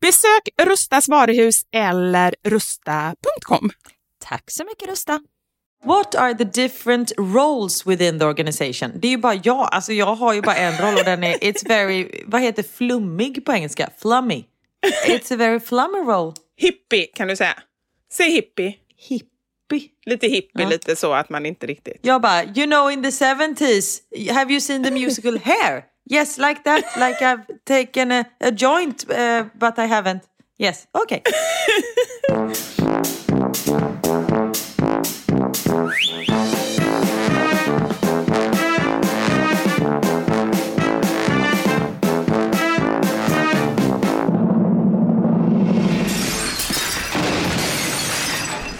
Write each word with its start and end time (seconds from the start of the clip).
Besök 0.00 0.48
Rustas 0.62 1.08
varuhus 1.08 1.62
eller 1.72 2.34
rusta.com. 2.44 3.70
Tack 4.24 4.50
så 4.50 4.64
mycket 4.64 4.88
Rusta. 4.88 5.20
What 5.84 6.14
are 6.14 6.34
the 6.34 6.44
different 6.44 7.12
roles 7.18 7.86
within 7.86 8.18
the 8.18 8.24
organization? 8.24 8.92
Det 9.00 9.08
är 9.08 9.10
ju 9.10 9.16
bara 9.18 9.34
jag, 9.34 9.68
alltså 9.72 9.92
jag 9.92 10.14
har 10.14 10.34
ju 10.34 10.42
bara 10.42 10.56
en 10.56 10.78
roll 10.78 10.94
och 10.98 11.04
den 11.04 11.24
är, 11.24 11.36
it's 11.38 11.68
very, 11.68 12.22
vad 12.26 12.40
heter 12.42 12.62
flummig 12.62 13.44
på 13.44 13.52
engelska? 13.52 13.90
Flummy. 13.98 14.44
It's 15.06 15.34
a 15.34 15.36
very 15.36 15.60
flummy 15.60 15.98
role. 15.98 16.32
Hippie 16.56 17.06
kan 17.06 17.28
du 17.28 17.36
säga. 17.36 17.54
Säg 18.12 18.30
hippie. 18.30 18.74
Hippie. 19.08 19.88
Lite 20.06 20.26
hippie, 20.26 20.62
Ja. 20.62 20.68
lite 20.68 20.96
så 20.96 21.12
att 21.12 21.28
man 21.30 21.46
inte 21.46 21.66
riktigt... 21.66 21.98
Jag 22.02 22.20
bara, 22.22 22.44
you 22.44 22.66
know 22.66 22.90
in 22.90 23.02
the 23.02 23.08
70s, 23.10 23.98
have 24.32 24.52
you 24.52 24.60
seen 24.60 24.84
the 24.84 24.90
musical 24.90 25.38
Hair? 25.38 25.84
Yes, 26.04 26.38
like 26.38 26.64
that, 26.64 26.84
like 26.96 27.22
I've 27.22 27.46
taken 27.64 28.12
a, 28.12 28.24
a 28.40 28.50
joint 28.50 29.04
uh, 29.10 29.44
but 29.54 29.78
I 29.78 29.86
haven't. 29.86 30.22
Yes, 30.58 30.88
okay. 30.92 31.22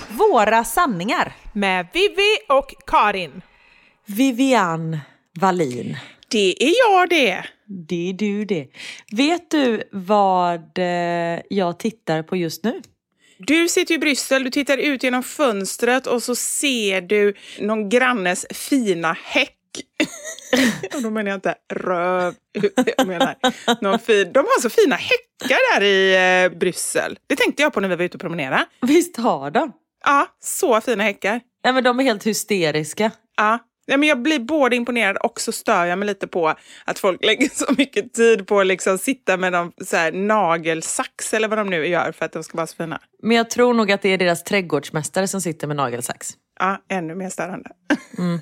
Våra 0.08 0.64
sanningar. 0.64 1.32
Med 1.52 1.86
Vivi 1.92 2.38
och 2.48 2.74
Karin. 2.86 3.42
Vivian 4.06 4.98
Wallin. 5.40 5.96
Det 6.30 6.64
är 6.64 6.74
jag 6.78 7.08
det. 7.08 7.44
Det 7.88 8.08
är 8.08 8.12
du 8.12 8.44
det. 8.44 8.66
Vet 9.12 9.50
du 9.50 9.82
vad 9.92 10.78
eh, 10.78 11.40
jag 11.50 11.78
tittar 11.78 12.22
på 12.22 12.36
just 12.36 12.64
nu? 12.64 12.82
Du 13.38 13.68
sitter 13.68 13.94
i 13.94 13.98
Bryssel, 13.98 14.44
du 14.44 14.50
tittar 14.50 14.78
ut 14.78 15.02
genom 15.02 15.22
fönstret 15.22 16.06
och 16.06 16.22
så 16.22 16.34
ser 16.34 17.00
du 17.00 17.34
någon 17.60 17.88
grannes 17.88 18.46
fina 18.50 19.12
häck. 19.12 19.56
och 20.94 21.02
då 21.02 21.10
menar 21.10 21.30
jag 21.30 21.36
inte 21.36 21.54
röv. 21.72 22.34
Jag 22.96 23.06
menar 23.06 23.34
någon 23.80 23.98
fin, 23.98 24.32
de 24.32 24.38
har 24.38 24.60
så 24.60 24.70
fina 24.70 24.96
häckar 24.96 25.74
där 25.74 25.86
i 25.86 26.14
eh, 26.44 26.58
Bryssel. 26.58 27.18
Det 27.26 27.36
tänkte 27.36 27.62
jag 27.62 27.72
på 27.72 27.80
när 27.80 27.88
vi 27.88 27.96
var 27.96 28.04
ute 28.04 28.16
och 28.16 28.20
promenerade. 28.20 28.66
Visst 28.80 29.16
har 29.16 29.50
de? 29.50 29.72
Ja, 30.04 30.26
så 30.40 30.80
fina 30.80 31.04
häckar. 31.04 31.40
Nej, 31.64 31.72
men 31.72 31.84
de 31.84 32.00
är 32.00 32.04
helt 32.04 32.26
hysteriska. 32.26 33.10
Ja. 33.36 33.58
Ja, 33.90 33.96
men 33.96 34.08
jag 34.08 34.22
blir 34.22 34.38
både 34.38 34.76
imponerad 34.76 35.16
och 35.16 35.40
så 35.40 35.52
stör 35.52 35.84
jag 35.84 35.98
mig 35.98 36.06
lite 36.06 36.26
på 36.26 36.54
att 36.84 36.98
folk 36.98 37.24
lägger 37.24 37.48
så 37.48 37.72
mycket 37.78 38.14
tid 38.14 38.46
på 38.46 38.60
att 38.60 38.66
liksom 38.66 38.98
sitta 38.98 39.36
med 39.36 39.52
någon 39.52 39.72
så 39.84 39.96
här 39.96 40.12
nagelsax 40.12 41.34
eller 41.34 41.48
vad 41.48 41.58
de 41.58 41.70
nu 41.70 41.86
gör 41.86 42.12
för 42.12 42.24
att 42.24 42.32
de 42.32 42.44
ska 42.44 42.56
vara 42.56 42.66
så 42.66 42.76
fina. 42.76 43.00
Men 43.22 43.36
jag 43.36 43.50
tror 43.50 43.74
nog 43.74 43.92
att 43.92 44.02
det 44.02 44.08
är 44.08 44.18
deras 44.18 44.44
trädgårdsmästare 44.44 45.28
som 45.28 45.40
sitter 45.40 45.66
med 45.66 45.76
nagelsax. 45.76 46.28
Ja, 46.60 46.82
ännu 46.90 47.14
mer 47.14 47.28
störande. 47.30 47.70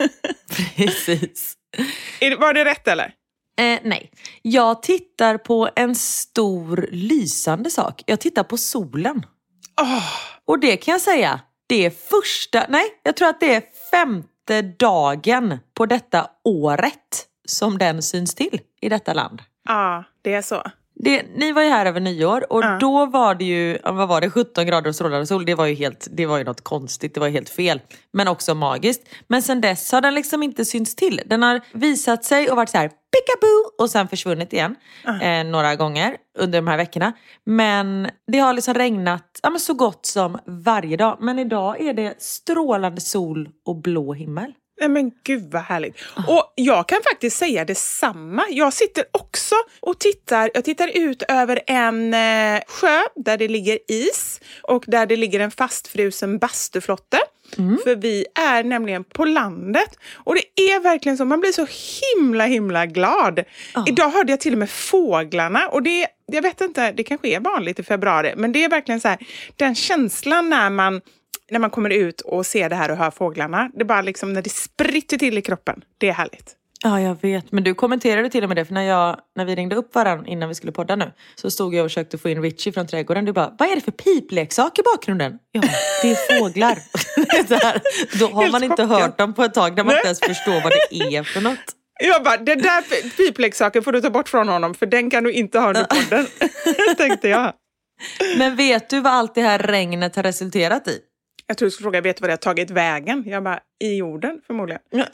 Precis. 0.76 1.54
Är 2.20 2.30
det- 2.30 2.36
Var 2.36 2.54
det 2.54 2.64
rätt 2.64 2.88
eller? 2.88 3.12
Eh, 3.60 3.78
nej, 3.84 4.10
jag 4.42 4.82
tittar 4.82 5.38
på 5.38 5.68
en 5.76 5.94
stor 5.94 6.88
lysande 6.92 7.70
sak. 7.70 8.02
Jag 8.06 8.20
tittar 8.20 8.42
på 8.42 8.56
solen. 8.56 9.26
Åh, 9.80 10.02
Och 10.44 10.58
det 10.60 10.76
kan 10.76 10.92
jag 10.92 11.00
säga, 11.00 11.40
det 11.68 11.86
är 11.86 11.90
första, 11.90 12.66
nej, 12.68 12.84
jag 13.02 13.16
tror 13.16 13.28
att 13.28 13.40
det 13.40 13.54
är 13.54 13.62
femte 13.90 14.28
dagen 14.62 15.58
på 15.74 15.86
detta 15.86 16.30
året 16.44 17.26
som 17.48 17.78
den 17.78 18.02
syns 18.02 18.34
till 18.34 18.60
i 18.80 18.88
detta 18.88 19.12
land. 19.12 19.42
ja, 19.64 20.04
det 20.22 20.34
är 20.34 20.42
så. 20.42 20.62
Det, 21.00 21.22
ni 21.36 21.52
var 21.52 21.62
ju 21.62 21.68
här 21.68 21.86
över 21.86 22.00
nyår 22.00 22.52
och 22.52 22.62
Ja. 22.64 22.78
då 22.80 23.06
var 23.06 23.34
det 23.34 23.44
ju, 23.44 23.78
vad 23.84 24.08
var 24.08 24.20
det, 24.20 24.30
17 24.30 24.66
grader 24.66 24.88
och 24.88 24.94
strålande 24.94 25.26
sol. 25.26 25.44
Det 25.44 25.54
var 25.54 25.66
ju 25.66 25.74
helt, 25.74 26.06
det 26.10 26.26
var 26.26 26.38
ju 26.38 26.44
något 26.44 26.60
konstigt, 26.60 27.14
det 27.14 27.20
var 27.20 27.28
helt 27.28 27.48
fel. 27.50 27.80
Men 28.12 28.28
också 28.28 28.54
magiskt. 28.54 29.08
Men 29.26 29.42
sen 29.42 29.60
dess 29.60 29.92
har 29.92 30.00
den 30.00 30.14
liksom 30.14 30.42
inte 30.42 30.64
synts 30.64 30.94
till. 30.96 31.20
Den 31.26 31.42
har 31.42 31.60
visat 31.72 32.24
sig 32.24 32.50
och 32.50 32.56
varit 32.56 32.68
så 32.70 32.78
här 32.78 32.88
pickaboo 32.88 33.82
och 33.84 33.90
sen 33.90 34.08
försvunnit 34.08 34.52
igen. 34.52 34.74
Eh, 35.22 35.44
några 35.44 35.76
gånger 35.76 36.16
under 36.38 36.58
de 36.58 36.66
här 36.68 36.76
veckorna. 36.76 37.12
Men 37.46 38.08
det 38.32 38.38
har 38.38 38.52
liksom 38.54 38.74
regnat 38.74 39.40
ja, 39.42 39.50
men 39.50 39.60
så 39.60 39.74
gott 39.74 40.06
som 40.06 40.38
varje 40.46 40.96
dag. 40.96 41.16
Men 41.20 41.38
idag 41.38 41.80
är 41.80 41.94
det 41.94 42.22
strålande 42.22 43.00
sol 43.00 43.48
och 43.66 43.76
blå 43.82 44.12
himmel. 44.14 44.52
Nej 44.80 44.88
men 44.88 45.12
gud 45.24 45.52
vad 45.52 45.62
härligt. 45.62 45.96
Och 46.28 46.52
jag 46.54 46.88
kan 46.88 46.98
faktiskt 47.02 47.36
säga 47.36 47.64
detsamma. 47.64 48.44
Jag 48.50 48.72
sitter 48.72 49.04
också 49.12 49.54
och 49.80 49.98
tittar. 49.98 50.50
Jag 50.54 50.64
tittar 50.64 50.90
ut 50.94 51.22
över 51.28 51.60
en 51.66 52.14
eh, 52.14 52.60
sjö 52.68 53.00
där 53.16 53.36
det 53.36 53.48
ligger 53.48 53.78
is 53.88 54.40
och 54.62 54.84
där 54.86 55.06
det 55.06 55.16
ligger 55.16 55.40
en 55.40 55.50
fastfrusen 55.50 56.38
bastuflotte. 56.38 57.18
För 57.84 57.96
vi 57.96 58.26
är 58.34 58.64
nämligen 58.64 59.04
på 59.04 59.24
landet. 59.24 59.98
Och 60.14 60.34
det 60.34 60.62
är 60.62 60.80
verkligen 60.80 61.18
så, 61.18 61.24
man 61.24 61.40
blir 61.40 61.52
så 61.52 61.66
himla 62.16 62.44
himla 62.44 62.86
glad. 62.86 63.44
Idag 63.86 64.10
hörde 64.10 64.32
jag 64.32 64.40
till 64.40 64.52
och 64.52 64.58
med 64.58 64.70
fåglarna 64.70 65.68
och 65.68 65.82
det, 65.82 66.06
jag 66.26 66.42
vet 66.42 66.60
inte, 66.60 66.92
det 66.92 67.04
kanske 67.04 67.28
är 67.28 67.40
vanligt 67.40 67.78
i 67.78 67.82
februari, 67.82 68.34
men 68.36 68.52
det 68.52 68.64
är 68.64 68.68
verkligen 68.68 69.00
så 69.00 69.08
här, 69.08 69.18
den 69.56 69.74
känslan 69.74 70.50
när 70.50 70.70
man 70.70 71.00
när 71.50 71.58
man 71.58 71.70
kommer 71.70 71.90
ut 71.90 72.20
och 72.20 72.46
ser 72.46 72.68
det 72.68 72.76
här 72.76 72.90
och 72.90 72.96
hör 72.96 73.10
fåglarna. 73.10 73.70
Det 73.74 73.80
är 73.80 73.84
bara 73.84 74.02
liksom 74.02 74.32
när 74.32 74.42
det 74.42 74.50
spritter 74.50 75.16
till 75.16 75.38
i 75.38 75.42
kroppen. 75.42 75.84
Det 75.98 76.08
är 76.08 76.12
härligt. 76.12 76.54
Ja, 76.82 77.00
jag 77.00 77.22
vet. 77.22 77.52
Men 77.52 77.64
du 77.64 77.74
kommenterade 77.74 78.30
till 78.30 78.42
och 78.42 78.48
med 78.48 78.56
det. 78.56 78.64
För 78.64 78.74
när, 78.74 78.82
jag, 78.82 79.20
när 79.36 79.44
vi 79.44 79.54
ringde 79.54 79.76
upp 79.76 79.94
varandra 79.94 80.26
innan 80.26 80.48
vi 80.48 80.54
skulle 80.54 80.72
podda 80.72 80.96
nu 80.96 81.12
så 81.34 81.50
stod 81.50 81.74
jag 81.74 81.84
och 81.84 81.90
försökte 81.90 82.18
få 82.18 82.28
in 82.28 82.42
Richie 82.42 82.72
från 82.72 82.86
trädgården. 82.86 83.24
Du 83.24 83.32
bara, 83.32 83.54
vad 83.58 83.68
är 83.68 83.74
det 83.74 83.80
för 83.80 83.92
pipleksak 83.92 84.78
i 84.78 84.82
bakgrunden? 84.82 85.38
Ja, 85.52 85.60
det 86.02 86.10
är 86.10 86.38
fåglar. 86.38 86.78
det 87.48 87.64
här. 87.64 87.80
Då 88.18 88.26
har 88.26 88.50
man 88.50 88.64
inte 88.64 88.84
hört 88.84 89.18
dem 89.18 89.34
på 89.34 89.44
ett 89.44 89.54
tag 89.54 89.76
när 89.76 89.84
man 89.84 89.94
inte 89.94 90.06
ens 90.06 90.20
förstår 90.20 90.62
vad 90.62 90.72
det 90.72 91.16
är 91.16 91.22
för 91.22 91.40
något. 91.40 91.74
Jag 92.00 92.24
bara, 92.24 92.36
den 92.36 92.58
där 92.58 93.16
pipleksaken 93.16 93.82
får 93.82 93.92
du 93.92 94.00
ta 94.00 94.10
bort 94.10 94.28
från 94.28 94.48
honom 94.48 94.74
för 94.74 94.86
den 94.86 95.10
kan 95.10 95.24
du 95.24 95.32
inte 95.32 95.58
ha 95.58 95.68
under 95.68 95.84
podden. 95.84 96.26
Tänkte 96.96 97.28
jag. 97.28 97.52
Men 98.36 98.56
vet 98.56 98.90
du 98.90 99.00
vad 99.00 99.12
allt 99.12 99.34
det 99.34 99.42
här 99.42 99.58
regnet 99.58 100.16
har 100.16 100.22
resulterat 100.22 100.88
i? 100.88 100.98
Jag 101.50 101.58
tror 101.58 101.66
du 101.66 101.70
skulle 101.70 101.84
fråga, 101.84 102.00
vet 102.00 102.16
du 102.16 102.20
vad 102.20 102.28
det 102.28 102.32
har 102.32 102.36
tagit 102.36 102.70
vägen? 102.70 103.24
Jag 103.26 103.42
bara, 103.42 103.60
i 103.84 103.96
jorden 103.96 104.40
förmodligen. 104.46 104.80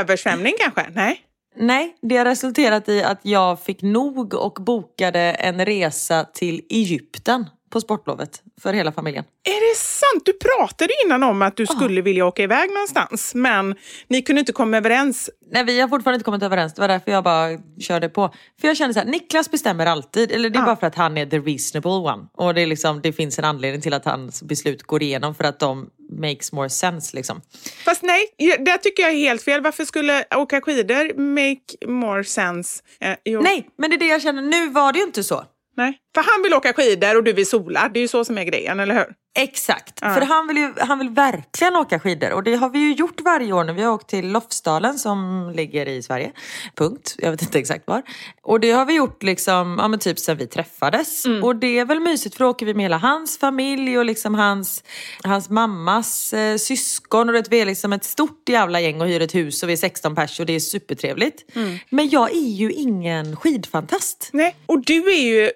Översvämning 0.00 0.52
kanske? 0.58 0.86
Nej. 0.94 1.20
Nej, 1.56 1.96
det 2.02 2.16
har 2.16 2.24
resulterat 2.24 2.88
i 2.88 3.02
att 3.02 3.20
jag 3.22 3.62
fick 3.62 3.82
nog 3.82 4.34
och 4.34 4.58
bokade 4.60 5.20
en 5.20 5.64
resa 5.64 6.24
till 6.24 6.62
Egypten 6.70 7.46
på 7.70 7.80
sportlovet 7.80 8.42
för 8.62 8.72
hela 8.72 8.92
familjen. 8.92 9.24
Är 9.44 9.70
det 9.72 9.76
sant? 9.78 10.22
Du 10.24 10.32
pratade 10.32 10.92
innan 11.04 11.22
om 11.22 11.42
att 11.42 11.56
du 11.56 11.66
skulle 11.66 12.00
vilja 12.02 12.26
åka 12.26 12.42
iväg 12.42 12.70
någonstans, 12.70 13.34
men 13.34 13.74
ni 14.08 14.22
kunde 14.22 14.40
inte 14.40 14.52
komma 14.52 14.76
överens. 14.76 15.30
Nej, 15.52 15.64
vi 15.64 15.80
har 15.80 15.88
fortfarande 15.88 16.14
inte 16.16 16.24
kommit 16.24 16.42
överens. 16.42 16.74
Det 16.74 16.80
var 16.80 16.88
därför 16.88 17.10
jag 17.12 17.24
bara 17.24 17.48
körde 17.80 18.08
på. 18.08 18.34
För 18.60 18.68
jag 18.68 18.76
kände 18.76 18.94
så 18.94 19.00
här, 19.00 19.06
Niklas 19.06 19.50
bestämmer 19.50 19.86
alltid. 19.86 20.32
Eller 20.32 20.50
det 20.50 20.56
är 20.58 20.60
Ja. 20.60 20.66
bara 20.66 20.76
för 20.76 20.86
att 20.86 20.94
han 20.94 21.18
är 21.18 21.26
the 21.26 21.38
reasonable 21.38 21.90
one. 22.12 22.26
Och 22.34 22.54
det, 22.54 22.60
är 22.60 22.66
liksom, 22.66 23.00
det 23.00 23.12
finns 23.12 23.38
en 23.38 23.44
anledning 23.44 23.80
till 23.82 23.92
att 23.94 24.04
hans 24.04 24.42
beslut 24.42 24.82
går 24.82 25.02
igenom 25.02 25.34
för 25.34 25.44
att 25.44 25.58
de 25.58 25.90
makes 26.20 26.52
more 26.52 26.68
sense. 26.70 27.16
Liksom. 27.16 27.40
Fast 27.84 28.02
nej, 28.02 28.26
det 28.64 28.78
tycker 28.78 29.02
jag 29.02 29.12
är 29.12 29.16
helt 29.16 29.42
fel. 29.42 29.60
Varför 29.62 29.84
skulle 29.84 30.24
åka 30.36 30.60
skidor 30.60 31.14
make 31.18 31.92
more 31.92 32.24
sense? 32.24 32.82
Eh. 33.00 33.40
Nej, 33.40 33.68
men 33.78 33.90
det 33.90 33.96
är 33.96 33.98
det 33.98 34.06
jag 34.06 34.22
känner. 34.22 34.42
Nu 34.42 34.68
var 34.68 34.92
det 34.92 34.98
ju 34.98 35.04
inte 35.04 35.24
så. 35.24 35.44
nej. 35.76 35.98
För 36.14 36.22
han 36.22 36.42
vill 36.42 36.54
åka 36.54 36.72
skidor 36.72 37.16
och 37.16 37.24
du 37.24 37.32
vill 37.32 37.46
sola. 37.46 37.90
Det 37.94 37.98
är 37.98 38.02
ju 38.02 38.08
så 38.08 38.24
som 38.24 38.38
är 38.38 38.44
grejen, 38.44 38.80
eller 38.80 38.94
hur? 38.94 39.06
Exakt, 39.38 39.98
Ja. 40.02 40.14
för 40.14 40.20
han 40.20 40.46
vill 40.48 40.56
ju 40.56 40.72
han 40.78 40.98
vill 40.98 41.08
verkligen 41.10 41.76
åka 41.76 42.00
skidor 42.00 42.32
och 42.32 42.42
det 42.42 42.54
har 42.54 42.68
vi 42.70 42.78
ju 42.78 42.92
gjort 42.94 43.20
varje 43.20 43.52
år 43.52 43.64
nu. 43.64 43.72
Vi 43.72 43.82
har 43.82 43.92
åkt 43.92 44.08
till 44.10 44.28
Lofsdalen 44.32 44.98
som 44.98 45.52
ligger 45.56 45.88
i 45.88 46.02
Sverige. 46.02 46.32
Punkt, 46.76 47.14
jag 47.18 47.30
vet 47.30 47.42
inte 47.42 47.58
exakt 47.58 47.86
var. 47.86 48.02
Och 48.42 48.60
det 48.60 48.70
har 48.70 48.84
vi 48.84 48.94
gjort 48.94 49.22
liksom, 49.22 49.76
ja 49.80 49.88
men 49.88 49.98
typ 49.98 50.18
sen 50.18 50.36
vi 50.36 50.46
träffades. 50.46 51.24
Och 51.42 51.56
det 51.56 51.78
är 51.78 51.84
väl 51.84 52.00
mysigt 52.00 52.36
för 52.36 52.44
då 52.44 52.50
åker 52.50 52.66
vi 52.66 52.74
med 52.74 52.84
hela 52.84 52.98
hans 52.98 53.38
familj 53.38 53.98
och 53.98 54.04
liksom 54.04 54.34
hans, 54.34 54.84
hans 55.24 55.50
mammas 55.50 56.32
eh, 56.32 56.56
syskon. 56.56 57.28
Och 57.28 57.34
det, 57.34 57.48
vi 57.50 57.60
är 57.60 57.66
liksom 57.66 57.92
ett 57.92 58.04
stort 58.04 58.48
jävla 58.48 58.80
gäng 58.80 59.00
och 59.00 59.06
hyr 59.06 59.22
ett 59.22 59.34
hus 59.34 59.62
och 59.62 59.68
vi 59.68 59.72
är 59.72 59.76
16 59.76 60.14
pers 60.14 60.40
och 60.40 60.46
det 60.46 60.52
är 60.52 60.60
supertrevligt. 60.60 61.44
Men 61.90 62.08
jag 62.08 62.30
är 62.30 62.50
ju 62.50 62.72
ingen 62.72 63.36
skidfantast. 63.36 64.30
Nej. 64.32 64.56
Och 64.66 64.84
du 64.84 65.12
är 65.12 65.22
ju 65.22 65.50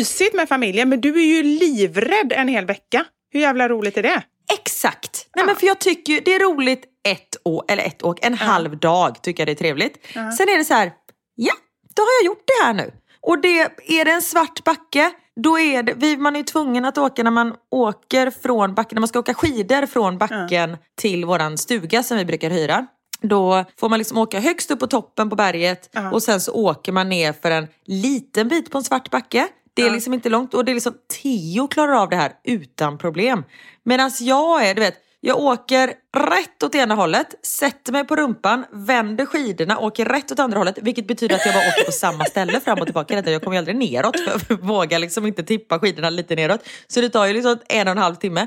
mysigt 0.00 0.34
med 0.34 0.48
familjen, 0.48 0.88
men 0.88 1.00
du 1.00 1.14
är 1.14 1.26
ju 1.26 1.42
livrädd 1.42 2.32
en 2.32 2.48
hel 2.48 2.66
vecka. 2.66 3.04
Hur 3.32 3.40
jävla 3.40 3.68
roligt 3.68 3.96
är 3.96 4.02
det? 4.02 4.22
Exakt! 4.52 5.26
Nej, 5.36 5.46
men 5.46 5.56
för 5.56 5.66
jag 5.66 5.78
tycker 5.78 6.12
ju 6.12 6.20
det 6.20 6.34
är 6.34 6.38
roligt 6.38 6.84
ett 7.08 7.36
år, 7.44 7.64
eller 7.68 7.82
ett 7.82 8.02
år, 8.02 8.18
en 8.22 8.34
halv 8.34 8.78
dag 8.78 9.22
tycker 9.22 9.40
jag 9.40 9.48
det 9.48 9.52
är 9.52 9.54
trevligt. 9.54 10.06
Sen 10.12 10.48
är 10.48 10.58
det 10.58 10.64
så 10.64 10.74
här, 10.74 10.92
ja, 11.34 11.52
då 11.96 12.02
har 12.02 12.08
jag 12.20 12.26
gjort 12.26 12.44
det 12.46 12.64
här 12.64 12.74
nu. 12.74 12.92
Och 13.20 13.40
det, 13.40 13.60
är 13.98 14.04
det 14.04 14.10
en 14.10 14.22
svart 14.22 14.64
backe, 14.64 15.10
då 15.42 15.58
är 15.58 15.82
det, 15.82 15.94
vi, 15.96 16.16
man 16.16 16.36
är 16.36 16.42
tvungen 16.42 16.84
att 16.84 16.98
åka 16.98 17.22
när 17.22 17.30
man 17.30 17.54
åker 17.70 18.30
från 18.30 18.74
backen, 18.74 18.96
när 18.96 19.00
man 19.00 19.08
ska 19.08 19.18
åka 19.18 19.34
skidor 19.34 19.86
från 19.86 20.18
backen 20.18 20.76
till 21.00 21.24
våran 21.24 21.58
stuga 21.58 22.02
som 22.02 22.16
vi 22.16 22.24
brukar 22.24 22.50
hyra. 22.50 22.86
Då 23.22 23.64
får 23.80 23.88
man 23.88 23.98
liksom 23.98 24.18
åka 24.18 24.40
högst 24.40 24.70
upp 24.70 24.80
på 24.80 24.86
toppen 24.86 25.30
på 25.30 25.36
berget 25.36 25.96
och 26.12 26.22
sen 26.22 26.40
så 26.40 26.52
åker 26.52 26.92
man 26.92 27.08
ner 27.08 27.32
för 27.32 27.50
en 27.50 27.66
liten 27.84 28.48
bit 28.48 28.70
på 28.70 28.78
en 28.78 28.84
svart 28.84 29.10
backe. 29.10 29.48
Det 29.74 29.82
är 29.82 29.90
liksom 29.90 30.14
inte 30.14 30.28
långt 30.28 30.54
och 30.54 30.64
det 30.64 30.72
är 30.72 30.74
liksom 30.74 30.94
Theo 31.22 31.68
klarar 31.68 31.92
av 31.92 32.08
det 32.08 32.16
här 32.16 32.32
utan 32.44 32.98
problem. 32.98 33.44
Medan 33.84 34.10
jag 34.20 34.66
är, 34.66 34.74
du 34.74 34.80
vet, 34.80 34.94
jag 35.22 35.38
åker 35.38 35.94
rätt 36.16 36.62
åt 36.62 36.74
ena 36.74 36.94
hållet, 36.94 37.46
sätter 37.46 37.92
mig 37.92 38.04
på 38.04 38.16
rumpan, 38.16 38.64
vänder 38.72 39.26
skidorna, 39.26 39.78
åker 39.78 40.04
rätt 40.04 40.32
åt 40.32 40.38
andra 40.38 40.58
hållet. 40.58 40.78
Vilket 40.82 41.06
betyder 41.06 41.34
att 41.34 41.46
jag 41.46 41.54
bara 41.54 41.68
åker 41.68 41.84
på 41.84 41.92
samma 41.92 42.24
ställe 42.24 42.60
fram 42.60 42.78
och 42.78 42.86
tillbaka. 42.86 43.30
Jag 43.30 43.42
kommer 43.42 43.56
ju 43.56 43.58
aldrig 43.58 43.76
neråt 43.76 44.20
för 44.20 44.40
jag 44.48 44.56
vågar 44.56 44.98
liksom 44.98 45.26
inte 45.26 45.42
tippa 45.42 45.78
skidorna 45.78 46.10
lite 46.10 46.34
neråt. 46.34 46.60
Så 46.86 47.00
det 47.00 47.08
tar 47.08 47.26
ju 47.26 47.32
liksom 47.32 47.58
en 47.68 47.88
och 47.88 47.92
en 47.92 47.98
halv 47.98 48.14
timme. 48.14 48.46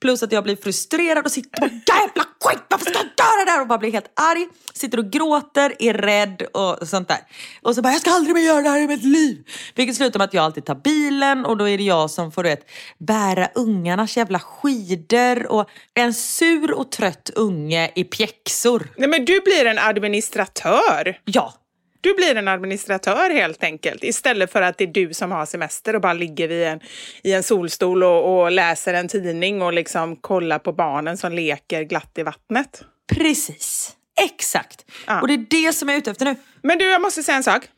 Plus 0.00 0.22
att 0.22 0.32
jag 0.32 0.44
blir 0.44 0.56
frustrerad 0.56 1.24
och 1.24 1.32
sitter 1.32 1.64
och 1.64 1.70
jävla 1.70 2.24
skit, 2.44 2.62
varför 2.68 2.84
ska 2.84 2.98
jag 2.98 3.04
göra 3.04 3.44
det 3.44 3.50
här? 3.50 3.60
Och 3.60 3.66
bara 3.66 3.78
blir 3.78 3.92
helt 3.92 4.12
arg. 4.16 4.48
Sitter 4.74 4.98
och 4.98 5.10
gråter, 5.10 5.74
är 5.78 5.94
rädd 5.94 6.42
och 6.42 6.88
sånt 6.88 7.08
där. 7.08 7.18
Och 7.62 7.74
så 7.74 7.82
bara, 7.82 7.92
jag 7.92 8.00
ska 8.00 8.10
aldrig 8.10 8.34
mer 8.34 8.42
göra 8.42 8.62
det 8.62 8.68
här 8.68 8.80
i 8.80 8.86
mitt 8.86 9.04
liv. 9.04 9.44
Vilket 9.74 9.96
slutar 9.96 10.18
med 10.18 10.24
att 10.24 10.34
jag 10.34 10.44
alltid 10.44 10.64
tar 10.64 10.74
bilen 10.74 11.44
och 11.46 11.56
då 11.56 11.68
är 11.68 11.78
det 11.78 11.84
jag 11.84 12.10
som 12.10 12.32
får 12.32 12.42
vet, 12.42 12.70
bära 12.98 13.48
ungarnas 13.54 14.16
jävla 14.16 14.38
skidor 14.38 15.46
och 15.46 15.68
en 15.94 16.14
sur 16.14 16.72
och 16.72 16.92
trött 16.92 17.30
unge 17.34 17.90
i 17.94 18.04
pjäxor. 18.04 18.88
Nej, 18.96 19.08
men 19.08 19.24
du 19.24 19.40
blir 19.40 19.66
en 19.66 19.78
administratör. 19.78 21.18
Ja, 21.24 21.54
Du 22.00 22.14
blir 22.14 22.34
en 22.34 22.48
administratör 22.48 23.30
helt 23.30 23.64
enkelt. 23.64 24.04
Istället 24.04 24.52
för 24.52 24.62
att 24.62 24.78
det 24.78 24.84
är 24.84 24.92
du 24.92 25.14
som 25.14 25.32
har 25.32 25.46
semester 25.46 25.94
och 25.94 26.00
bara 26.00 26.12
ligger 26.12 26.48
vid 26.48 26.62
en, 26.66 26.80
i 27.22 27.32
en 27.32 27.42
solstol 27.42 28.02
och, 28.02 28.42
och 28.42 28.50
läser 28.50 28.94
en 28.94 29.08
tidning 29.08 29.62
och 29.62 29.72
liksom 29.72 30.16
kollar 30.16 30.58
på 30.58 30.72
barnen 30.72 31.16
som 31.16 31.32
leker 31.32 31.82
glatt 31.82 32.18
i 32.18 32.22
vattnet. 32.22 32.82
precis. 33.12 33.96
Exakt. 34.20 34.84
Ja. 35.06 35.20
Och 35.20 35.28
det 35.28 35.34
är 35.34 35.46
det 35.50 35.72
som 35.72 35.88
jag 35.88 35.96
är 35.96 36.00
ute 36.00 36.10
efter 36.10 36.24
nu. 36.24 36.36
Men 36.62 36.78
du, 36.78 36.84
jag 36.84 37.02
måste 37.02 37.22
säga 37.22 37.36
en 37.36 37.42
sak. 37.42 37.68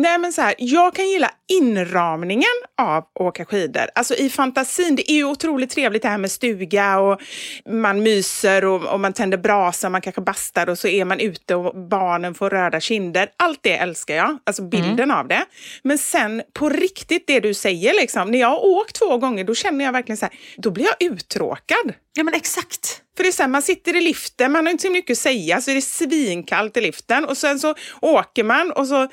Nej 0.00 0.18
men 0.18 0.32
så 0.32 0.42
här, 0.42 0.54
jag 0.58 0.94
kan 0.94 1.08
gilla 1.08 1.30
inramningen 1.48 2.44
av 2.78 2.96
att 2.96 3.10
åka 3.14 3.44
skidor. 3.44 3.82
Alltså 3.94 4.14
i 4.14 4.30
fantasin, 4.30 4.96
det 4.96 5.12
är 5.12 5.14
ju 5.14 5.24
otroligt 5.24 5.70
trevligt 5.70 6.02
det 6.02 6.08
här 6.08 6.18
med 6.18 6.30
stuga 6.30 6.98
och 6.98 7.20
man 7.70 8.02
myser 8.02 8.64
och, 8.64 8.82
och 8.82 9.00
man 9.00 9.12
tänder 9.12 9.38
brasa, 9.38 9.88
man 9.88 10.00
kanske 10.00 10.20
bastar 10.20 10.68
och 10.68 10.78
så 10.78 10.88
är 10.88 11.04
man 11.04 11.20
ute 11.20 11.54
och 11.54 11.88
barnen 11.88 12.34
får 12.34 12.50
röda 12.50 12.80
kinder. 12.80 13.28
Allt 13.36 13.58
det 13.62 13.76
älskar 13.76 14.14
jag, 14.14 14.38
alltså 14.44 14.62
bilden 14.62 15.10
av 15.10 15.28
det. 15.28 15.44
Men 15.82 15.98
sen 15.98 16.42
på 16.52 16.68
riktigt 16.68 17.26
det 17.26 17.40
du 17.40 17.54
säger 17.54 17.94
liksom, 17.94 18.30
när 18.30 18.38
jag 18.38 18.48
har 18.48 18.66
åkt 18.66 18.98
två 18.98 19.18
gånger 19.18 19.44
då 19.44 19.54
känner 19.54 19.84
jag 19.84 19.92
verkligen 19.92 20.16
så 20.16 20.24
här, 20.26 20.34
då 20.56 20.70
blir 20.70 20.84
jag 20.84 21.12
uttråkad. 21.12 21.92
Ja 22.14 22.24
men 22.24 22.34
exakt. 22.34 23.02
För 23.16 23.24
det 23.24 23.30
är 23.30 23.32
så 23.32 23.42
här, 23.42 23.48
man 23.48 23.62
sitter 23.62 23.96
i 23.96 24.00
liften, 24.00 24.52
man 24.52 24.66
har 24.66 24.70
inte 24.70 24.82
så 24.82 24.90
mycket 24.90 25.14
att 25.14 25.18
säga, 25.18 25.60
så 25.60 25.70
är 25.70 25.74
det 25.74 25.82
svinkallt 25.82 26.76
i 26.76 26.80
liften 26.80 27.24
och 27.24 27.36
sen 27.36 27.60
så 27.60 27.74
åker 28.00 28.44
man 28.44 28.72
och 28.72 28.86
så 28.86 29.08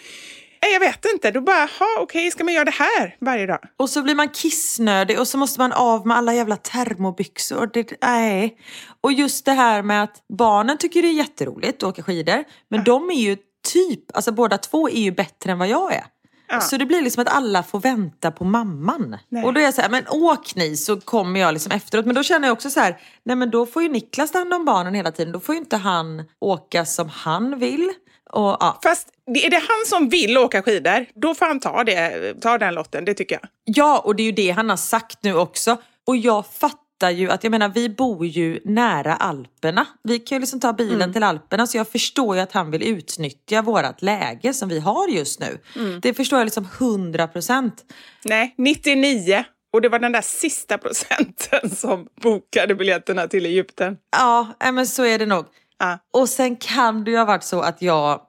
Jag 0.60 0.80
vet 0.80 1.06
inte, 1.14 1.32
då 1.32 1.42
bara, 1.42 1.70
ha, 1.80 2.02
okej, 2.02 2.32
ska 2.32 2.44
man 2.44 2.54
göra 2.54 2.66
det 2.66 2.72
här 2.72 3.16
varje 3.20 3.46
dag? 3.46 3.60
Och 3.78 3.90
så 3.90 4.02
blir 4.02 4.16
man 4.16 4.30
kissnödig 4.30 5.20
och 5.20 5.28
så 5.28 5.38
måste 5.38 5.60
man 5.60 5.72
av 5.72 6.08
med 6.08 6.18
alla 6.18 6.34
jävla 6.34 6.56
termobyxor. 6.58 7.70
Det, 7.74 7.92
nej. 8.02 8.58
Och 9.02 9.14
just 9.14 9.46
det 9.46 9.52
här 9.52 9.82
med 9.82 10.04
att 10.04 10.24
barnen 10.38 10.78
tycker 10.78 11.02
det 11.02 11.08
är 11.08 11.14
jätteroligt 11.14 11.84
att 11.84 11.90
åka 11.90 12.04
skidor. 12.04 12.44
Men 12.70 12.84
de 12.84 13.10
är 13.10 13.20
ju 13.20 13.38
typ, 13.74 14.16
alltså 14.16 14.32
båda 14.32 14.58
två 14.58 14.90
är 14.90 15.02
ju 15.02 15.12
bättre 15.12 15.52
än 15.52 15.60
vad 15.60 15.68
jag 15.68 15.94
är. 15.94 16.06
Ja. 16.48 16.62
Så 16.62 16.78
det 16.78 16.86
blir 16.86 17.02
liksom 17.02 17.22
att 17.22 17.30
alla 17.30 17.64
får 17.64 17.80
vänta 17.80 18.32
på 18.32 18.44
mamman. 18.44 19.18
Nej. 19.30 19.44
Och 19.44 19.54
då 19.54 19.60
är 19.60 19.64
jag 19.64 19.74
så 19.74 19.82
här, 19.82 19.90
men 19.90 20.08
åk 20.10 20.56
ni 20.56 20.78
så 20.78 21.00
kommer 21.00 21.40
jag 21.40 21.54
liksom 21.54 21.72
efteråt. 21.72 22.06
Men 22.06 22.16
då 22.16 22.24
känner 22.24 22.48
jag 22.48 22.54
också 22.54 22.70
så 22.70 22.80
här, 22.80 22.98
nej 23.24 23.36
men 23.36 23.52
då 23.52 23.66
får 23.66 23.84
ju 23.84 23.90
Niklas 23.90 24.32
ta 24.32 24.38
hand 24.38 24.54
om 24.54 24.66
barnen 24.66 24.94
hela 24.94 25.12
tiden. 25.12 25.34
Då 25.34 25.40
får 25.40 25.56
ju 25.56 25.60
inte 25.60 25.78
han 25.78 26.24
åka 26.40 26.86
som 26.86 27.10
han 27.10 27.60
vill. 27.60 27.92
Och, 28.30 28.58
ja. 28.60 28.80
Fast 28.84 29.10
är 29.28 29.50
det 29.50 29.56
han 29.68 29.86
som 29.86 30.10
vill 30.10 30.38
åka 30.38 30.62
skidor, 30.62 31.06
då 31.16 31.36
får 31.36 31.46
han 31.46 31.60
ta, 31.60 31.84
det, 31.84 32.34
ta 32.42 32.58
den 32.58 32.74
lotten, 32.74 33.06
det 33.06 33.14
tycker 33.14 33.40
jag. 33.42 33.50
Ja, 33.66 34.00
och 34.00 34.16
det 34.16 34.24
är 34.24 34.26
ju 34.26 34.32
det 34.32 34.52
han 34.52 34.70
har 34.70 34.78
sagt 34.78 35.24
nu 35.24 35.36
också. 35.36 35.78
Och 36.08 36.18
jag 36.18 36.46
fattar 36.46 37.10
ju 37.10 37.32
att, 37.32 37.44
jag 37.44 37.52
menar 37.52 37.70
vi 37.70 37.90
bor 37.90 38.26
ju 38.26 38.60
nära 38.66 39.16
Alperna. 39.16 39.88
Vi 40.04 40.20
kan 40.20 40.36
ju 40.36 40.40
liksom 40.40 40.60
ta 40.60 40.74
bilen 40.74 41.14
till 41.14 41.24
Alperna 41.24 41.68
så 41.68 41.78
jag 41.78 41.88
förstår 41.88 42.36
ju 42.36 42.42
att 42.42 42.52
han 42.52 42.72
vill 42.72 42.84
utnyttja 42.84 43.62
vårat 43.62 44.02
läge 44.02 44.54
som 44.54 44.70
vi 44.70 44.80
har 44.80 45.08
just 45.08 45.40
nu. 45.40 45.60
Det 46.02 46.14
förstår 46.14 46.40
jag 46.40 46.46
liksom 46.46 46.68
100 46.80 47.28
procent. 47.28 47.86
Nej, 48.24 48.56
99. 48.58 49.44
Och 49.74 49.82
det 49.82 49.90
var 49.90 50.00
den 50.00 50.12
där 50.12 50.22
sista 50.22 50.78
procenten 50.78 51.70
som 51.76 52.08
bokade 52.22 52.76
biljetterna 52.76 53.28
till 53.28 53.46
Egypten. 53.46 53.98
Ja, 54.18 54.48
men 54.60 54.88
så 54.88 55.06
är 55.06 55.20
det 55.20 55.26
nog. 55.26 55.46
Ja. 55.80 56.00
Och 56.14 56.30
sen 56.30 56.56
kan 56.56 57.04
det 57.04 57.12
ju 57.12 57.18
ha 57.18 57.26
varit 57.26 57.44
så 57.44 57.62
att 57.62 57.82
jag, 57.82 58.22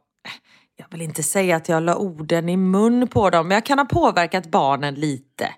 jag 0.77 0.87
vill 0.91 1.03
inte 1.03 1.23
säga 1.23 1.57
att 1.57 1.69
jag 1.69 1.83
la 1.83 1.97
orden 1.97 2.49
i 2.49 2.57
mun 2.57 3.09
på 3.09 3.31
dem, 3.31 3.49
men 3.49 3.55
jag 3.55 3.65
kan 3.65 3.79
ha 3.79 3.85
påverkat 3.87 4.47
barnen 4.47 4.95
lite. 4.95 5.49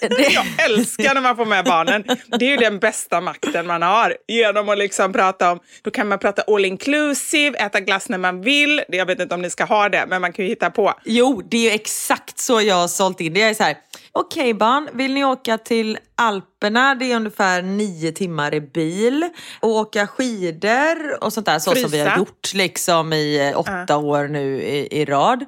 det, 0.00 0.32
Jag 0.32 0.46
älskar 0.64 1.14
när 1.14 1.20
man 1.20 1.36
får 1.36 1.46
med 1.46 1.64
barnen. 1.64 2.04
Det 2.38 2.46
är 2.46 2.50
ju 2.50 2.56
den 2.56 2.78
bästa 2.78 3.20
makten 3.20 3.66
man 3.66 3.82
har. 3.82 4.16
Genom 4.28 4.68
att 4.68 4.78
liksom 4.78 5.12
prata 5.12 5.52
om, 5.52 5.60
då 5.82 5.90
kan 5.90 6.08
man 6.08 6.18
prata 6.18 6.42
all 6.42 6.64
inclusive, 6.64 7.58
äta 7.58 7.80
glass 7.80 8.08
när 8.08 8.18
man 8.18 8.42
vill. 8.42 8.82
Jag 8.88 9.06
vet 9.06 9.20
inte 9.20 9.34
om 9.34 9.42
ni 9.42 9.50
ska 9.50 9.64
ha 9.64 9.88
det, 9.88 10.04
men 10.08 10.20
man 10.20 10.32
kan 10.32 10.44
ju 10.44 10.48
hitta 10.48 10.70
på. 10.70 10.94
Jo, 11.04 11.42
det 11.50 11.56
är 11.56 11.62
ju 11.62 11.70
exakt 11.70 12.38
så 12.38 12.60
jag 12.60 12.74
har 12.74 12.88
sålt 12.88 13.20
in 13.20 13.34
det. 13.34 13.40
Jag 13.40 13.50
är 13.50 13.54
så 13.54 13.62
här, 13.62 13.76
okej 14.18 14.54
barn, 14.54 14.88
vill 14.92 15.14
ni 15.14 15.24
åka 15.24 15.58
till 15.58 15.98
Alperna, 16.14 16.94
det 16.94 17.12
är 17.12 17.16
ungefär 17.16 17.62
nio 17.62 18.12
timmar 18.12 18.54
i 18.54 18.60
bil. 18.60 19.28
Och 19.60 19.70
åka 19.70 20.06
skidor 20.06 21.24
och 21.24 21.32
sånt 21.32 21.46
där, 21.46 21.58
så 21.58 21.74
som 21.74 21.90
vi 21.90 21.98
har 21.98 22.06
Frysa. 22.06 22.18
gjort 22.18 22.54
liksom 22.54 23.12
i 23.12 23.48
eh, 23.48 23.60
åtta 23.60 23.96
år 23.96 24.28
nu 24.28 24.62
i, 24.62 25.00
i 25.00 25.04
rad. 25.04 25.44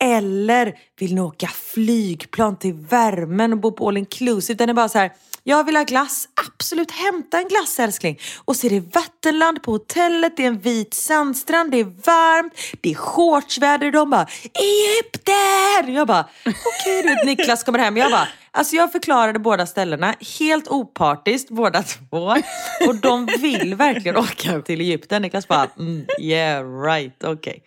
Eller 0.00 0.74
vill 0.98 1.14
ni 1.14 1.20
åka 1.20 1.46
flygplan 1.46 2.56
till 2.58 2.74
värmen 2.74 3.52
och 3.52 3.58
bo 3.58 3.72
på 3.72 3.88
all 3.88 3.96
inclusive? 3.96 4.56
Den 4.56 4.68
är 4.68 4.74
bara 4.74 4.88
så 4.88 4.98
här, 4.98 5.12
jag 5.48 5.64
vill 5.64 5.76
ha 5.76 5.82
glass. 5.82 6.28
Absolut, 6.46 6.90
hämta 6.90 7.38
en 7.38 7.48
glass 7.48 7.78
älskling. 7.78 8.18
Och 8.44 8.56
så 8.56 8.66
är 8.66 8.70
det 8.70 8.80
Vätternland 8.80 9.62
på 9.62 9.70
hotellet, 9.70 10.36
det 10.36 10.42
är 10.42 10.46
en 10.46 10.58
vit 10.58 10.94
sandstrand, 10.94 11.70
det 11.70 11.80
är 11.80 11.84
varmt, 11.84 12.52
det 12.80 12.90
är 12.90 12.94
shortsväder. 12.94 13.90
De 13.90 14.10
bara 14.10 14.26
Egypten! 14.54 15.94
Jag 15.94 16.06
bara 16.06 16.28
okej 16.44 17.02
vet, 17.02 17.24
Niklas 17.24 17.64
kommer 17.64 17.78
hem. 17.78 17.96
Jag 17.96 18.10
bara 18.10 18.28
Alltså 18.50 18.76
jag 18.76 18.92
förklarade 18.92 19.38
båda 19.38 19.66
ställena 19.66 20.14
helt 20.38 20.68
opartiskt 20.68 21.50
båda 21.50 21.82
två. 21.82 22.34
Och 22.88 22.94
de 22.94 23.26
vill 23.26 23.74
verkligen 23.74 24.16
åka 24.16 24.60
till 24.60 24.80
Egypten. 24.80 25.22
Niklas 25.22 25.48
bara 25.48 25.70
mm, 25.78 26.06
yeah 26.20 26.82
right, 26.82 27.24
okej. 27.24 27.62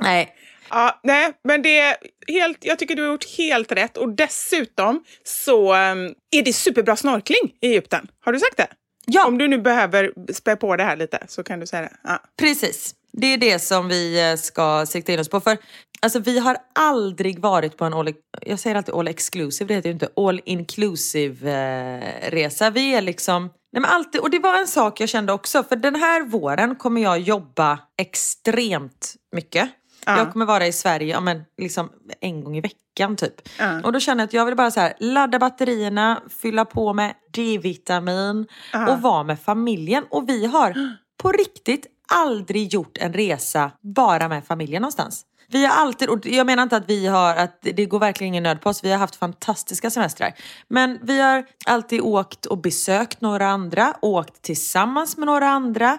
Nej, 0.00 0.34
Ja, 0.70 1.00
nej, 1.02 1.32
men 1.44 1.62
det 1.62 1.78
är 1.78 1.96
helt, 2.28 2.64
jag 2.64 2.78
tycker 2.78 2.96
du 2.96 3.02
har 3.02 3.08
gjort 3.08 3.36
helt 3.38 3.72
rätt. 3.72 3.96
Och 3.96 4.08
dessutom 4.08 5.04
så 5.24 5.74
um, 5.74 6.14
är 6.30 6.42
det 6.44 6.52
superbra 6.52 6.96
snorkling 6.96 7.52
i 7.60 7.66
Egypten. 7.66 8.08
Har 8.20 8.32
du 8.32 8.38
sagt 8.38 8.56
det? 8.56 8.68
Ja. 9.06 9.26
Om 9.26 9.38
du 9.38 9.48
nu 9.48 9.58
behöver 9.58 10.32
spä 10.32 10.56
på 10.56 10.76
det 10.76 10.84
här 10.84 10.96
lite 10.96 11.24
så 11.28 11.42
kan 11.42 11.60
du 11.60 11.66
säga 11.66 11.82
det. 11.82 11.92
Ja. 12.04 12.22
Precis. 12.38 12.94
Det 13.12 13.26
är 13.26 13.38
det 13.38 13.58
som 13.58 13.88
vi 13.88 14.30
eh, 14.30 14.36
ska 14.36 14.86
sikta 14.86 15.12
in 15.12 15.20
oss 15.20 15.28
på. 15.28 15.40
För 15.40 15.58
alltså, 16.02 16.18
vi 16.18 16.38
har 16.38 16.56
aldrig 16.74 17.38
varit 17.38 17.76
på 17.76 17.84
en 17.84 17.94
all, 17.94 18.14
jag 18.40 18.58
säger 18.58 18.76
alltid 18.76 18.94
all 18.94 19.08
exclusive, 19.08 19.68
det 19.68 19.74
heter 19.74 19.88
ju 19.88 19.92
inte 19.92 20.08
all 20.16 20.40
inclusive 20.44 21.50
eh, 21.50 22.30
resa. 22.30 22.70
Vi 22.70 22.94
är 22.94 23.02
liksom, 23.02 23.42
nej 23.72 23.80
men 23.80 23.84
alltid, 23.84 24.20
och 24.20 24.30
det 24.30 24.38
var 24.38 24.58
en 24.58 24.66
sak 24.66 25.00
jag 25.00 25.08
kände 25.08 25.32
också, 25.32 25.62
för 25.62 25.76
den 25.76 25.94
här 25.94 26.22
våren 26.22 26.76
kommer 26.76 27.00
jag 27.00 27.18
jobba 27.18 27.78
extremt 28.00 29.14
mycket. 29.36 29.70
Ja. 30.06 30.18
Jag 30.18 30.32
kommer 30.32 30.46
vara 30.46 30.66
i 30.66 30.72
Sverige 30.72 31.12
ja, 31.12 31.20
men, 31.20 31.42
liksom, 31.58 31.90
en 32.20 32.44
gång 32.44 32.56
i 32.56 32.60
veckan 32.60 33.16
typ. 33.16 33.48
Ja. 33.58 33.82
Och 33.84 33.92
då 33.92 34.00
känner 34.00 34.22
jag 34.22 34.26
att 34.26 34.32
jag 34.32 34.46
vill 34.46 34.56
bara 34.56 34.70
så 34.70 34.80
här, 34.80 34.94
ladda 35.00 35.38
batterierna, 35.38 36.22
fylla 36.42 36.64
på 36.64 36.92
med 36.92 37.14
D-vitamin 37.32 38.46
Ja. 38.72 38.92
och 38.92 39.02
vara 39.02 39.22
med 39.22 39.40
familjen. 39.40 40.04
Och 40.10 40.28
vi 40.28 40.46
har 40.46 40.74
på 41.22 41.32
riktigt 41.32 41.86
aldrig 42.12 42.72
gjort 42.74 42.98
en 42.98 43.12
resa 43.12 43.70
bara 43.80 44.28
med 44.28 44.44
familjen 44.44 44.82
någonstans. 44.82 45.24
Vi 45.48 45.64
har 45.64 45.74
alltid, 45.74 46.08
och 46.08 46.26
jag 46.26 46.46
menar 46.46 46.62
inte 46.62 46.76
att 46.76 46.88
vi 46.88 47.06
har, 47.06 47.36
att 47.36 47.58
det 47.60 47.86
går 47.86 47.98
verkligen 47.98 48.28
ingen 48.34 48.42
nöd 48.42 48.60
på 48.60 48.70
oss, 48.70 48.84
vi 48.84 48.90
har 48.90 48.98
haft 48.98 49.16
fantastiska 49.16 49.90
semestrar. 49.90 50.32
Men 50.68 50.98
vi 51.02 51.20
har 51.20 51.44
alltid 51.66 52.00
åkt 52.00 52.46
och 52.46 52.58
besökt 52.58 53.20
några 53.20 53.48
andra, 53.48 53.94
åkt 54.02 54.42
tillsammans 54.42 55.16
med 55.16 55.26
några 55.26 55.48
andra. 55.48 55.98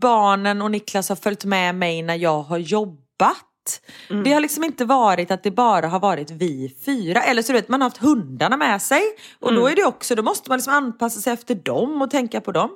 Barnen 0.00 0.62
och 0.62 0.70
Niklas 0.70 1.08
har 1.08 1.16
följt 1.16 1.44
med 1.44 1.74
mig 1.74 2.02
när 2.02 2.14
jag 2.14 2.42
har 2.42 2.58
jobbat. 2.58 3.03
Det 4.24 4.32
har 4.32 4.40
liksom 4.40 4.64
inte 4.64 4.84
varit 4.84 5.30
att 5.30 5.42
det 5.42 5.50
bara 5.50 5.88
har 5.88 6.00
varit 6.00 6.30
vi 6.30 6.76
fyra. 6.86 7.22
Eller 7.22 7.42
så 7.42 7.52
du 7.52 7.58
vet, 7.58 7.68
man 7.68 7.80
har 7.80 7.90
haft 7.90 8.02
hundarna 8.02 8.56
med 8.56 8.82
sig. 8.82 9.02
Och 9.40 9.54
då 9.54 9.66
är 9.68 9.76
det 9.76 9.84
också, 9.84 10.14
då 10.14 10.22
måste 10.22 10.50
man 10.50 10.58
liksom 10.58 10.74
anpassa 10.74 11.20
sig 11.20 11.32
efter 11.32 11.54
dem 11.54 12.02
och 12.02 12.10
tänka 12.10 12.40
på 12.40 12.52
dem. 12.52 12.70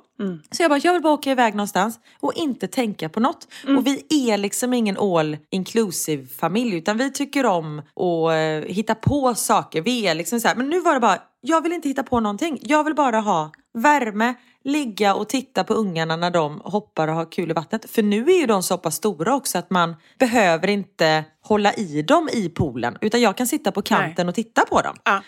Så 0.51 0.63
jag 0.63 0.71
bara, 0.71 0.79
jag 0.83 0.93
vill 0.93 1.01
bara 1.01 1.13
åka 1.13 1.31
iväg 1.31 1.55
någonstans 1.55 1.99
och 2.19 2.33
inte 2.35 2.67
tänka 2.67 3.09
på 3.09 3.19
något. 3.19 3.47
Och 3.77 3.87
vi 3.87 4.05
är 4.09 4.37
liksom 4.37 4.73
ingen 4.73 4.97
all 4.97 5.37
inclusive 5.49 6.27
familj 6.27 6.75
utan 6.75 6.97
vi 6.97 7.11
tycker 7.11 7.45
om 7.45 7.79
att 7.79 8.31
eh, 8.33 8.73
hitta 8.75 8.95
på 8.95 9.35
saker. 9.35 9.81
Vi 9.81 10.07
är 10.07 10.15
liksom 10.15 10.39
så 10.39 10.47
här, 10.47 10.55
men 10.55 10.69
nu 10.69 10.79
var 10.79 10.93
det 10.93 10.99
bara, 10.99 11.21
jag 11.41 11.61
vill 11.63 11.73
inte 11.73 11.87
hitta 11.87 12.03
på 12.03 12.19
någonting. 12.19 12.59
Jag 12.61 12.83
vill 12.83 12.95
bara 12.95 13.19
ha 13.19 13.51
värme, 13.73 14.33
ligga 14.63 15.13
och 15.15 15.29
titta 15.29 15.63
på 15.63 15.73
ungarna 15.73 16.15
när 16.15 16.31
de 16.31 16.61
hoppar 16.65 17.07
och 17.07 17.13
har 17.15 17.31
kul 17.31 17.49
i 17.49 17.53
vattnet. 17.53 17.89
För 17.89 18.03
nu 18.03 18.25
är 18.31 18.39
ju 18.39 18.45
de 18.45 18.63
så 18.63 18.77
pass 18.77 18.95
stora 18.95 19.35
också 19.35 19.57
att 19.57 19.69
man 19.69 19.95
behöver 20.19 20.67
inte 20.67 21.23
hålla 21.41 21.73
i 21.73 22.01
dem 22.01 22.29
i 22.33 22.49
poolen. 22.49 22.97
Utan 23.01 23.21
jag 23.21 23.37
kan 23.37 23.47
sitta 23.47 23.71
på 23.71 23.81
kanten 23.81 24.29
och 24.29 24.35
titta 24.35 24.65
på 24.65 24.81
dem. 24.81 24.95
Ja. 25.03 25.21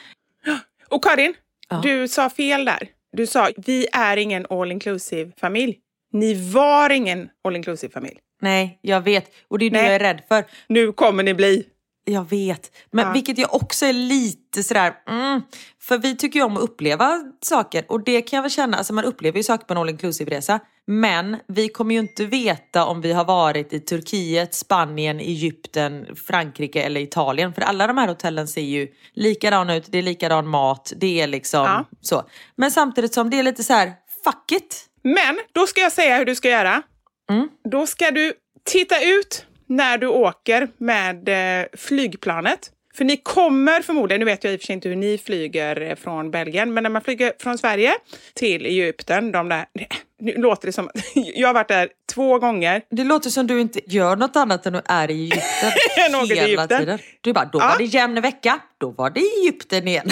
Och 0.89 1.03
Karin, 1.03 1.33
Ja. 1.69 1.79
du 1.83 2.07
sa 2.07 2.29
fel 2.29 2.65
där. 2.65 2.89
Du 3.17 3.27
sa 3.27 3.49
vi 3.57 3.87
är 3.93 4.17
ingen 4.17 4.45
all 4.49 4.71
inclusive 4.71 5.31
familj. 5.39 5.77
Ni 6.13 6.51
var 6.51 6.89
ingen 6.89 7.29
all 7.43 7.55
inclusive 7.55 7.93
familj. 7.93 8.17
Nej, 8.41 8.79
jag 8.81 9.01
vet. 9.01 9.31
Och 9.47 9.59
det 9.59 9.65
är 9.65 9.69
det 9.69 9.77
Nej. 9.77 9.85
jag 9.85 9.95
är 9.95 9.99
rädd 9.99 10.21
för. 10.27 10.45
Nu 10.67 10.91
kommer 10.91 11.23
ni 11.23 11.33
bli. 11.33 11.65
Jag 12.05 12.29
vet. 12.29 12.71
Men 12.91 13.05
Ja. 13.05 13.13
vilket 13.13 13.37
jag 13.37 13.53
också 13.53 13.85
är 13.85 13.93
lite 13.93 14.63
sådär, 14.63 14.93
mm, 15.09 15.41
för 15.81 15.97
vi 15.97 16.17
tycker 16.17 16.39
ju 16.39 16.45
om 16.45 16.57
att 16.57 16.63
uppleva 16.63 17.19
saker 17.41 17.85
och 17.89 18.03
det 18.03 18.21
kan 18.21 18.37
jag 18.37 18.41
väl 18.41 18.51
känna, 18.51 18.77
alltså 18.77 18.93
man 18.93 19.05
upplever 19.05 19.37
ju 19.37 19.43
saker 19.43 19.65
på 19.65 19.73
en 19.73 19.77
all 19.77 19.89
inclusive 19.89 20.31
resa. 20.37 20.59
Men 20.87 21.37
vi 21.47 21.67
kommer 21.69 21.95
ju 21.95 22.01
inte 22.01 22.25
veta 22.25 22.85
om 22.85 23.01
vi 23.01 23.13
har 23.13 23.25
varit 23.25 23.73
i 23.73 23.79
Turkiet, 23.79 24.53
Spanien, 24.53 25.19
Egypten, 25.19 26.05
Frankrike 26.27 26.81
eller 26.81 27.01
Italien. 27.01 27.53
För 27.53 27.61
alla 27.61 27.87
de 27.87 27.97
här 27.97 28.07
hotellen 28.07 28.47
ser 28.47 28.61
ju 28.61 28.87
likadana 29.13 29.75
ut, 29.75 29.85
det 29.91 29.97
är 29.97 30.01
likadan 30.01 30.47
mat, 30.47 30.93
det 30.95 31.21
är 31.21 31.27
liksom 31.27 31.65
Ja. 31.65 31.85
så. 32.01 32.23
Men 32.55 32.71
samtidigt 32.71 33.13
som 33.13 33.29
det 33.29 33.39
är 33.39 33.43
lite 33.43 33.63
så 33.63 33.73
här, 33.73 33.91
fuck 34.23 34.51
it. 34.51 34.85
Men 35.03 35.39
då 35.53 35.67
ska 35.67 35.81
jag 35.81 35.91
säga 35.91 36.17
hur 36.17 36.25
du 36.25 36.35
ska 36.35 36.49
göra. 36.49 36.81
Mm. 37.29 37.49
Då 37.71 37.87
ska 37.87 38.11
du 38.11 38.33
titta 38.65 39.03
ut 39.03 39.45
när 39.71 39.97
du 39.97 40.07
åker 40.07 40.67
med 40.77 41.29
eh, 41.61 41.65
flygplanet. 41.77 42.71
För 42.93 43.05
ni 43.05 43.17
kommer 43.17 43.81
förmodligen, 43.81 44.19
nu 44.19 44.25
vet 44.25 44.43
jag 44.43 44.53
i 44.53 44.55
och 44.55 44.59
för 44.61 44.65
sig 44.65 44.73
inte 44.73 44.89
hur 44.89 44.95
ni 44.95 45.17
flyger 45.17 45.81
eh, 45.81 45.95
från 45.95 46.31
Belgien, 46.31 46.73
men 46.73 46.83
när 46.83 46.89
man 46.89 47.01
flyger 47.01 47.33
från 47.39 47.57
Sverige 47.57 47.93
till 48.33 48.65
Egypten, 48.65 49.31
de 49.31 49.49
där, 49.49 49.65
nu 50.21 50.33
låter 50.37 50.65
det 50.65 50.71
som 50.71 50.89
jag 51.15 51.47
har 51.47 51.53
varit 51.53 51.67
där 51.67 51.89
två 52.13 52.39
gånger. 52.39 52.81
Det 52.91 53.03
låter 53.03 53.29
som 53.29 53.47
du 53.47 53.61
inte 53.61 53.79
gör 53.93 54.15
något 54.15 54.35
annat 54.35 54.65
än 54.65 54.75
att 54.75 54.85
är 54.91 55.11
i 55.11 55.13
Egypten 55.23 55.71
hela 55.95 56.23
Egypten. 56.45 56.79
tiden. 56.79 56.99
Du 57.21 57.33
bara, 57.33 57.45
då 57.45 57.59
Ja. 57.59 57.67
var 57.67 57.77
det 57.77 57.83
jämn 57.85 58.21
vecka, 58.21 58.59
då 58.77 58.89
var 58.91 59.09
det 59.09 59.19
Egypten 59.21 59.87
igen. 59.87 60.09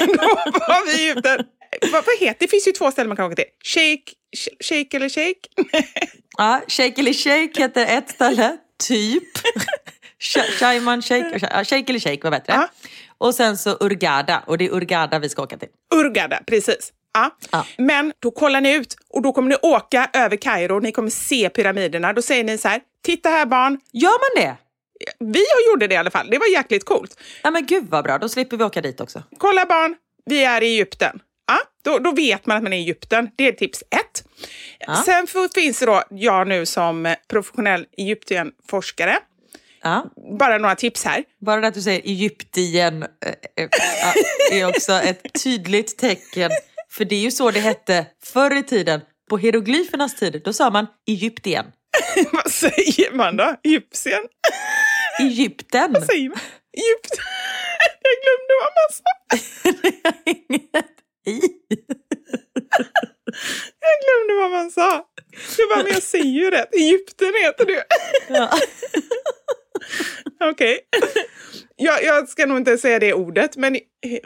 Då 0.00 0.22
var 0.60 0.86
vi 0.96 1.02
i 1.02 1.08
Egypten. 1.10 1.44
Vad, 1.92 2.04
vad 2.06 2.18
heter 2.20 2.36
det? 2.40 2.48
finns 2.48 2.68
ju 2.68 2.72
två 2.72 2.90
ställen 2.90 3.08
man 3.08 3.16
kan 3.16 3.26
åka 3.26 3.34
till. 3.36 3.44
Shake, 3.64 4.12
sh- 4.36 4.62
shake 4.64 4.96
eller 4.96 5.08
shake? 5.08 5.48
Ja, 6.38 6.60
Shake 6.68 7.00
eller 7.00 7.12
Shake 7.12 7.62
heter 7.62 7.86
ett 7.98 8.10
ställe, 8.10 8.56
typ. 8.86 9.22
Sh- 10.20 10.58
Shaiman 10.58 11.02
Shake, 11.02 11.64
Shake 11.64 11.84
eller 11.88 11.98
Shake 11.98 12.20
var 12.22 12.30
bättre. 12.30 12.52
Ja. 12.52 12.68
Och 13.18 13.34
sen 13.34 13.58
så 13.58 13.76
Urgada, 13.80 14.42
och 14.46 14.58
det 14.58 14.64
är 14.66 14.74
Urgada 14.74 15.18
vi 15.18 15.28
ska 15.28 15.42
åka 15.42 15.56
till. 15.58 15.68
Urgada, 15.94 16.40
precis. 16.46 16.92
Ja. 17.14 17.30
Ja. 17.50 17.66
Men 17.78 18.12
då 18.18 18.30
kollar 18.30 18.60
ni 18.60 18.74
ut 18.74 18.96
och 19.08 19.22
då 19.22 19.32
kommer 19.32 19.48
ni 19.48 19.56
åka 19.62 20.10
över 20.12 20.36
Kairo. 20.36 20.80
Ni 20.80 20.92
kommer 20.92 21.10
se 21.10 21.48
pyramiderna. 21.48 22.12
Då 22.12 22.22
säger 22.22 22.44
ni 22.44 22.58
så 22.58 22.68
här, 22.68 22.80
titta 23.04 23.28
här 23.28 23.46
barn. 23.46 23.80
Gör 23.92 24.10
man 24.10 24.44
det? 24.44 24.56
Vi 25.18 25.38
har 25.54 25.70
gjorde 25.72 25.86
det 25.86 25.94
i 25.94 25.98
alla 25.98 26.10
fall. 26.10 26.28
Det 26.30 26.38
var 26.38 26.46
jäkligt 26.46 26.84
coolt. 26.84 27.20
Ja 27.42 27.50
men 27.50 27.66
gud 27.66 27.84
vad 27.88 28.04
bra, 28.04 28.18
då 28.18 28.28
slipper 28.28 28.56
vi 28.56 28.64
åka 28.64 28.80
dit 28.80 29.00
också. 29.00 29.22
Kolla 29.38 29.66
barn, 29.66 29.94
vi 30.24 30.44
är 30.44 30.62
i 30.62 30.66
Egypten. 30.66 31.20
Då, 31.82 31.98
då 31.98 32.12
vet 32.12 32.46
man 32.46 32.56
att 32.56 32.62
man 32.62 32.72
är 32.72 32.76
i 32.76 32.80
Egypten. 32.80 33.30
Det 33.36 33.48
är 33.48 33.52
tips 33.52 33.82
ett. 33.90 34.24
Ja. 34.78 35.02
Sen 35.06 35.26
finns 35.54 35.78
det 35.78 35.86
då 35.86 36.02
jag 36.10 36.48
nu 36.48 36.66
som 36.66 37.06
eh, 37.06 37.14
professionell 37.28 37.86
Egyptienforskare. 37.96 39.18
Ja. 39.82 40.06
Bara 40.38 40.58
några 40.58 40.74
tips 40.74 41.04
här. 41.04 41.24
Bara 41.40 41.60
det 41.60 41.66
att 41.66 41.74
du 41.74 41.82
säger 41.82 42.00
Egyptien 42.00 43.02
äh, 43.02 43.08
ja, 43.54 44.12
är 44.52 44.68
också 44.68 44.92
ett 44.92 45.42
tydligt 45.44 45.98
tecken. 45.98 46.50
För 46.90 47.04
det 47.04 47.14
är 47.14 47.20
ju 47.20 47.30
så 47.30 47.50
det 47.50 47.60
hette 47.60 48.06
förr 48.24 48.56
i 48.56 48.62
tiden. 48.62 49.00
På 49.30 49.38
hieroglyfernas 49.38 50.16
tid, 50.16 50.42
då 50.44 50.52
sa 50.52 50.70
man 50.70 50.86
Egyptien. 51.06 51.64
Vad 52.32 52.52
säger 52.52 53.12
man 53.12 53.36
då? 53.36 53.56
Egyptien? 53.64 54.22
Egypten. 55.20 55.92
Vad 55.92 56.04
säger 56.04 56.28
man? 56.28 56.38
Egypten? 56.72 57.24
Jag 58.02 58.14
glömde 58.22 58.54
vad 58.62 58.72
man 58.78 58.90
sa. 58.92 60.88
I. 61.26 61.40
Jag 63.80 63.94
glömde 64.04 64.42
vad 64.42 64.50
man 64.50 64.70
sa. 64.70 65.06
Jag 65.58 65.68
bara, 65.68 65.82
men 65.82 65.92
jag 65.92 66.02
säger 66.02 66.24
ju 66.24 66.50
rätt. 66.50 66.74
Egypten 66.74 67.32
heter 67.42 67.66
det. 67.66 67.84
Ja. 68.28 68.50
Okej. 70.50 70.78
Jag, 71.76 72.04
jag 72.04 72.28
ska 72.28 72.46
nog 72.46 72.56
inte 72.56 72.78
säga 72.78 72.98
det 72.98 73.14
ordet, 73.14 73.56
men 73.56 73.78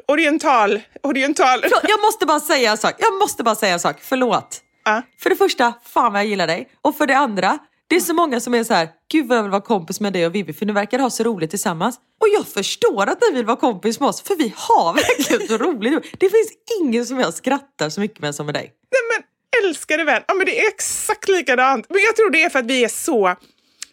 oriental... 0.09 0.81
oriental. 1.03 1.65
Jag 1.83 2.01
måste 2.01 2.27
bara 2.27 2.41
säga 2.41 2.71
en 2.71 2.79
sak. 2.79 2.95
Jag 2.99 3.15
måste 3.19 3.43
bara 3.43 3.55
säga 3.55 3.73
en 3.73 3.81
sak. 3.81 3.97
Förlåt. 4.01 4.61
Ja. 4.85 5.03
För 5.19 5.31
det 5.31 5.37
första, 5.37 5.75
fan 5.85 6.13
vad 6.13 6.21
jag 6.21 6.29
gillar 6.29 6.47
dig. 6.47 6.69
Och 6.83 6.97
för 6.97 7.07
det 7.07 7.17
andra, 7.17 7.59
det 7.89 7.97
är 7.97 8.01
så 8.01 8.15
många 8.15 8.41
som 8.41 8.55
är 8.55 8.65
så 8.65 8.75
här, 8.75 8.89
gud 9.13 9.27
vad 9.27 9.39
jag 9.39 9.43
vill 9.43 9.51
vara 9.51 9.63
kompis 9.63 10.01
med 10.01 10.13
dig 10.13 10.27
och 10.27 10.35
Vivi 10.35 10.53
för 10.53 10.67
ni 10.67 10.73
verkar 10.73 10.99
ha 10.99 11.11
så 11.11 11.23
roligt 11.23 11.51
tillsammans. 11.51 11.97
Och 12.21 12.29
jag 12.35 12.47
förstår 12.47 13.07
att 13.07 13.19
ni 13.21 13.37
vill 13.37 13.45
vara 13.45 13.57
kompis 13.57 14.01
med 14.01 14.09
oss 14.09 14.23
för 14.23 14.37
vi 14.37 14.53
har 14.57 14.95
verkligen 15.19 15.49
så 15.49 15.59
roligt. 15.65 16.21
Det 16.21 16.31
finns 16.31 16.53
ingen 16.81 17.07
som 17.07 17.21
jag 17.21 17.35
skrattar 17.35 17.91
så 17.91 18.01
mycket 18.01 18.21
med 18.21 18.35
som 18.35 18.47
med 18.47 18.55
dig. 18.55 18.73
Nej, 18.93 19.01
men 19.19 19.25
älskade 19.65 20.05
vän. 20.05 20.23
Ja, 20.29 20.35
men 20.35 20.47
det 20.47 20.61
är 20.61 20.69
exakt 20.69 21.29
likadant. 21.29 21.87
Men 21.89 21.99
jag 22.01 22.17
tror 22.17 22.31
det 22.31 22.43
är 22.43 22.51
för 22.51 22.59
att 22.59 22.67
vi 22.67 22.85
är 22.85 22.89
så... 22.89 23.37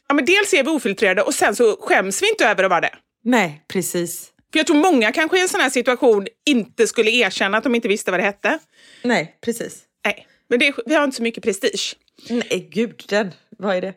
Ja, 0.08 0.14
men 0.16 0.26
dels 0.26 0.54
är 0.54 0.64
vi 0.64 0.70
ofiltrerade 0.70 1.22
och 1.22 1.34
sen 1.34 1.56
så 1.56 1.78
skäms 1.82 2.22
vi 2.22 2.30
inte 2.30 2.46
över 2.46 2.64
att 2.64 2.70
vara 2.70 2.82
det. 2.82 2.96
Nej, 3.24 3.64
precis. 3.68 4.30
För 4.52 4.60
jag 4.60 4.68
tror 4.68 4.78
många 4.78 5.12
kanske 5.12 5.38
i 5.38 5.42
en 5.42 5.50
sån 5.50 5.62
här 5.62 5.70
situation 5.70 6.28
inte 6.46 6.88
skulle 6.88 7.12
erkänna 7.12 7.58
att 7.58 7.64
de 7.64 7.76
inte 7.76 7.88
visste 7.88 8.12
vad 8.12 8.20
det 8.20 8.24
hette. 8.24 8.60
Nej, 9.02 9.38
precis. 9.42 9.82
Nej, 10.06 10.28
men 10.50 10.60
det, 10.60 10.74
vi 10.86 10.96
har 10.96 11.04
inte 11.04 11.18
så 11.18 11.24
mycket 11.24 11.44
prestige. 11.44 11.96
Nej, 12.30 12.70
gud, 12.72 13.04
den. 13.10 13.32
Vad 13.58 13.76
är 13.76 13.82
det? 13.82 13.94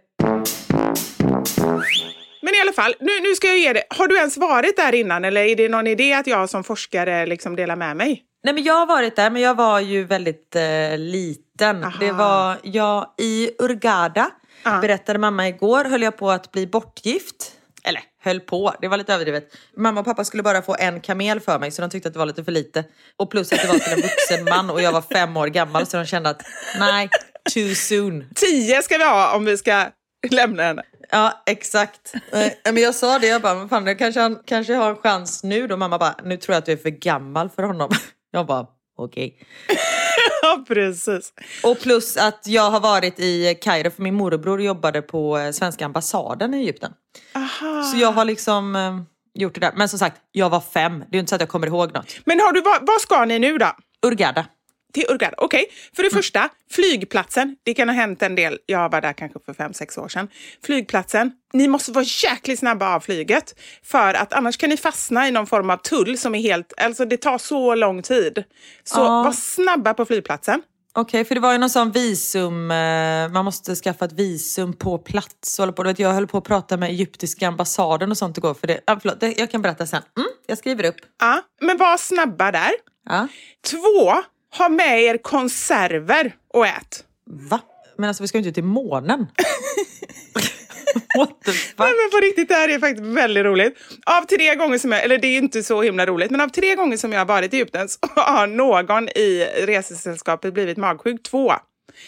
Men 2.43 2.55
i 2.55 2.61
alla 2.61 2.73
fall, 2.73 2.95
nu, 3.01 3.21
nu 3.23 3.35
ska 3.35 3.47
jag 3.47 3.59
ge 3.59 3.73
det. 3.73 3.83
Har 3.91 4.09
du 4.09 4.17
ens 4.17 4.37
varit 4.37 4.77
där 4.77 4.95
innan 4.95 5.25
eller 5.25 5.41
är 5.41 5.57
det 5.57 5.69
någon 5.69 5.87
idé 5.87 6.13
att 6.13 6.27
jag 6.27 6.51
som 6.51 6.65
forskare 6.65 7.27
liksom 7.27 7.57
delar 7.57 7.77
med 7.77 7.97
mig? 7.97 8.23
Nej, 8.45 8.55
men 8.55 8.65
jag 8.65 8.75
har 8.75 8.87
varit 8.87 9.17
där, 9.17 9.31
men 9.31 9.43
jag 9.43 9.55
var 9.55 9.81
ju 9.81 10.05
väldigt 10.05 10.57
eh, 10.57 10.99
liten. 10.99 11.85
Aha. 11.85 11.97
Det 12.01 12.13
var 12.13 12.57
jag 12.63 13.15
i 13.19 13.51
Urgada. 13.59 14.31
Ja. 14.65 14.79
Berättade 14.81 15.19
mamma 15.19 15.49
igår, 15.49 15.85
höll 15.85 16.03
jag 16.03 16.17
på 16.17 16.31
att 16.31 16.53
bli 16.53 16.67
bortgift. 16.67 17.53
Eller 17.85 18.03
höll 18.23 18.41
på, 18.41 18.75
det 18.81 18.89
var 18.89 18.97
lite 18.97 19.15
överdrivet. 19.15 19.57
Mamma 19.77 20.01
och 20.01 20.07
pappa 20.07 20.25
skulle 20.25 20.43
bara 20.43 20.63
få 20.63 20.77
en 20.79 21.01
kamel 21.01 21.41
för 21.41 21.59
mig 21.59 21.71
så 21.71 21.83
de 21.83 21.91
tyckte 21.91 22.09
att 22.09 22.13
det 22.13 22.19
var 22.19 22.27
lite 22.27 22.45
för 22.45 22.53
lite. 22.53 22.85
Och 23.17 23.31
plus 23.31 23.53
att 23.53 23.63
det 23.63 23.69
var 23.69 23.79
till 23.79 23.93
en 23.93 24.01
vuxen 24.01 24.45
man 24.45 24.71
och 24.71 24.83
jag 24.83 24.93
var 24.93 25.03
fem 25.03 25.37
år 25.37 25.47
gammal 25.47 25.87
så 25.87 25.97
de 25.97 26.07
kände 26.07 26.31
att 26.31 26.43
nej, 26.79 27.09
too 27.55 27.75
soon. 27.75 28.25
Tio 28.35 28.83
ska 28.83 28.99
vi 28.99 29.05
ha 29.05 29.37
om 29.37 29.45
vi 29.45 29.57
ska 29.57 29.85
lämna 30.31 30.63
henne. 30.63 30.83
Ja, 31.11 31.43
exakt. 31.47 32.15
Men 32.65 32.83
jag 32.83 32.95
sa 32.95 33.19
det, 33.19 33.27
jag 33.27 33.43
bara, 33.43 33.55
men 33.55 33.69
fan, 33.69 33.87
jag 33.87 33.99
kanske, 33.99 34.21
han, 34.21 34.39
kanske 34.47 34.75
har 34.75 34.91
en 34.91 34.97
chans 34.97 35.45
nu 35.45 35.67
då. 35.67 35.77
Mamma 35.77 35.99
bara, 35.99 36.15
nu 36.25 36.37
tror 36.37 36.55
jag 36.55 36.59
att 36.59 36.67
du 36.67 36.73
är 36.73 36.77
för 36.77 36.91
gammal 36.91 37.51
för 37.51 37.63
honom. 37.63 37.91
Jag 38.31 38.47
bara, 38.47 38.67
okej. 38.99 39.39
Ja, 40.43 40.65
precis. 40.69 41.33
Och 41.63 41.81
plus 41.81 42.17
att 42.17 42.43
jag 42.47 42.71
har 42.71 42.81
varit 42.81 43.21
i 43.21 43.55
Kairo 43.55 43.91
för 43.91 44.03
min 44.03 44.15
morbror 44.15 44.63
jobbade 44.63 45.03
på 45.03 45.39
eh, 45.39 45.51
svenska 45.51 45.85
ambassaden 45.85 46.55
i 46.55 46.57
Egypten. 46.57 46.93
Aha. 47.35 47.83
Så 47.83 47.99
jag 47.99 48.13
har 48.13 48.25
liksom 48.25 48.77
eh, 48.77 49.01
gjort 49.35 49.55
det 49.55 49.61
där. 49.61 49.73
Men 49.77 49.89
som 49.89 49.99
sagt, 49.99 50.21
jag 50.33 50.51
var 50.51 50.61
fem. 50.61 50.99
Det 50.99 51.05
är 51.05 51.17
ju 51.17 51.21
inte 51.21 51.31
så 51.31 51.35
att 51.35 51.41
jag 51.41 51.49
kommer 51.49 51.67
ihåg 51.67 51.95
något. 51.95 52.17
Men 52.25 52.41
har 52.41 52.53
du, 52.53 52.61
vad, 52.61 52.87
vad 52.87 53.01
ska 53.01 53.25
ni 53.25 53.39
nu 53.39 53.59
då? 53.59 53.73
Urgada. 54.07 54.47
Till 54.95 55.05
Urgada. 55.09 55.35
Okej, 55.39 55.65
för 55.97 56.03
det 56.03 56.11
första, 56.11 56.49
flygplatsen. 56.71 57.57
Det 57.65 57.75
kan 57.75 57.89
ha 57.89 57.95
hänt 57.97 58.23
en 58.23 58.35
del. 58.35 58.59
Jag 58.67 58.93
var 58.93 59.01
där 59.01 59.13
kanske 59.13 59.39
för 59.47 59.55
fem, 59.55 59.73
sex 59.75 59.99
år 59.99 60.09
sedan. 60.09 60.29
Flygplatsen. 60.65 61.33
Ni 61.53 61.69
måste 61.69 61.93
vara 61.93 62.05
jäkligt 62.25 62.59
snabba 62.59 62.95
av 62.95 63.01
flyget. 63.01 63.55
För 63.85 64.15
att 64.15 64.33
annars 64.33 64.57
kan 64.57 64.71
ni 64.71 64.77
fastna 64.77 65.29
i 65.29 65.31
någon 65.31 65.47
form 65.47 65.71
av 65.71 65.77
tull 65.77 66.19
som 66.19 66.35
är 66.35 66.41
helt... 66.41 66.73
Alltså 66.77 67.05
det 67.05 67.17
tar 67.17 67.39
så 67.39 67.75
lång 67.75 68.03
tid. 68.03 68.45
Så 68.85 69.01
Ja. 69.01 69.23
var 69.23 69.33
snabba 69.33 69.95
på 69.95 70.05
flygplatsen. 70.05 70.63
Okej, 70.99 71.25
för 71.25 71.35
det 71.35 71.41
var 71.41 71.53
ju 71.53 71.59
någon 71.59 71.71
sån 71.71 71.93
visum, 71.93 72.71
eh, 72.71 73.29
man 73.29 73.45
måste 73.45 73.75
skaffa 73.75 74.05
ett 74.05 74.13
visum 74.13 74.73
på 74.73 74.99
plats. 74.99 75.59
och 75.59 75.63
hålla 75.63 75.73
på. 75.73 75.83
Du 75.83 75.89
vet, 75.91 75.99
jag 75.99 76.13
höll 76.13 76.27
på 76.27 76.39
att 76.39 76.45
prata 76.45 76.77
med 76.77 76.89
egyptiska 76.91 77.49
ambassaden 77.49 78.11
och 78.11 78.19
sånt 78.19 78.39
igår. 78.39 78.55
För 78.55 78.67
det, 78.67 78.81
ah, 78.87 78.97
förlåt, 79.03 79.39
jag 79.39 79.51
kan 79.51 79.63
berätta 79.63 79.87
sen. 79.87 80.03
Mm, 80.19 80.29
jag 80.47 80.59
skriver 80.59 80.85
upp. 80.85 80.97
Ja, 81.21 81.43
men 81.61 81.77
var 81.77 81.97
snabba 81.97 82.53
där. 82.53 82.71
Ja. 83.09 83.29
Två, 83.71 84.13
ha 84.59 84.69
med 84.69 85.03
er 85.03 85.17
konserver 85.17 86.35
och 86.55 86.67
ät. 86.67 87.05
Va? 87.51 87.61
Men 87.99 88.09
alltså 88.09 88.23
vi 88.23 88.29
ska 88.29 88.39
ju 88.39 88.45
inte 88.45 88.55
till 88.55 88.65
månen. 88.65 89.27
What 91.19 91.31
the 91.45 91.53
fuck? 91.53 91.79
Nej, 91.79 91.93
men 92.03 92.11
på 92.11 92.27
riktigt, 92.27 92.49
det 92.49 92.55
här 92.55 92.69
är 92.69 92.79
faktiskt 92.79 93.07
väldigt 93.07 93.45
roligt. 93.45 93.79
Av 94.07 94.23
tre 94.23 94.55
gånger 94.55 94.79
som 94.79 94.93
jag, 94.93 95.05
eller 95.05 95.19
det 95.19 95.27
är 95.27 95.39
inte 95.39 95.63
så 95.63 95.83
himla 95.83 96.07
roligt, 96.07 96.31
men 96.31 96.41
av 96.41 96.49
tre 96.49 96.75
gånger 96.75 96.97
som 96.97 97.13
jag 97.13 97.21
har 97.21 97.27
varit 97.27 97.55
i 97.55 97.57
Egypten 97.57 97.89
så 97.89 97.99
har 98.21 98.47
någon 98.47 99.09
i 99.09 99.49
resesällskapet 99.67 100.55
blivit 100.55 100.77
magsjuk. 100.77 101.23
Två. 101.23 101.53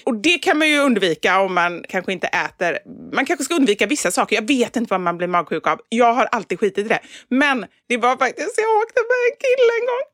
Och 0.05 0.15
det 0.15 0.39
kan 0.39 0.59
man 0.59 0.69
ju 0.69 0.79
undvika 0.79 1.41
om 1.41 1.55
man 1.55 1.85
kanske 1.89 2.13
inte 2.13 2.27
äter. 2.27 2.79
Man 3.13 3.27
kanske 3.27 3.45
ska 3.45 3.55
undvika 3.55 3.87
vissa 3.87 4.11
saker. 4.11 4.37
Jag 4.37 4.47
vet 4.49 4.77
inte 4.77 4.91
vad 4.91 5.01
man 5.01 5.19
blir 5.19 5.29
magsjuk 5.29 5.67
av. 5.67 5.81
Jag 5.89 6.13
har 6.13 6.25
alltid 6.25 6.61
skitit 6.61 6.79
i 6.87 6.89
det. 6.89 7.01
Men 7.29 7.67
det 7.89 7.97
var 7.97 8.17
faktiskt, 8.17 8.59
jag 8.59 8.83
åkte 8.83 9.01
med 9.11 9.21
en 9.31 9.37
kille 9.45 9.73
en 9.81 9.87
gång. 9.87 10.05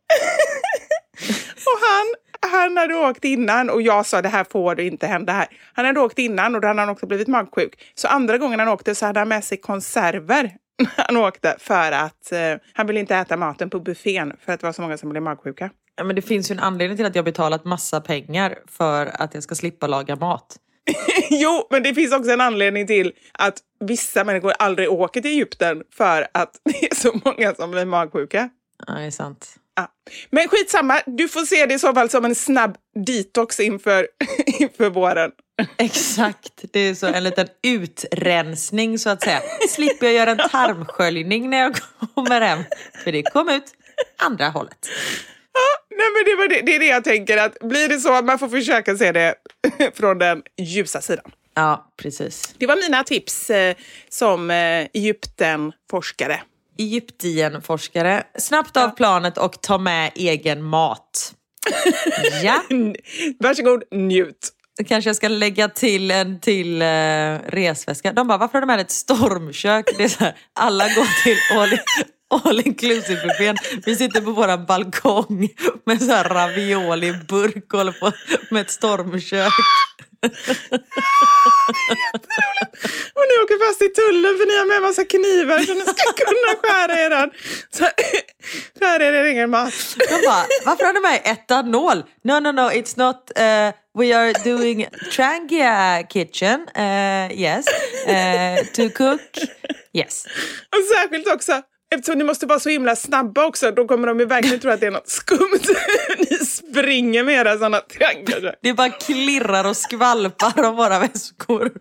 och 1.67 1.79
han, 1.89 2.15
han 2.53 2.77
hade 2.77 2.95
åkt 2.95 3.25
innan 3.25 3.71
och 3.71 3.83
jag 3.83 4.07
sa 4.07 4.23
det 4.23 4.29
här 4.29 4.45
får 4.45 4.75
du 4.75 4.87
inte 4.87 5.07
hända 5.07 5.33
här. 5.33 5.47
Han 5.73 5.85
hade 5.85 6.01
åkt 6.01 6.19
innan 6.19 6.55
och 6.55 6.61
då 6.61 6.69
hade 6.69 6.81
han 6.81 6.89
också 6.89 7.07
blivit 7.07 7.29
magsjuk. 7.29 7.93
Så 7.95 8.09
andra 8.09 8.39
gången 8.39 8.59
han 8.59 8.69
åkte 8.69 8.95
så 8.95 9.07
hade 9.07 9.19
han 9.19 9.29
med 9.29 9.45
sig 9.45 9.59
konserver 9.59 10.51
han 10.97 11.17
åkte 11.17 11.57
för 11.59 11.93
att 11.93 12.33
eh, 12.33 12.39
han 12.73 12.87
ville 12.87 13.01
inte 13.01 13.17
äta 13.17 13.37
maten 13.37 13.71
på 13.71 13.81
buffén 13.81 14.33
för 14.45 14.53
att 14.53 14.61
det 14.61 14.67
var 14.67 14.73
så 14.73 14.83
många 14.83 14.99
som 14.99 15.09
blev 15.09 15.23
magsjuka. 15.23 15.71
Ja, 15.97 16.05
men 16.05 16.17
det 16.17 16.23
finns 16.23 16.51
ju 16.51 16.53
en 16.53 16.61
anledning 16.61 16.97
till 16.97 17.07
att 17.07 17.17
jag 17.17 17.25
betalat 17.25 17.65
massa 17.65 18.01
pengar 18.01 18.59
för 18.67 19.07
att 19.07 19.35
jag 19.35 19.43
ska 19.43 19.55
slippa 19.55 19.87
laga 19.87 20.17
mat. 20.17 20.57
jo, 21.31 21.67
men 21.71 21.83
det 21.83 21.95
finns 21.95 22.13
också 22.13 22.31
en 22.31 22.41
anledning 22.41 22.87
till 22.87 23.13
att 23.33 23.59
vissa 23.81 24.25
människor 24.25 24.53
aldrig 24.59 24.93
åker 24.93 25.21
till 25.21 25.31
Egypten 25.31 25.83
för 25.91 26.27
att 26.35 26.61
det 26.65 26.91
är 26.91 26.95
så 26.95 27.21
många 27.25 27.55
som 27.55 27.71
blir 27.71 27.85
magsjuka. 27.85 28.49
Ja, 28.87 28.95
det 28.95 29.03
är 29.05 29.11
sant. 29.11 29.57
Ja. 29.77 29.89
Men 30.31 30.49
skitsamma, 30.49 31.01
du 31.07 31.29
får 31.29 31.41
se 31.41 31.67
det 31.67 31.75
i 31.75 31.79
så 31.79 31.95
fall 31.95 32.11
som 32.11 32.25
en 32.25 32.35
snabb 32.35 32.77
detox 33.07 33.61
inför, 33.61 34.09
inför 34.61 34.91
våren. 34.91 35.31
Exakt, 35.79 36.65
det 36.73 36.81
är 36.81 36.95
så 36.95 37.07
en 37.07 37.25
liten 37.25 37.47
utrensning 37.63 38.99
så 38.99 39.11
att 39.11 39.23
säga. 39.23 39.41
Slipper 39.69 40.07
jag 40.07 40.15
göra 40.15 40.31
en 40.31 40.49
tarmsköljning 40.51 41.51
när 41.51 41.59
jag 41.59 41.77
kommer 42.15 42.41
hem. 42.41 42.65
För 43.05 43.13
det 43.13 43.23
kom 43.23 43.49
ut 43.49 43.65
andra 44.19 44.49
hållet. 44.49 44.89
Nej, 45.91 46.07
men 46.15 46.25
det, 46.25 46.37
var 46.37 46.49
det, 46.49 46.67
det 46.67 46.77
är 46.77 46.81
det 46.81 46.87
jag 46.87 47.05
tänker, 47.05 47.37
att 47.37 47.59
blir 47.59 47.89
det 47.89 48.01
så 48.01 48.13
att 48.13 48.25
man 48.25 48.39
får 48.39 48.49
försöka 48.49 48.97
se 48.97 49.13
det 49.13 49.35
från 49.95 50.19
den 50.19 50.43
ljusa 50.57 51.01
sidan. 51.01 51.33
Ja, 51.55 51.93
precis. 51.97 52.55
Det 52.59 52.67
var 52.67 52.77
mina 52.77 53.05
tips 53.05 53.51
eh, 53.51 53.77
som 54.09 54.51
eh, 54.51 54.87
Egypten-forskare. 54.93 56.41
Egyptien-forskare. 56.79 58.23
Snabbt 58.39 58.77
av 58.77 58.89
planet 58.89 59.39
och 59.39 59.61
ta 59.63 59.79
med 59.79 60.11
egen 60.15 60.63
mat. 60.63 61.35
Ja, 62.43 62.63
Varsågod, 63.39 63.83
njut. 63.91 64.51
kanske 64.87 65.09
jag 65.09 65.17
ska 65.17 65.29
lägga 65.29 65.69
till 65.69 66.11
en 66.11 66.41
till 66.41 66.83
eh, 66.83 66.87
resväska. 67.47 68.13
De 68.13 68.29
bara, 68.29 68.39
varför 68.39 68.53
har 68.55 68.61
du 68.61 68.67
med 68.67 68.81
ett 68.81 68.91
stormkök? 68.91 69.85
Det 69.99 70.05
är 70.05 70.09
så 70.09 70.25
här, 70.25 70.37
alla 70.53 70.85
går 70.85 71.23
till 71.23 71.37
all, 71.59 71.79
all 72.49 72.61
inclusive 72.61 73.23
buffén. 73.27 73.57
Vi 73.87 73.97
sitter 73.97 74.21
på 74.21 74.31
våran 74.31 74.67
balkong 74.67 75.49
med 75.87 76.03
så 76.03 76.13
här 76.13 76.25
ravioli 76.29 77.07
i 77.09 77.13
burk 77.29 77.73
och 77.73 77.79
håller 77.79 77.93
på 77.93 78.13
med 78.51 78.61
ett 78.61 78.71
stormkök. 78.71 79.53
Och 83.15 83.25
ni 83.29 83.35
åker 83.45 83.67
fast 83.67 83.83
i 83.83 83.89
tullen 83.89 84.39
för 84.39 84.47
ni 84.47 84.59
har 84.59 84.67
med 84.67 84.83
massa 84.83 85.05
knivar 85.05 85.59
så 85.59 85.75
ni 85.75 85.81
ska 85.81 86.13
kunna 86.25 86.53
skära 86.63 86.95
er 87.01 87.31
så, 87.71 87.85
skära 88.81 89.05
er 89.05 89.13
egen 89.25 89.51
mat. 89.51 89.73
De 89.99 90.27
bara, 90.27 90.45
varför 90.65 90.85
har 90.85 90.93
du 90.93 91.01
med 91.01 91.21
etanol? 91.25 92.05
No, 92.25 92.41
no, 92.41 92.53
no, 92.53 92.71
it's 92.71 92.95
not. 92.97 93.31
Uh, 93.39 93.73
we 93.99 94.17
are 94.17 94.33
doing 94.45 94.87
Trangia 95.13 96.03
kitchen. 96.11 96.61
Uh, 96.77 97.33
yes. 97.41 97.67
Uh, 98.07 98.65
to 98.75 98.91
cook. 98.91 99.21
Yes. 99.93 100.27
Och 100.73 100.85
särskilt 100.97 101.29
också, 101.29 101.63
eftersom 101.95 102.19
ni 102.19 102.25
måste 102.25 102.47
vara 102.47 102.61
så 102.61 102.69
himla 102.69 102.97
snabba 102.97 103.47
också, 103.47 103.71
då 103.71 103.89
kommer 103.89 104.09
de 104.09 104.21
ju 104.21 104.27
verkligen 104.27 104.61
tro 104.61 104.71
att 104.71 104.81
det 104.81 104.87
är 104.87 104.91
något 104.91 105.09
skumt. 105.09 105.61
ni 106.19 106.37
springer 106.37 107.25
med 107.25 107.35
era 107.35 107.53
sådana 107.53 107.81
trianglar. 107.81 108.55
Det 108.63 108.73
bara 108.73 108.91
klirrar 108.91 109.65
och 109.65 109.77
skvalpar 109.77 110.65
om 110.65 110.77
våra 110.77 110.99
väskor. 110.99 111.73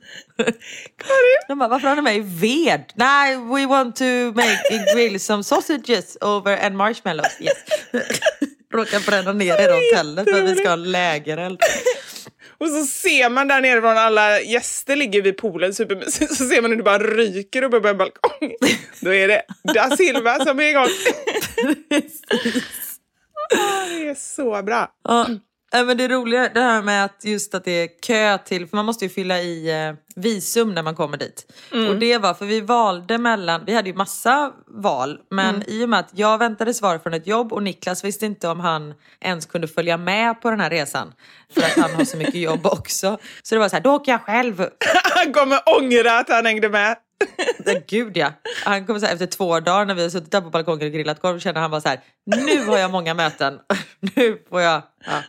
Karin, 0.97 1.41
De 1.47 1.59
bara, 1.59 1.69
varför 1.69 1.87
har 1.87 1.95
du 1.95 2.01
med 2.01 2.23
ved? 2.25 2.83
Nej, 2.95 3.37
we 3.37 3.65
want 3.65 3.95
to 3.95 4.03
make 4.35 4.93
grill 4.95 5.19
some 5.19 5.43
sausages 5.43 6.17
over 6.21 6.65
and 6.65 6.75
marshmallows. 6.77 7.37
Yes. 7.39 7.53
Råkar 8.73 8.99
bränna 9.05 9.33
ner 9.33 9.57
hela 9.57 9.73
hotellet 9.75 10.29
för 10.29 10.41
vi 10.41 10.55
ska 10.55 10.69
ha 10.69 10.75
lägereld. 10.75 11.59
Och 12.63 12.69
så 12.69 12.85
ser 12.85 13.29
man 13.29 13.47
där 13.47 13.61
nere 13.61 13.81
från 13.81 13.97
alla 13.97 14.41
gäster 14.41 14.95
ligger 14.95 15.21
vid 15.21 15.37
poolen 15.37 15.73
supermysigt. 15.73 16.35
Så 16.35 16.45
ser 16.45 16.61
man 16.61 16.71
hur 16.71 16.77
det 16.77 16.83
bara 16.83 16.99
ryker 16.99 17.63
uppe 17.63 17.79
på 17.79 17.87
en 17.87 17.97
balkong. 17.97 18.53
Då 18.99 19.13
är 19.13 19.27
det 19.27 19.41
Da 19.73 19.97
Silva 19.97 20.45
som 20.45 20.59
är 20.59 20.63
igång. 20.63 20.87
Det 23.89 24.07
är 24.09 24.15
så 24.15 24.63
bra. 24.63 24.91
Ja, 25.03 25.27
men 25.73 25.97
det 25.97 26.07
roliga 26.07 26.49
det 26.49 26.61
här 26.61 26.81
med 26.81 27.05
att 27.05 27.19
just 27.23 27.55
att 27.55 27.63
det 27.63 27.71
är 27.71 27.89
kö 28.01 28.37
till, 28.37 28.67
för 28.67 28.75
man 28.75 28.85
måste 28.85 29.05
ju 29.05 29.09
fylla 29.09 29.41
i 29.41 29.85
eh, 29.87 29.93
visum 30.15 30.73
när 30.73 30.83
man 30.83 30.95
kommer 30.95 31.17
dit. 31.17 31.53
Och 31.89 31.95
det 31.95 32.17
var 32.17 32.33
för 32.33 32.45
vi 32.45 32.61
valde 32.61 33.17
mellan, 33.17 33.65
vi 33.65 33.73
hade 33.75 33.89
ju 33.89 33.95
massa 33.95 34.51
val, 34.67 35.19
men 35.29 35.63
i 35.67 35.85
och 35.85 35.89
med 35.89 35.99
att 35.99 36.09
jag 36.11 36.37
väntade 36.37 36.73
svar 36.73 36.97
från 36.97 37.13
ett 37.13 37.27
jobb 37.27 37.53
och 37.53 37.63
Niklas 37.63 38.03
visste 38.03 38.25
inte 38.25 38.47
om 38.47 38.59
han 38.59 38.93
ens 39.21 39.45
kunde 39.45 39.67
följa 39.67 39.97
med 39.97 40.41
på 40.41 40.49
den 40.49 40.59
här 40.59 40.69
resan. 40.69 41.13
För 41.53 41.61
att 41.61 41.77
han 41.77 41.95
har 41.95 42.05
så 42.05 42.17
mycket 42.17 42.41
jobb 42.41 42.65
också. 42.65 43.17
Så 43.43 43.55
det 43.55 43.59
var 43.59 43.69
så 43.69 43.75
här, 43.75 43.83
då 43.83 43.91
åker 43.91 44.11
jag 44.11 44.21
själv. 44.21 44.59
Han 45.15 45.33
kommer 45.33 45.59
ångra 45.77 46.19
att 46.19 46.29
han 46.29 46.45
hängde 46.45 46.69
med. 46.69 46.97
Gud 47.87 48.17
ja. 48.17 48.33
Han 48.63 48.85
kommer 48.85 48.99
så 48.99 49.05
här, 49.05 49.13
efter 49.13 49.25
två 49.25 49.59
dagar 49.59 49.85
när 49.85 49.95
vi 49.95 50.01
har 50.01 50.09
suttit 50.09 50.31
där 50.31 50.41
på 50.41 50.49
balkongen 50.49 50.87
och 50.87 50.93
grillat 50.93 51.21
korv 51.21 51.39
känner 51.39 51.61
han 51.61 51.71
bara 51.71 51.81
så 51.81 51.89
här, 51.89 51.99
nu 52.25 52.65
har 52.65 52.77
jag 52.77 52.91
många 52.91 53.13
möten. 53.13 53.59
nu 54.15 54.43
får 54.49 54.61
jag... 54.61 54.81
Ja. 55.05 55.21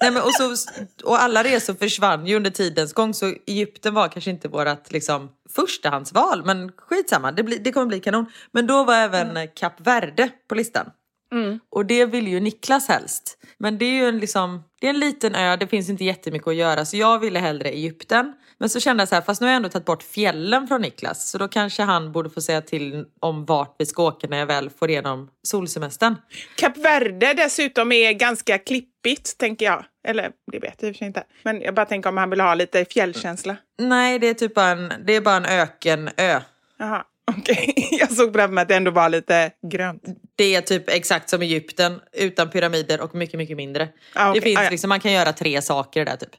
Nej, 0.00 0.10
men 0.10 0.22
och, 0.22 0.34
så, 0.34 0.70
och 1.04 1.22
alla 1.22 1.44
resor 1.44 1.74
försvann 1.74 2.26
ju 2.26 2.36
under 2.36 2.50
tidens 2.50 2.92
gång 2.92 3.14
så 3.14 3.34
Egypten 3.46 3.94
var 3.94 4.08
kanske 4.08 4.30
inte 4.30 4.48
vårt 4.48 4.92
liksom, 4.92 5.30
förstahandsval. 5.54 6.44
Men 6.44 6.72
skitsamma, 6.76 7.32
det, 7.32 7.42
blir, 7.42 7.58
det 7.58 7.72
kommer 7.72 7.86
bli 7.86 8.00
kanon. 8.00 8.26
Men 8.52 8.66
då 8.66 8.84
var 8.84 8.94
även 8.94 9.30
mm. 9.30 9.48
Kap 9.54 9.80
Verde 9.80 10.30
på 10.48 10.54
listan. 10.54 10.90
Mm. 11.32 11.60
Och 11.70 11.86
det 11.86 12.06
vill 12.06 12.28
ju 12.28 12.40
Niklas 12.40 12.88
helst. 12.88 13.38
Men 13.58 13.78
det 13.78 13.84
är 13.84 13.92
ju 13.92 14.04
en, 14.04 14.18
liksom, 14.18 14.64
det 14.80 14.86
är 14.86 14.90
en 14.90 15.00
liten 15.00 15.34
ö, 15.34 15.56
det 15.56 15.66
finns 15.66 15.88
inte 15.88 16.04
jättemycket 16.04 16.48
att 16.48 16.54
göra. 16.54 16.84
Så 16.84 16.96
jag 16.96 17.18
ville 17.18 17.38
hellre 17.38 17.68
Egypten. 17.68 18.34
Men 18.60 18.68
så 18.68 18.80
kände 18.80 19.00
jag 19.00 19.08
så 19.08 19.14
här, 19.14 19.22
fast 19.22 19.40
nu 19.40 19.46
har 19.46 19.52
jag 19.52 19.56
ändå 19.56 19.68
tagit 19.68 19.86
bort 19.86 20.02
fjällen 20.02 20.68
från 20.68 20.82
Niklas. 20.82 21.30
Så 21.30 21.38
då 21.38 21.48
kanske 21.48 21.82
han 21.82 22.12
borde 22.12 22.30
få 22.30 22.40
säga 22.40 22.60
till 22.60 23.04
om 23.20 23.44
vart 23.44 23.74
vi 23.78 23.86
ska 23.86 24.02
åka 24.02 24.26
när 24.26 24.38
jag 24.38 24.46
väl 24.46 24.70
får 24.70 24.90
igenom 24.90 25.30
solsemestern. 25.42 26.16
Kap 26.56 26.76
Verde 26.76 27.34
dessutom 27.34 27.92
är 27.92 28.12
ganska 28.12 28.58
klippigt, 28.58 29.38
tänker 29.38 29.66
jag. 29.66 29.84
Eller 30.08 30.30
det 30.52 30.58
vet 30.58 30.74
jag 30.82 30.88
i 30.88 30.92
och 30.92 30.94
för 30.94 30.98
sig 30.98 31.06
inte. 31.06 31.24
Men 31.42 31.60
jag 31.60 31.74
bara 31.74 31.86
tänker 31.86 32.10
om 32.10 32.16
han 32.16 32.30
vill 32.30 32.40
ha 32.40 32.54
lite 32.54 32.84
fjällkänsla. 32.84 33.56
Nej, 33.78 34.18
det 34.18 34.26
är 34.26 34.34
typ 34.34 34.54
bara 34.54 34.68
en, 34.68 34.92
det 35.06 35.12
är 35.12 35.20
bara 35.20 35.36
en 35.36 35.46
ökenö. 35.46 36.40
Jaha. 36.78 37.04
Okej, 37.28 37.74
okay. 37.76 37.98
jag 37.98 38.12
såg 38.12 38.32
framför 38.32 38.54
mig 38.54 38.62
att 38.62 38.68
det 38.68 38.76
ändå 38.76 38.90
var 38.90 39.08
lite 39.08 39.50
grönt. 39.70 40.02
Det 40.36 40.54
är 40.54 40.60
typ 40.60 40.90
exakt 40.90 41.30
som 41.30 41.42
Egypten, 41.42 42.00
utan 42.12 42.50
pyramider 42.50 43.00
och 43.00 43.14
mycket, 43.14 43.38
mycket 43.38 43.56
mindre. 43.56 43.88
Ah, 44.14 44.30
okay. 44.30 44.40
det 44.40 44.44
finns 44.44 44.58
ah, 44.58 44.64
ja. 44.64 44.70
liksom, 44.70 44.88
man 44.88 45.00
kan 45.00 45.12
göra 45.12 45.32
tre 45.32 45.62
saker 45.62 46.04
där 46.04 46.16
typ. 46.16 46.30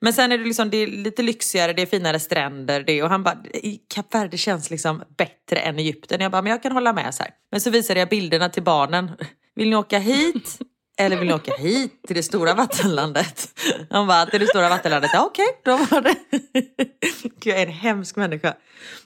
Men 0.00 0.12
sen 0.12 0.32
är 0.32 0.38
det, 0.38 0.44
liksom, 0.44 0.70
det 0.70 0.76
är 0.76 0.86
lite 0.86 1.22
lyxigare, 1.22 1.72
det 1.72 1.82
är 1.82 1.86
finare 1.86 2.20
stränder. 2.20 2.80
Det, 2.86 3.02
och 3.02 3.08
han 3.08 3.22
bara, 3.22 3.36
Kap 3.94 4.14
Verde 4.14 4.36
känns 4.36 4.70
liksom 4.70 5.02
bättre 5.16 5.60
än 5.60 5.78
Egypten. 5.78 6.20
Jag 6.20 6.32
bara, 6.32 6.42
men 6.42 6.50
jag 6.50 6.62
kan 6.62 6.72
hålla 6.72 6.92
med 6.92 7.14
så 7.14 7.22
här. 7.22 7.32
Men 7.50 7.60
så 7.60 7.70
visade 7.70 8.00
jag 8.00 8.08
bilderna 8.08 8.48
till 8.48 8.62
barnen. 8.62 9.10
Vill 9.54 9.70
ni 9.70 9.76
åka 9.76 9.98
hit? 9.98 10.58
Eller 10.98 11.16
vill 11.16 11.28
ni 11.28 11.34
åka 11.34 11.54
hit 11.54 12.02
till 12.06 12.16
det 12.16 12.22
stora 12.22 12.54
vattenlandet? 12.54 13.48
Han 13.90 14.06
bara, 14.06 14.26
till 14.26 14.40
det 14.40 14.46
stora 14.46 14.68
vattenlandet. 14.68 15.10
Ja, 15.14 15.24
okej, 15.26 15.46
okay, 15.46 15.56
då 15.64 15.76
var 15.76 16.00
det. 16.00 16.14
Gud, 17.22 17.54
jag 17.54 17.58
är 17.58 17.66
en 17.66 17.72
hemsk 17.72 18.16
människa. 18.16 18.54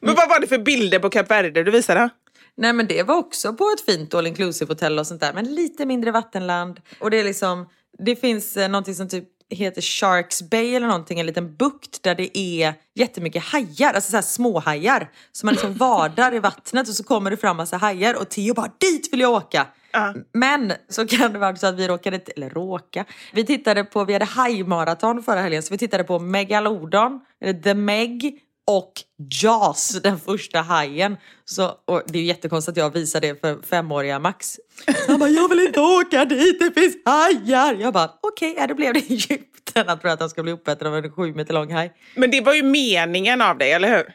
Men 0.01 0.15
vad 0.15 0.29
var 0.29 0.41
det 0.41 0.47
för 0.47 0.59
bilder 0.59 0.99
på 0.99 1.11
Kap 1.11 1.31
Verde 1.31 1.63
du 1.63 1.71
visade? 1.71 2.11
Nej 2.57 2.73
men 2.73 2.87
det 2.87 3.03
var 3.03 3.17
också 3.17 3.53
på 3.53 3.75
ett 3.75 3.85
fint 3.85 4.15
all 4.15 4.27
inclusive 4.27 4.71
hotell 4.73 4.99
och 4.99 5.07
sånt 5.07 5.21
där. 5.21 5.33
Men 5.33 5.55
lite 5.55 5.87
mindre 5.87 6.11
vattenland. 6.11 6.81
Och 6.99 7.11
det 7.11 7.21
är 7.21 7.25
liksom, 7.25 7.69
det 7.99 8.17
finns 8.17 8.57
eh, 8.57 8.69
någonting 8.69 8.95
som 8.95 9.09
typ 9.09 9.25
heter 9.51 9.83
Sharks 9.83 10.43
Bay 10.43 10.75
eller 10.75 10.87
någonting, 10.87 11.21
en 11.21 11.27
liten 11.27 11.57
bukt 11.57 12.03
där 12.03 12.15
det 12.15 12.39
är 12.39 12.75
jättemycket 12.95 13.43
hajar, 13.45 13.95
alltså 13.95 14.11
så 14.11 14.17
här 14.17 14.23
småhajar. 14.23 15.11
Så 15.33 15.47
man 15.47 15.55
liksom 15.55 15.75
vadar 15.75 16.35
i 16.35 16.39
vattnet 16.39 16.89
och 16.89 16.95
så 16.95 17.05
kommer 17.05 17.31
det 17.31 17.37
fram 17.37 17.57
massa 17.57 17.77
hajar 17.77 18.21
och 18.21 18.29
Theo 18.29 18.55
bara 18.55 18.73
dit 18.79 19.13
vill 19.13 19.21
jag 19.21 19.33
åka. 19.33 19.67
Uh. 19.97 20.23
Men 20.33 20.73
så 20.89 21.07
kan 21.07 21.33
det 21.33 21.39
vara 21.39 21.57
så 21.57 21.67
att 21.67 21.79
vi 21.79 21.89
råkade, 21.89 22.21
eller 22.37 22.51
råka, 22.51 23.05
vi 23.33 23.47
tittade 23.47 23.85
på, 23.85 24.05
vi 24.05 24.13
hade 24.13 24.25
hajmaraton 24.25 25.23
förra 25.23 25.41
helgen 25.41 25.63
så 25.63 25.75
vi 25.75 25.79
tittade 25.79 26.05
på 26.05 26.19
Megalodon, 26.19 27.21
eller 27.41 27.63
The 27.63 27.75
Meg 27.75 28.41
och 28.67 28.93
Jaws, 29.43 30.03
den 30.03 30.19
första 30.19 30.61
hajen. 30.61 31.17
Så, 31.45 31.75
det 32.07 32.19
är 32.19 32.23
jättekonstigt 32.23 32.79
att 32.79 32.83
jag 32.83 32.91
visar 32.91 33.21
det 33.21 33.41
för 33.41 33.63
femåriga 33.63 34.19
Max. 34.19 34.57
han 35.09 35.19
bara, 35.19 35.31
jag 35.31 35.49
vill 35.49 35.61
inte 35.61 35.81
åka 35.81 36.25
dit, 36.25 36.61
det 36.61 36.81
finns 36.81 36.97
hajar. 37.05 37.75
Jag 37.75 37.93
bara, 37.93 38.11
okej, 38.21 38.51
okay, 38.51 38.63
ja, 38.63 38.67
då 38.67 38.75
blev 38.75 38.95
det 38.95 39.01
Egypten. 39.01 39.85
Han 39.89 39.99
tror 39.99 40.11
att 40.11 40.21
han 40.21 40.31
ska 40.31 40.43
bli 40.43 40.53
uppäten 40.53 40.87
av 40.87 40.97
en 40.97 41.13
sju 41.13 41.35
meter 41.35 41.55
lång 41.55 41.73
haj. 41.73 41.93
Men 42.15 42.31
det 42.31 42.41
var 42.41 42.55
ju 42.55 42.63
meningen 42.63 43.43
av 43.43 43.59
dig, 43.59 43.73
eller 43.73 43.97
hur? 43.97 44.15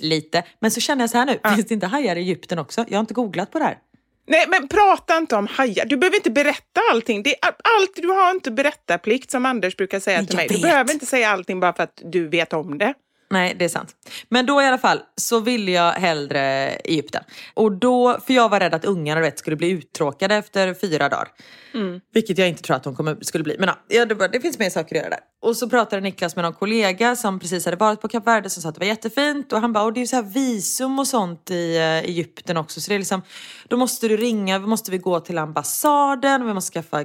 Lite. 0.00 0.42
Men 0.60 0.70
så 0.70 0.80
känner 0.80 1.02
jag 1.02 1.10
så 1.10 1.18
här 1.18 1.26
nu, 1.26 1.38
ja. 1.42 1.54
finns 1.54 1.66
det 1.66 1.74
inte 1.74 1.86
hajar 1.86 2.16
i 2.16 2.20
Egypten 2.20 2.58
också? 2.58 2.84
Jag 2.88 2.96
har 2.96 3.00
inte 3.00 3.14
googlat 3.14 3.50
på 3.50 3.58
det 3.58 3.64
här. 3.64 3.78
Nej, 4.26 4.46
men 4.48 4.68
prata 4.68 5.16
inte 5.16 5.36
om 5.36 5.46
hajar. 5.46 5.84
Du 5.84 5.96
behöver 5.96 6.16
inte 6.16 6.30
berätta 6.30 6.80
allting. 6.90 7.22
Det 7.22 7.30
är 7.30 7.48
allt, 7.48 7.96
du 7.96 8.08
har 8.08 8.30
inte 8.30 8.50
berättarplikt 8.50 9.30
som 9.30 9.46
Anders 9.46 9.76
brukar 9.76 10.00
säga 10.00 10.24
till 10.24 10.36
mig. 10.36 10.48
Du 10.48 10.60
behöver 10.60 10.92
inte 10.92 11.06
säga 11.06 11.30
allting 11.30 11.60
bara 11.60 11.72
för 11.72 11.82
att 11.82 12.02
du 12.04 12.28
vet 12.28 12.52
om 12.52 12.78
det. 12.78 12.94
Nej, 13.34 13.54
det 13.58 13.64
är 13.64 13.68
sant. 13.68 13.94
Men 14.28 14.46
då 14.46 14.62
i 14.62 14.66
alla 14.66 14.78
fall 14.78 15.00
så 15.16 15.40
ville 15.40 15.70
jag 15.70 15.92
hellre 15.92 16.70
Egypten. 16.70 17.22
Och 17.54 17.72
då, 17.72 18.20
för 18.26 18.34
jag 18.34 18.48
var 18.48 18.60
rädd 18.60 18.74
att 18.74 18.84
ungarna 18.84 19.20
vet, 19.20 19.38
skulle 19.38 19.56
bli 19.56 19.70
uttråkade 19.70 20.34
efter 20.34 20.74
fyra 20.74 21.08
dagar. 21.08 21.28
Mm. 21.74 22.00
Vilket 22.12 22.38
jag 22.38 22.48
inte 22.48 22.62
tror 22.62 22.76
att 22.76 22.82
de 22.82 22.96
kommer, 22.96 23.16
skulle 23.20 23.44
bli. 23.44 23.56
Men 23.58 23.70
ja, 23.88 24.04
det, 24.04 24.28
det, 24.28 24.40
finns 24.40 24.58
mer 24.58 24.70
saker 24.70 24.96
att 24.96 25.02
göra 25.02 25.10
där. 25.10 25.18
Och 25.42 25.56
så 25.56 25.68
pratade 25.68 26.02
Niklas 26.02 26.36
med 26.36 26.44
någon 26.44 26.52
kollega 26.52 27.16
som 27.16 27.40
precis 27.40 27.64
hade 27.64 27.76
varit 27.76 28.00
på 28.00 28.08
Kap 28.08 28.26
Verde 28.26 28.50
som 28.50 28.62
sa 28.62 28.68
att 28.68 28.74
det 28.74 28.80
var 28.80 28.86
jättefint. 28.86 29.52
Och 29.52 29.60
han 29.60 29.72
bara, 29.72 29.84
och 29.84 29.92
det 29.92 30.02
är 30.02 30.06
så 30.06 30.16
här 30.16 30.22
visum 30.22 30.98
och 30.98 31.06
sånt 31.06 31.50
i 31.50 31.76
uh, 31.76 31.82
Egypten 31.82 32.56
också. 32.56 32.80
Så 32.80 32.88
det 32.88 32.94
är 32.94 32.98
liksom, 32.98 33.22
då 33.68 33.76
måste 33.76 34.08
du 34.08 34.16
ringa, 34.16 34.58
då 34.58 34.66
måste 34.66 34.90
vi 34.90 34.98
gå 34.98 35.20
till 35.20 35.38
ambassaden, 35.38 36.46
vi 36.46 36.54
måste 36.54 36.72
skaffa... 36.72 37.04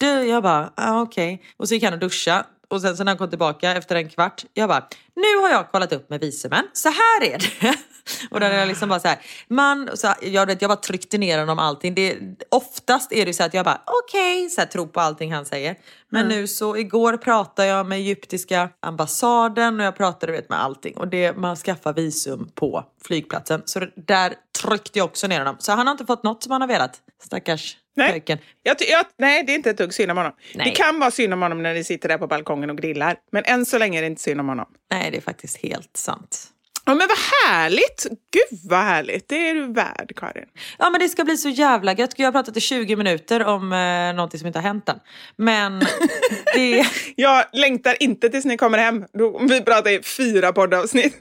Jag 0.00 0.42
bara, 0.42 0.72
ah, 0.76 1.02
okej. 1.02 1.34
Okay. 1.34 1.46
Och 1.56 1.68
så 1.68 1.74
gick 1.74 1.84
han 1.84 1.92
och 1.92 1.98
duscha 1.98 2.46
och 2.70 2.80
sen 2.80 2.96
så 2.96 3.04
när 3.04 3.10
han 3.10 3.18
kom 3.18 3.30
tillbaka 3.30 3.72
efter 3.72 3.96
en 3.96 4.08
kvart, 4.08 4.44
jag 4.54 4.68
bara, 4.68 4.88
nu 5.16 5.36
har 5.42 5.50
jag 5.50 5.72
kollat 5.72 5.92
upp 5.92 6.10
med 6.10 6.20
visumen, 6.20 6.64
så 6.72 6.88
här 6.88 7.22
är 7.22 7.38
det. 7.38 7.74
Och 8.30 8.40
då 8.40 8.46
hade 8.46 8.58
jag 8.58 8.68
liksom 8.68 8.88
bara 8.88 9.00
så 9.00 9.08
här, 9.08 9.18
man, 9.48 9.90
så 9.94 10.14
jag, 10.22 10.46
vet, 10.46 10.62
jag 10.62 10.68
bara 10.68 10.76
tryckte 10.76 11.18
ner 11.18 11.38
honom 11.38 11.58
allting. 11.58 11.94
Det, 11.94 12.18
oftast 12.48 13.12
är 13.12 13.26
det 13.26 13.34
så 13.34 13.44
att 13.44 13.54
jag 13.54 13.64
bara 13.64 13.80
okej, 13.86 14.46
okay, 14.46 14.66
tror 14.66 14.86
på 14.86 15.00
allting 15.00 15.32
han 15.32 15.44
säger. 15.44 15.76
Men 16.08 16.24
mm. 16.24 16.38
nu 16.38 16.46
så 16.46 16.76
igår 16.76 17.16
pratade 17.16 17.68
jag 17.68 17.86
med 17.86 17.98
egyptiska 17.98 18.68
ambassaden 18.80 19.80
och 19.80 19.86
jag 19.86 19.96
pratade 19.96 20.32
vet, 20.32 20.48
med 20.48 20.62
allting. 20.62 20.96
Och 20.96 21.08
det, 21.08 21.36
man 21.36 21.56
skaffar 21.56 21.92
visum 21.92 22.50
på 22.54 22.84
flygplatsen. 23.04 23.62
Så 23.64 23.86
där 23.94 24.34
tryckte 24.62 24.98
jag 24.98 25.06
också 25.06 25.26
ner 25.26 25.38
honom. 25.38 25.56
Så 25.58 25.72
han 25.72 25.86
har 25.86 25.92
inte 25.92 26.06
fått 26.06 26.22
något 26.22 26.42
som 26.42 26.52
han 26.52 26.60
har 26.60 26.68
velat. 26.68 27.00
Stackars 27.22 27.76
Nej. 27.96 28.24
Jag, 28.62 28.76
jag, 28.88 29.06
nej, 29.18 29.44
det 29.44 29.52
är 29.52 29.54
inte 29.54 29.70
ett 29.70 29.78
dugg 29.78 29.94
synd 29.94 30.10
om 30.10 30.16
honom. 30.16 30.32
Nej. 30.54 30.70
Det 30.70 30.76
kan 30.76 31.00
vara 31.00 31.10
synd 31.10 31.32
om 31.32 31.42
honom 31.42 31.62
när 31.62 31.74
ni 31.74 31.84
sitter 31.84 32.08
där 32.08 32.18
på 32.18 32.26
balkongen 32.26 32.70
och 32.70 32.76
grillar. 32.76 33.16
Men 33.32 33.44
än 33.44 33.66
så 33.66 33.78
länge 33.78 33.98
är 33.98 34.02
det 34.02 34.06
inte 34.06 34.22
synd 34.22 34.40
om 34.40 34.48
honom. 34.48 34.66
Nej, 34.90 35.10
det 35.10 35.16
är 35.16 35.20
faktiskt 35.20 35.56
helt 35.56 35.96
sant. 35.96 36.46
Ja 36.84 36.94
men 36.94 37.08
vad 37.08 37.50
härligt! 37.50 38.06
Gud 38.08 38.60
vad 38.70 38.80
härligt! 38.80 39.28
Det 39.28 39.48
är 39.48 39.54
du 39.54 39.72
värd 39.72 40.12
Karin. 40.16 40.44
Ja 40.78 40.90
men 40.90 41.00
det 41.00 41.08
ska 41.08 41.24
bli 41.24 41.36
så 41.36 41.48
jävla 41.48 41.94
gött. 41.94 42.14
Jag 42.16 42.26
har 42.26 42.32
pratat 42.32 42.56
i 42.56 42.60
20 42.60 42.96
minuter 42.96 43.44
om 43.44 43.72
eh, 43.72 44.14
någonting 44.14 44.40
som 44.40 44.46
inte 44.46 44.58
har 44.58 44.66
hänt 44.66 44.88
än. 44.88 44.98
Men 45.36 45.78
det... 46.54 46.86
jag 47.16 47.44
längtar 47.52 48.02
inte 48.02 48.28
tills 48.28 48.44
ni 48.44 48.56
kommer 48.56 48.78
hem. 48.78 49.04
vi 49.48 49.60
pratar 49.60 49.90
i 49.90 50.02
fyra 50.02 50.52
poddavsnitt. 50.52 51.16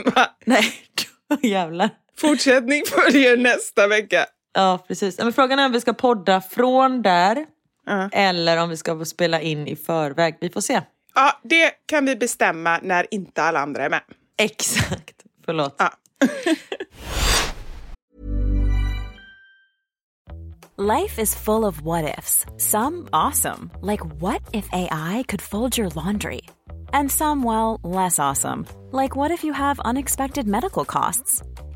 Nej, 0.45 0.73
jävlar. 1.41 1.89
Fortsättning 2.17 2.83
följer 2.85 3.37
nästa 3.37 3.87
vecka. 3.87 4.25
Ja 4.53 4.85
precis. 4.87 5.17
Men 5.17 5.33
frågan 5.33 5.59
är 5.59 5.65
om 5.65 5.71
vi 5.71 5.81
ska 5.81 5.93
podda 5.93 6.41
från 6.41 7.01
där. 7.01 7.45
Uh. 7.89 8.07
Eller 8.11 8.63
om 8.63 8.69
vi 8.69 8.77
ska 8.77 9.05
spela 9.05 9.41
in 9.41 9.67
i 9.67 9.75
förväg. 9.75 10.37
Vi 10.41 10.49
får 10.49 10.61
se. 10.61 10.81
Ja, 11.15 11.39
det 11.43 11.71
kan 11.85 12.05
vi 12.05 12.15
bestämma 12.15 12.79
när 12.81 13.13
inte 13.13 13.43
alla 13.43 13.59
andra 13.59 13.85
är 13.85 13.89
med. 13.89 14.01
Exakt. 14.37 15.23
Förlåt. 15.45 15.75
Ah. 15.81 15.89
Life 20.79 21.19
is 21.19 21.35
full 21.35 21.65
of 21.65 21.81
what 21.81 22.17
ifs. 22.17 22.45
Some 22.55 23.09
awesome. 23.11 23.69
Like 23.81 23.99
what 24.21 24.41
if 24.53 24.69
AI 24.71 25.25
could 25.27 25.41
fold 25.41 25.77
your 25.77 25.89
laundry? 25.89 26.41
And 26.93 27.11
some, 27.11 27.43
well, 27.43 27.81
less 27.83 28.17
awesome. 28.17 28.65
Like 28.93 29.13
what 29.13 29.29
if 29.29 29.43
you 29.43 29.51
have 29.51 29.81
unexpected 29.81 30.47
medical 30.47 30.85
costs? 30.85 31.43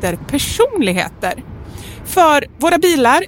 personligheter. 0.00 1.44
För 2.04 2.44
våra 2.58 2.78
bilar 2.78 3.24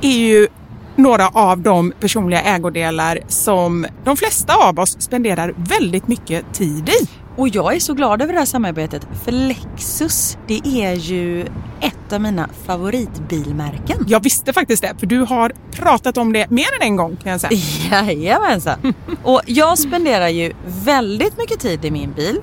är 0.00 0.18
ju 0.18 0.48
några 0.96 1.28
av 1.28 1.58
de 1.58 1.92
personliga 2.00 2.42
ägodelar 2.42 3.18
som 3.28 3.86
de 4.04 4.16
flesta 4.16 4.54
av 4.54 4.78
oss 4.78 4.96
spenderar 5.00 5.54
väldigt 5.56 6.08
mycket 6.08 6.54
tid 6.54 6.88
i. 6.88 7.08
Och 7.36 7.48
jag 7.48 7.74
är 7.74 7.80
så 7.80 7.94
glad 7.94 8.22
över 8.22 8.32
det 8.32 8.38
här 8.38 8.46
samarbetet 8.46 9.06
för 9.24 9.32
Lexus 9.32 10.38
det 10.46 10.60
är 10.64 10.94
ju 10.94 11.46
ett 11.80 12.12
av 12.12 12.20
mina 12.20 12.48
favoritbilmärken. 12.66 14.04
Jag 14.08 14.22
visste 14.22 14.52
faktiskt 14.52 14.82
det 14.82 14.94
för 14.98 15.06
du 15.06 15.20
har 15.20 15.52
pratat 15.72 16.18
om 16.18 16.32
det 16.32 16.50
mer 16.50 16.66
än 16.80 16.86
en 16.86 16.96
gång 16.96 17.16
kan 17.16 17.32
jag 17.32 17.40
säga. 17.40 18.02
Jajamensan. 18.12 18.94
Och 19.22 19.42
jag 19.46 19.78
spenderar 19.78 20.28
ju 20.28 20.52
väldigt 20.84 21.38
mycket 21.38 21.60
tid 21.60 21.84
i 21.84 21.90
min 21.90 22.12
bil. 22.12 22.40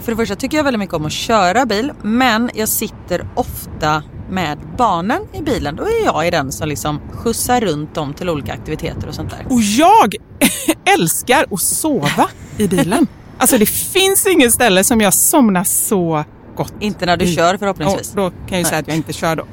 För 0.00 0.12
det 0.12 0.16
första 0.16 0.36
tycker 0.36 0.56
jag 0.56 0.64
väldigt 0.64 0.78
mycket 0.78 0.94
om 0.94 1.06
att 1.06 1.12
köra 1.12 1.66
bil 1.66 1.92
men 2.02 2.50
jag 2.54 2.68
sitter 2.68 3.28
ofta 3.34 4.02
med 4.30 4.58
barnen 4.76 5.22
i 5.32 5.42
bilen. 5.42 5.76
Då 5.76 5.82
är 5.82 6.04
jag 6.04 6.26
i 6.26 6.30
den 6.30 6.52
som 6.52 6.68
liksom 6.68 7.00
skjutsar 7.12 7.60
runt 7.60 7.94
dem 7.94 8.14
till 8.14 8.28
olika 8.28 8.52
aktiviteter 8.52 9.08
och 9.08 9.14
sånt 9.14 9.30
där. 9.30 9.46
Och 9.54 9.62
jag 9.62 10.14
älskar 10.98 11.46
att 11.50 11.60
sova 11.60 12.28
i 12.56 12.68
bilen. 12.68 13.06
Alltså 13.38 13.58
det 13.58 13.66
finns 13.66 14.26
inget 14.26 14.52
ställe 14.52 14.84
som 14.84 15.00
jag 15.00 15.14
somnar 15.14 15.64
så 15.64 16.24
gott 16.56 16.74
Inte 16.80 17.06
när 17.06 17.16
du 17.16 17.24
i. 17.24 17.34
kör 17.34 17.56
förhoppningsvis. 17.56 18.12
Ja, 18.16 18.22
då 18.22 18.30
kan 18.30 18.38
jag 18.48 18.58
ju 18.58 18.64
säga 18.64 18.78
att 18.78 18.88
jag 18.88 18.96
inte 18.96 19.12
kör 19.12 19.36
då. 19.36 19.46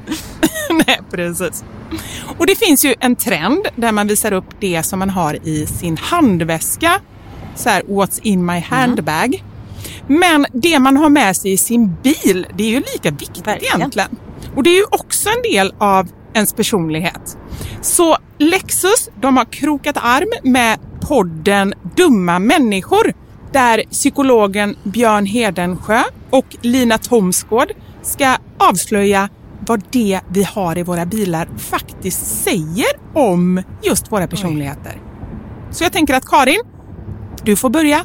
Nej, 0.86 1.00
precis. 1.10 1.64
Och 2.38 2.46
det 2.46 2.58
finns 2.58 2.84
ju 2.84 2.94
en 3.00 3.16
trend 3.16 3.66
där 3.76 3.92
man 3.92 4.06
visar 4.06 4.32
upp 4.32 4.44
det 4.60 4.82
som 4.82 4.98
man 4.98 5.10
har 5.10 5.48
i 5.48 5.66
sin 5.66 5.96
handväska. 5.96 7.00
Så 7.54 7.68
här, 7.68 7.82
what's 7.82 8.20
in 8.22 8.46
my 8.46 8.58
handbag. 8.60 9.44
Men 10.08 10.46
det 10.52 10.78
man 10.78 10.96
har 10.96 11.08
med 11.08 11.36
sig 11.36 11.52
i 11.52 11.56
sin 11.56 11.96
bil, 12.02 12.46
det 12.56 12.64
är 12.64 12.70
ju 12.70 12.80
lika 12.80 13.10
viktigt 13.10 13.46
Verkligen. 13.46 13.76
egentligen. 13.76 14.08
Och 14.54 14.62
det 14.62 14.70
är 14.70 14.76
ju 14.76 14.84
också 14.90 15.28
en 15.28 15.52
del 15.52 15.74
av 15.78 16.08
ens 16.34 16.52
personlighet. 16.52 17.38
Så 17.80 18.16
Lexus, 18.38 19.10
de 19.20 19.36
har 19.36 19.44
krokat 19.44 19.96
arm 19.96 20.52
med 20.52 20.78
podden 21.00 21.74
Dumma 21.96 22.38
människor 22.38 23.12
där 23.52 23.82
psykologen 23.90 24.76
Björn 24.82 25.26
Hedensjö 25.26 26.02
och 26.30 26.56
Lina 26.60 26.98
Thomsgård 26.98 27.72
ska 28.02 28.36
avslöja 28.58 29.28
vad 29.60 29.82
det 29.90 30.20
vi 30.28 30.42
har 30.42 30.78
i 30.78 30.82
våra 30.82 31.06
bilar 31.06 31.48
faktiskt 31.56 32.42
säger 32.42 32.86
om 33.14 33.62
just 33.82 34.12
våra 34.12 34.26
personligheter. 34.26 35.00
Så 35.70 35.84
jag 35.84 35.92
tänker 35.92 36.14
att 36.14 36.26
Karin, 36.26 36.60
du 37.42 37.56
får 37.56 37.70
börja 37.70 38.04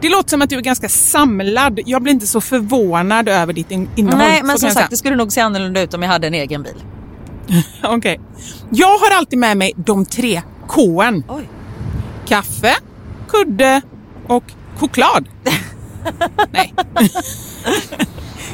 Det 0.00 0.08
låter 0.08 0.30
som 0.30 0.42
att 0.42 0.50
du 0.50 0.56
är 0.56 0.60
ganska 0.60 0.88
samlad. 0.88 1.80
Jag 1.86 2.02
blir 2.02 2.12
inte 2.12 2.26
så 2.26 2.40
förvånad 2.40 3.28
över 3.28 3.52
ditt 3.52 3.70
in- 3.70 3.88
innehåll. 3.96 4.18
Nej 4.18 4.42
men 4.44 4.58
som 4.58 4.70
sagt 4.70 4.90
det 4.90 4.96
skulle 4.96 5.16
nog 5.16 5.32
se 5.32 5.40
annorlunda 5.40 5.82
ut 5.82 5.94
om 5.94 6.02
jag 6.02 6.10
hade 6.10 6.26
en 6.26 6.34
egen 6.34 6.62
bil. 6.62 6.74
Okej. 7.82 8.20
Jag 8.70 8.98
har 8.98 9.16
alltid 9.16 9.38
med 9.38 9.56
mig 9.56 9.72
de 9.76 10.06
tre. 10.06 10.42
Oj. 11.28 11.48
Kaffe, 12.26 12.74
kudde 13.28 13.80
och 14.26 14.44
choklad. 14.78 15.28
Nej. 16.52 16.74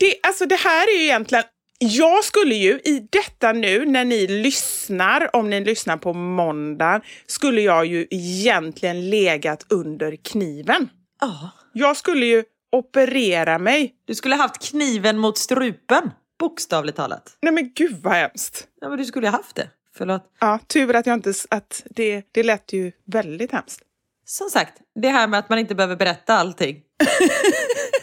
Det, 0.00 0.14
alltså 0.22 0.46
det 0.46 0.56
här 0.56 0.88
är 0.88 0.98
ju 0.98 1.04
egentligen... 1.04 1.44
Jag 1.78 2.24
skulle 2.24 2.54
ju 2.54 2.80
i 2.84 3.08
detta 3.10 3.52
nu, 3.52 3.86
när 3.86 4.04
ni 4.04 4.26
lyssnar, 4.26 5.36
om 5.36 5.50
ni 5.50 5.64
lyssnar 5.64 5.96
på 5.96 6.12
måndag, 6.12 7.00
skulle 7.26 7.60
jag 7.60 7.86
ju 7.86 8.06
egentligen 8.10 9.10
legat 9.10 9.66
under 9.68 10.16
kniven. 10.16 10.88
Ja. 11.20 11.50
Jag 11.72 11.96
skulle 11.96 12.26
ju 12.26 12.44
operera 12.72 13.58
mig. 13.58 13.94
Du 14.04 14.14
skulle 14.14 14.34
haft 14.34 14.70
kniven 14.70 15.18
mot 15.18 15.38
strupen, 15.38 16.10
bokstavligt 16.38 16.96
talat. 16.96 17.36
Nej 17.42 17.52
men 17.52 17.72
gud 17.74 17.96
vad 18.02 18.14
hemskt. 18.14 18.68
Ja, 18.80 18.88
men 18.88 18.98
du 18.98 19.04
skulle 19.04 19.28
ha 19.28 19.36
haft 19.36 19.56
det. 19.56 19.68
Förlåt. 19.96 20.22
Ja, 20.40 20.58
tur 20.66 20.96
att 20.96 21.06
jag 21.06 21.14
inte... 21.14 21.32
Att 21.50 21.82
det, 21.90 22.22
det 22.32 22.42
lät 22.42 22.72
ju 22.72 22.92
väldigt 23.06 23.52
hemskt. 23.52 23.82
Som 24.24 24.50
sagt, 24.50 24.78
det 24.94 25.08
här 25.08 25.26
med 25.26 25.38
att 25.38 25.48
man 25.48 25.58
inte 25.58 25.74
behöver 25.74 25.96
berätta 25.96 26.34
allting. 26.34 26.76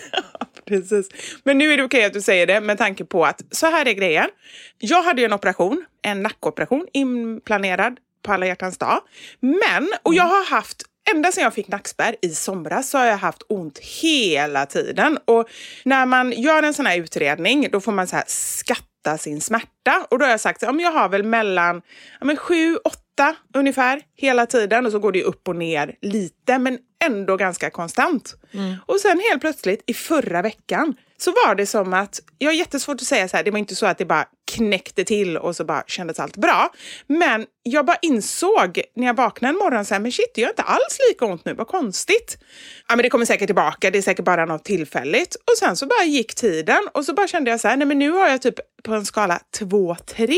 Precis. 0.68 1.10
Men 1.44 1.58
nu 1.58 1.74
är 1.74 1.78
det 1.78 1.84
okej 1.84 2.06
att 2.06 2.14
du 2.14 2.22
säger 2.22 2.48
det 2.48 2.62
med 2.62 2.78
tanke 2.78 3.06
på 3.06 3.26
att 3.26 3.42
så 3.52 3.66
här 3.66 3.88
är 3.88 3.94
grejen. 3.94 4.30
Jag 4.78 5.04
hade 5.04 5.22
ju 5.22 5.26
en 5.26 5.34
operation, 5.34 5.86
en 6.02 6.24
nackoperation 6.24 6.88
inplanerad 6.94 8.00
på 8.24 8.34
alla 8.34 8.46
hjärtans 8.46 8.78
dag. 8.78 9.02
Men, 9.40 9.90
och 10.04 10.14
jag 10.14 10.24
har 10.24 10.46
haft 10.46 10.84
Ända 11.14 11.32
sedan 11.32 11.44
jag 11.44 11.54
fick 11.54 11.68
nackspärr 11.68 12.16
i 12.22 12.30
somras 12.30 12.90
så 12.90 12.98
har 12.98 13.06
jag 13.06 13.18
haft 13.18 13.44
ont 13.50 13.80
hela 13.80 14.66
tiden. 14.66 15.18
Och 15.26 15.50
när 15.86 16.06
man 16.06 16.32
gör 16.32 16.64
en 16.64 16.74
sån 16.74 16.86
här 16.86 17.00
utredning 17.00 17.70
då 17.72 17.82
får 17.82 17.92
man 17.92 18.08
så 18.08 18.16
här 18.16 18.26
skatta 18.28 19.18
sin 19.18 19.42
smärta. 19.42 20.08
Och 20.10 20.20
då 20.20 20.26
har 20.26 20.32
jag 20.32 20.40
sagt 20.40 20.64
att 20.64 20.82
jag 20.82 20.92
har 20.92 21.10
väl 21.10 21.24
mellan 21.24 21.82
ja, 22.22 22.36
sju, 22.36 22.76
åtta 22.76 23.36
ungefär 23.54 24.02
hela 24.16 24.46
tiden. 24.46 24.86
Och 24.86 24.92
så 24.92 25.00
går 25.00 25.12
det 25.12 25.24
upp 25.24 25.48
och 25.48 25.56
ner 25.56 25.96
lite 26.02 26.60
men 26.60 26.80
ändå 27.06 27.38
ganska 27.38 27.70
konstant. 27.70 28.36
Mm. 28.54 28.76
Och 28.86 29.00
sen 29.00 29.22
helt 29.30 29.42
plötsligt 29.42 29.84
i 29.86 29.94
förra 29.94 30.42
veckan 30.42 30.96
så 31.18 31.32
var 31.32 31.56
det 31.56 31.66
som 31.66 31.94
att, 31.94 32.22
jag 32.38 32.50
har 32.50 32.54
jättesvårt 32.54 32.96
att 32.96 33.08
säga 33.08 33.28
så 33.28 33.38
här, 33.38 33.44
det 33.44 33.52
var 33.52 33.60
inte 33.60 33.76
så 33.76 33.86
att 33.86 33.98
det 33.98 34.06
bara 34.06 34.26
knäckte 34.52 35.04
till 35.04 35.38
och 35.38 35.56
så 35.56 35.66
bara 35.66 35.84
kändes 35.88 36.20
allt 36.20 36.38
bra. 36.38 36.74
Men 37.08 37.46
jag 37.64 37.86
bara 37.86 37.98
insåg 38.02 38.82
när 38.96 39.08
jag 39.08 39.14
vaknade 39.14 39.54
en 39.54 39.60
morgon 39.60 39.86
så 39.86 39.94
här, 39.94 40.02
men 40.02 40.12
shit, 40.12 40.32
det 40.36 40.42
gör 40.42 40.50
inte 40.50 40.62
alls 40.62 40.98
lika 41.10 41.26
ont 41.26 41.46
nu, 41.46 41.54
vad 41.54 41.68
konstigt. 41.68 42.38
Ja, 42.88 42.96
men 42.96 43.04
det 43.04 43.10
kommer 43.10 43.26
säkert 43.26 43.48
tillbaka, 43.48 43.92
det 43.92 43.98
är 43.98 44.02
säkert 44.02 44.26
bara 44.26 44.46
något 44.46 44.64
tillfälligt. 44.64 45.36
Och 45.36 45.58
sen 45.60 45.76
så 45.76 45.86
bara 45.86 46.04
gick 46.04 46.36
tiden 46.36 46.80
och 46.94 47.06
så 47.06 47.14
bara 47.14 47.28
kände 47.28 47.52
jag 47.52 47.60
så 47.60 47.68
här, 47.68 47.78
nej 47.78 47.88
men 47.88 48.00
nu 48.00 48.12
har 48.12 48.28
jag 48.28 48.42
typ 48.42 48.56
på 48.84 48.94
en 48.94 49.06
skala 49.06 49.40
2-3 49.60 50.38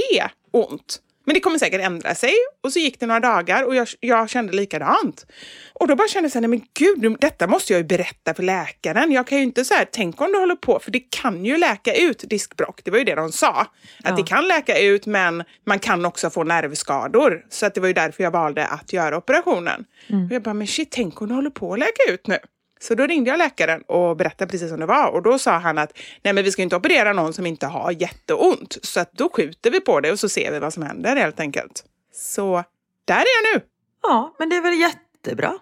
ont. 0.51 0.99
Men 1.29 1.33
det 1.33 1.39
kommer 1.39 1.57
säkert 1.57 1.81
ändra 1.81 2.15
sig. 2.15 2.33
Och 2.63 2.73
så 2.73 2.79
gick 2.79 2.99
det 2.99 3.05
några 3.05 3.19
dagar 3.19 3.63
och 3.63 3.75
jag, 3.75 3.87
jag 3.99 4.29
kände 4.29 4.53
likadant. 4.53 5.25
Och 5.73 5.87
då 5.87 5.95
bara 5.95 6.07
kände 6.07 6.25
jag 6.25 6.31
så 6.31 6.37
här, 6.39 6.47
nej 6.47 6.59
men 6.59 6.61
gud, 6.79 7.17
detta 7.19 7.47
måste 7.47 7.73
jag 7.73 7.77
ju 7.77 7.83
berätta 7.87 8.33
för 8.33 8.43
läkaren. 8.43 9.11
Jag 9.11 9.27
kan 9.27 9.37
ju 9.37 9.43
inte 9.43 9.65
så 9.65 9.73
här, 9.73 9.87
tänk 9.91 10.21
om 10.21 10.31
du 10.31 10.39
håller 10.39 10.55
på, 10.55 10.79
för 10.79 10.91
det 10.91 10.99
kan 10.99 11.45
ju 11.45 11.57
läka 11.57 11.93
ut 11.95 12.23
diskbrock. 12.29 12.81
Det 12.83 12.91
var 12.91 12.97
ju 12.97 13.03
det 13.03 13.15
de 13.15 13.31
sa. 13.31 13.49
Att 13.49 13.67
Ja. 14.03 14.15
det 14.15 14.23
kan 14.23 14.47
läka 14.47 14.79
ut, 14.79 15.05
men 15.05 15.43
man 15.67 15.79
kan 15.79 16.05
också 16.05 16.29
få 16.29 16.43
nervskador. 16.43 17.45
Så 17.49 17.65
att 17.65 17.73
det 17.75 17.81
var 17.81 17.87
ju 17.87 17.93
därför 17.93 18.23
jag 18.23 18.31
valde 18.31 18.65
att 18.67 18.93
göra 18.93 19.17
operationen. 19.17 19.85
Och 20.27 20.31
jag 20.35 20.41
bara, 20.41 20.53
men 20.53 20.67
shit, 20.67 20.91
tänk 20.91 21.21
om 21.21 21.27
du 21.27 21.33
håller 21.35 21.49
på 21.49 21.73
att 21.73 21.79
läka 21.79 22.11
ut 22.13 22.27
nu. 22.27 22.37
Så 22.81 22.95
då 22.95 23.07
ringde 23.07 23.29
jag 23.29 23.37
läkaren 23.37 23.81
och 23.81 24.17
berättade 24.17 24.51
precis 24.51 24.69
som 24.69 24.79
det 24.79 24.85
var. 24.85 25.11
Och 25.11 25.23
då 25.23 25.39
sa 25.39 25.57
han 25.57 25.77
att 25.77 25.97
nej 26.23 26.33
men 26.33 26.43
vi 26.43 26.51
ska 26.51 26.61
inte 26.61 26.75
operera 26.75 27.13
någon 27.13 27.33
som 27.33 27.45
inte 27.45 27.67
har 27.67 27.91
jätteont. 27.91 28.77
Så 28.81 28.99
att 28.99 29.11
då 29.13 29.29
skjuter 29.29 29.71
vi 29.71 29.79
på 29.79 29.99
det 29.99 30.11
och 30.11 30.19
så 30.19 30.29
ser 30.29 30.51
vi 30.51 30.59
vad 30.59 30.73
som 30.73 30.83
händer 30.83 31.15
helt 31.15 31.39
enkelt. 31.39 31.83
Så 32.13 32.63
där 33.05 33.15
är 33.15 33.53
jag 33.53 33.55
nu. 33.55 33.65
Ja, 34.03 34.35
men 34.39 34.49
det 34.49 34.55
är 34.55 34.61
väl 34.61 34.79
jättebra. 34.79 35.53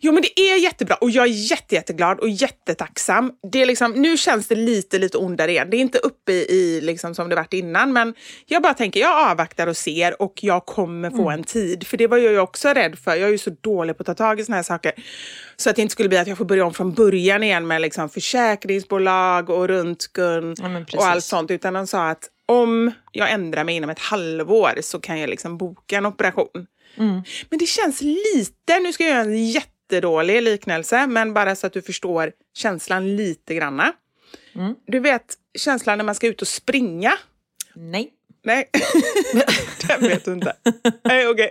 Jo 0.00 0.12
men 0.12 0.22
det 0.22 0.40
är 0.40 0.56
jättebra 0.56 0.96
och 0.96 1.10
jag 1.10 1.24
är 1.24 1.50
jätte, 1.50 1.74
jätteglad 1.74 2.18
och 2.18 2.28
jättetacksam. 2.28 3.32
Det 3.52 3.62
är 3.62 3.66
liksom, 3.66 3.92
nu 3.92 4.16
känns 4.16 4.48
det 4.48 4.54
lite, 4.54 4.98
lite 4.98 5.18
ondare 5.18 5.50
igen. 5.50 5.70
Det 5.70 5.76
är 5.76 5.80
inte 5.80 5.98
uppe 5.98 6.32
i, 6.32 6.46
i 6.50 6.80
liksom 6.80 7.14
som 7.14 7.28
det 7.28 7.36
varit 7.36 7.52
innan 7.52 7.92
men 7.92 8.14
jag 8.46 8.62
bara 8.62 8.74
tänker 8.74 9.00
jag 9.00 9.30
avvaktar 9.30 9.66
och 9.66 9.76
ser 9.76 10.22
och 10.22 10.38
jag 10.42 10.66
kommer 10.66 11.10
få 11.10 11.30
en 11.30 11.44
tid. 11.44 11.86
För 11.86 11.96
det 11.96 12.06
var 12.06 12.18
jag 12.18 12.32
ju 12.32 12.38
också 12.38 12.68
rädd 12.68 12.98
för. 12.98 13.10
Jag 13.16 13.28
är 13.28 13.32
ju 13.32 13.38
så 13.38 13.50
dålig 13.60 13.96
på 13.96 14.02
att 14.02 14.06
ta 14.06 14.14
tag 14.14 14.40
i 14.40 14.44
såna 14.44 14.56
här 14.56 14.62
saker. 14.62 14.92
Så 15.56 15.70
att 15.70 15.76
det 15.76 15.82
inte 15.82 15.92
skulle 15.92 16.08
bli 16.08 16.18
att 16.18 16.28
jag 16.28 16.38
får 16.38 16.44
börja 16.44 16.64
om 16.64 16.74
från 16.74 16.92
början 16.94 17.42
igen 17.42 17.66
med 17.66 17.82
liksom 17.82 18.08
försäkringsbolag 18.08 19.50
och 19.50 19.68
röntgen 19.68 20.54
Ja, 20.58 20.98
och 20.98 21.06
allt 21.06 21.24
sånt. 21.24 21.50
Utan 21.50 21.74
de 21.74 21.86
sa 21.86 22.08
att 22.08 22.30
om 22.48 22.92
jag 23.12 23.30
ändrar 23.30 23.64
mig 23.64 23.76
inom 23.76 23.90
ett 23.90 23.98
halvår 23.98 24.78
så 24.80 25.00
kan 25.00 25.18
jag 25.20 25.30
liksom 25.30 25.58
boka 25.58 25.96
en 25.96 26.06
operation. 26.06 26.66
Men 27.50 27.58
det 27.58 27.66
känns 27.66 28.00
lite, 28.00 28.78
nu 28.80 28.92
ska 28.92 29.04
jag 29.04 29.10
göra 29.12 29.24
en 29.24 29.46
jättedålig 29.46 30.42
liknelse, 30.42 31.06
men 31.06 31.34
bara 31.34 31.56
så 31.56 31.66
att 31.66 31.72
du 31.72 31.82
förstår 31.82 32.32
känslan 32.56 33.16
lite 33.16 33.54
granna. 33.54 33.92
Du 34.86 35.00
vet 35.00 35.34
känslan 35.58 35.98
när 35.98 36.04
man 36.04 36.14
ska 36.14 36.26
ut 36.26 36.42
och 36.42 36.48
springa? 36.48 37.12
Nej. 37.74 38.12
Nej, 38.44 38.70
den 39.88 40.00
vet 40.00 40.24
du 40.24 40.32
inte. 40.32 40.56
Nej, 41.04 41.28
okej. 41.28 41.50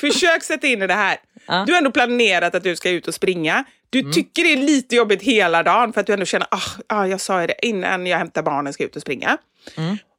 Försök 0.00 0.42
sätta 0.42 0.66
in 0.66 0.82
i 0.82 0.86
det 0.86 0.94
här. 0.94 1.16
Ja. 1.46 1.64
Du 1.66 1.72
har 1.72 1.78
ändå 1.78 1.90
planerat 1.90 2.54
att 2.54 2.62
du 2.62 2.76
ska 2.76 2.90
ut 2.90 3.08
och 3.08 3.14
springa. 3.14 3.64
Du 3.90 4.12
tycker 4.12 4.44
det 4.44 4.52
är 4.52 4.56
lite 4.56 4.96
jobbigt 4.96 5.22
hela 5.22 5.62
dagen 5.62 5.92
för 5.92 6.00
att 6.00 6.06
du 6.06 6.12
ändå 6.12 6.24
känner, 6.24 6.48
ah, 6.50 6.60
ah, 6.86 7.06
jag 7.06 7.20
sa 7.20 7.46
det 7.46 7.54
innan 7.62 8.06
jag 8.06 8.18
hämtar 8.18 8.42
barnen 8.42 8.72
ska 8.72 8.82
jag 8.82 8.88
ut 8.88 8.96
och 8.96 9.02
springa. 9.02 9.38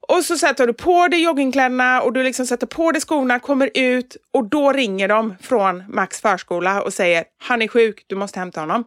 Och 0.07 0.25
så 0.25 0.37
sätter 0.37 0.67
du 0.67 0.73
på 0.73 1.07
dig 1.07 1.23
joggingkläderna 1.23 2.01
och 2.01 2.13
du 2.13 2.23
liksom 2.23 2.45
sätter 2.45 2.67
på 2.67 2.91
dig 2.91 3.01
skorna, 3.01 3.39
kommer 3.39 3.69
ut 3.73 4.17
och 4.33 4.49
då 4.49 4.73
ringer 4.73 5.07
de 5.07 5.35
från 5.41 5.83
Max 5.89 6.21
förskola 6.21 6.81
och 6.81 6.93
säger, 6.93 7.23
han 7.37 7.61
är 7.61 7.67
sjuk, 7.67 8.05
du 8.07 8.15
måste 8.15 8.39
hämta 8.39 8.59
honom. 8.59 8.83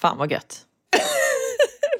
Fan 0.00 0.18
vad 0.18 0.32
gött. 0.32 0.60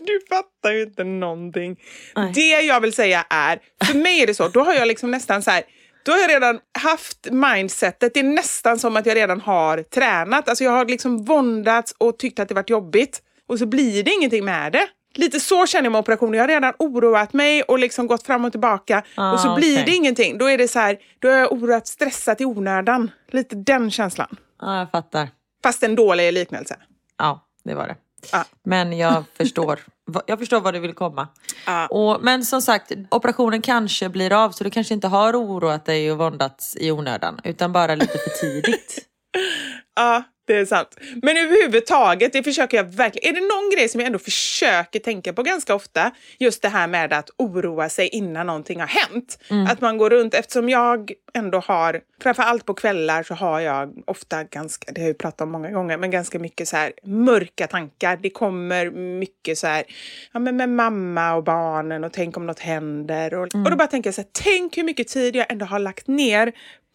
Du 0.06 0.20
fattar 0.28 0.72
ju 0.72 0.82
inte 0.82 1.04
någonting. 1.04 1.80
Nej. 2.16 2.32
Det 2.34 2.60
jag 2.60 2.80
vill 2.80 2.92
säga 2.92 3.26
är, 3.30 3.58
för 3.84 3.98
mig 3.98 4.22
är 4.22 4.26
det 4.26 4.34
så, 4.34 4.48
då 4.48 4.60
har 4.60 4.74
jag 4.74 4.88
liksom 4.88 5.10
nästan 5.10 5.42
så 5.42 5.50
här, 5.50 5.62
då 6.04 6.12
har 6.12 6.18
jag 6.18 6.30
redan 6.30 6.58
haft 6.78 7.30
mindsetet, 7.30 8.14
det 8.14 8.20
är 8.20 8.24
nästan 8.24 8.78
som 8.78 8.96
att 8.96 9.06
jag 9.06 9.16
redan 9.16 9.40
har 9.40 9.82
tränat. 9.82 10.48
Alltså 10.48 10.64
jag 10.64 10.70
har 10.70 10.84
liksom 10.84 11.24
våndats 11.24 11.94
och 11.98 12.18
tyckt 12.18 12.40
att 12.40 12.48
det 12.48 12.54
varit 12.54 12.70
jobbigt 12.70 13.22
och 13.48 13.58
så 13.58 13.66
blir 13.66 14.02
det 14.02 14.10
ingenting 14.10 14.44
med 14.44 14.72
det. 14.72 14.88
Lite 15.14 15.40
så 15.40 15.66
känner 15.66 15.84
jag 15.84 15.92
med 15.92 15.98
operationen. 15.98 16.34
Jag 16.34 16.42
har 16.42 16.48
redan 16.48 16.72
oroat 16.78 17.32
mig 17.32 17.62
och 17.62 17.78
liksom 17.78 18.06
gått 18.06 18.26
fram 18.26 18.44
och 18.44 18.50
tillbaka 18.52 19.02
Ah, 19.14 19.32
och 19.32 19.40
så 19.40 19.54
blir 19.54 19.74
okej. 19.74 19.84
det 19.86 19.92
ingenting. 19.96 20.38
Då 20.38 20.50
är 20.50 20.58
det 20.58 20.68
så 20.68 20.78
här, 20.78 20.98
då 21.18 21.28
har 21.28 21.36
jag 21.36 21.52
oroat, 21.52 21.86
stressat 21.86 22.40
i 22.40 22.44
onödan. 22.44 23.10
Lite 23.30 23.56
den 23.56 23.90
känslan. 23.90 24.36
Ja, 24.60 24.78
jag 24.78 24.90
fattar. 24.90 25.28
Fast 25.62 25.82
en 25.82 25.94
dålig 25.94 26.32
liknelse. 26.32 26.76
Ja, 27.18 27.46
det 27.64 27.74
var 27.74 27.86
det. 27.88 27.96
Men 28.64 28.98
jag 28.98 29.24
förstår. 29.36 29.80
Jag 30.26 30.38
förstår 30.38 30.60
vad 30.60 30.74
du 30.74 30.80
vill 30.80 30.94
komma. 30.94 31.28
Och, 31.90 32.18
men 32.22 32.44
som 32.44 32.62
sagt, 32.62 32.92
operationen 33.10 33.62
kanske 33.62 34.08
blir 34.08 34.32
av 34.44 34.50
så 34.50 34.64
du 34.64 34.70
kanske 34.70 34.94
inte 34.94 35.08
har 35.08 35.36
oroat 35.36 35.84
dig 35.84 36.12
och 36.12 36.18
våndats 36.18 36.76
i 36.76 36.90
onödan 36.90 37.40
utan 37.44 37.72
bara 37.72 37.94
lite 37.94 38.18
för 38.18 38.30
tidigt. 38.40 38.98
Ja, 39.96 40.22
det 40.46 40.56
är 40.56 40.64
sant. 40.64 40.88
Men 41.22 41.36
överhuvudtaget, 41.36 42.32
det 42.32 42.42
försöker 42.42 42.76
jag 42.76 42.84
verkligen. 42.84 43.36
Är 43.36 43.40
det 43.40 43.46
någon 43.46 43.70
grej 43.76 43.88
som 43.88 44.00
jag 44.00 44.06
ändå 44.06 44.18
försöker 44.18 44.98
tänka 45.00 45.32
på 45.32 45.42
ganska 45.42 45.74
ofta, 45.74 46.10
just 46.38 46.62
det 46.62 46.68
här 46.68 46.86
med 46.86 47.12
att 47.12 47.30
oroa 47.36 47.88
sig 47.88 48.08
innan 48.08 48.46
någonting 48.46 48.80
har 48.80 48.86
hänt. 48.86 49.38
Att 49.68 49.80
man 49.80 49.98
går 49.98 50.10
runt, 50.10 50.34
eftersom 50.34 50.68
jag 50.68 51.12
ändå 51.34 51.58
har, 51.58 52.00
framför 52.22 52.42
allt 52.42 52.64
på 52.64 52.74
kvällar 52.74 53.22
så 53.22 53.34
har 53.34 53.60
jag 53.60 54.02
ofta 54.06 54.44
ganska, 54.44 54.92
det 54.92 55.00
har 55.00 55.08
jag 55.08 55.18
pratat 55.18 55.40
om 55.40 55.50
många 55.50 55.70
gånger, 55.70 55.98
men 55.98 56.10
ganska 56.10 56.38
mycket 56.38 56.68
så 56.68 56.76
här 56.76 56.92
mörka 57.04 57.66
tankar. 57.66 58.18
Det 58.22 58.30
kommer 58.30 58.90
mycket 59.18 59.58
så 59.58 59.66
här, 59.66 59.84
ja 60.32 60.40
men 60.40 60.56
med 60.56 60.68
mamma 60.68 61.34
och 61.34 61.44
barnen 61.44 62.04
och 62.04 62.12
tänk 62.12 62.36
om 62.36 62.46
något 62.46 62.60
händer. 62.60 63.34
Och, 63.34 63.42
och 63.42 63.70
då 63.70 63.76
bara 63.76 63.88
tänker 63.88 64.08
jag 64.08 64.14
så 64.14 64.20
här, 64.20 64.28
tänk 64.32 64.76
hur 64.76 64.84
mycket 64.84 65.08
tid 65.08 65.36
jag 65.36 65.52
ändå 65.52 65.66
har 65.66 65.78
lagt 65.78 66.06
ner 66.06 66.52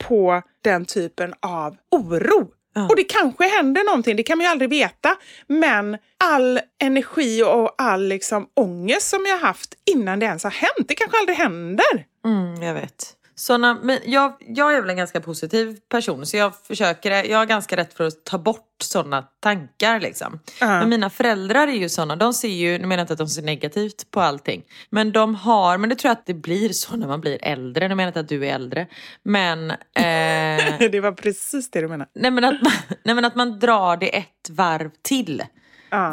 på 0.08 0.42
den 0.62 0.86
typen 0.86 1.34
av 1.40 1.78
oro. 1.92 2.48
Och 2.76 2.96
det 2.96 3.04
kanske 3.04 3.44
händer 3.48 3.84
någonting, 3.84 4.16
det 4.16 4.24
kan 4.24 4.38
man 4.38 4.46
ju 4.46 4.52
aldrig 4.52 4.70
veta. 4.70 5.16
Men 5.48 5.98
all 6.24 6.60
energi 6.82 7.44
och 7.44 7.76
all 7.78 8.08
liksom 8.08 8.48
ångest 8.54 9.10
som 9.10 9.26
jag 9.26 9.40
haft 9.40 9.74
innan 9.92 10.20
det 10.20 10.26
ens 10.26 10.44
har 10.44 10.52
hänt, 10.52 10.88
det 10.88 10.96
kanske 10.96 11.18
aldrig 11.18 11.38
händer. 11.38 12.06
Mm, 12.26 12.64
jag 12.64 12.74
vet. 12.74 13.14
Såna, 13.40 13.74
men 13.74 14.00
jag, 14.06 14.34
jag 14.40 14.76
är 14.76 14.82
väl 14.82 14.90
en 14.90 14.98
ganska 14.98 15.22
positiv 15.22 15.78
person 15.90 16.26
så 16.26 16.38
jag 16.38 16.54
försöker, 16.68 17.12
jag 17.12 17.42
är 17.42 17.46
ganska 17.46 17.78
rätt 17.78 17.94
för 17.94 18.04
att 18.04 18.24
ta 18.24 18.38
bort 18.38 18.66
sådana 18.84 19.22
tankar 19.22 20.00
liksom. 20.00 20.40
Men 20.60 20.90
mina 20.90 21.10
föräldrar 21.10 21.68
är 21.68 21.72
ju 21.72 21.90
sådana, 21.90 22.16
de 22.16 22.34
ser 22.34 22.48
ju, 22.48 22.72
nu 22.72 22.88
menar 22.88 22.98
jag 22.98 23.04
inte 23.04 23.14
att 23.14 23.20
de 23.20 23.28
ser 23.28 23.42
negativt 23.42 24.12
på 24.12 24.22
allting. 24.22 24.64
Men 24.90 25.12
de 25.12 25.36
har, 25.36 25.78
men 25.78 25.90
det 25.90 25.96
tror 25.96 26.10
jag 26.10 26.18
att 26.18 26.26
det 26.26 26.34
blir 26.34 26.70
så 26.70 26.96
när 26.96 27.08
man 27.08 27.22
blir 27.22 27.38
äldre, 27.42 27.88
nu 27.88 27.96
menar 27.96 28.04
jag 28.04 28.10
inte 28.10 28.20
att 28.20 28.30
du 28.30 28.48
är 28.48 28.56
äldre. 28.56 28.88
Men... 29.24 29.72
Eh, 29.72 29.76
det 30.92 31.00
var 31.00 31.12
precis 31.12 31.72
det 31.72 31.82
du 31.82 31.88
menade. 31.88 32.10
nej, 32.16 32.32
men 32.32 32.44
att 32.44 32.62
man, 32.62 32.72
nej 33.04 33.16
men 33.16 33.26
att 33.26 33.36
man 33.36 33.60
drar 33.60 33.98
det 33.98 34.18
ett 34.18 34.50
varv 34.50 34.92
till. 35.02 35.44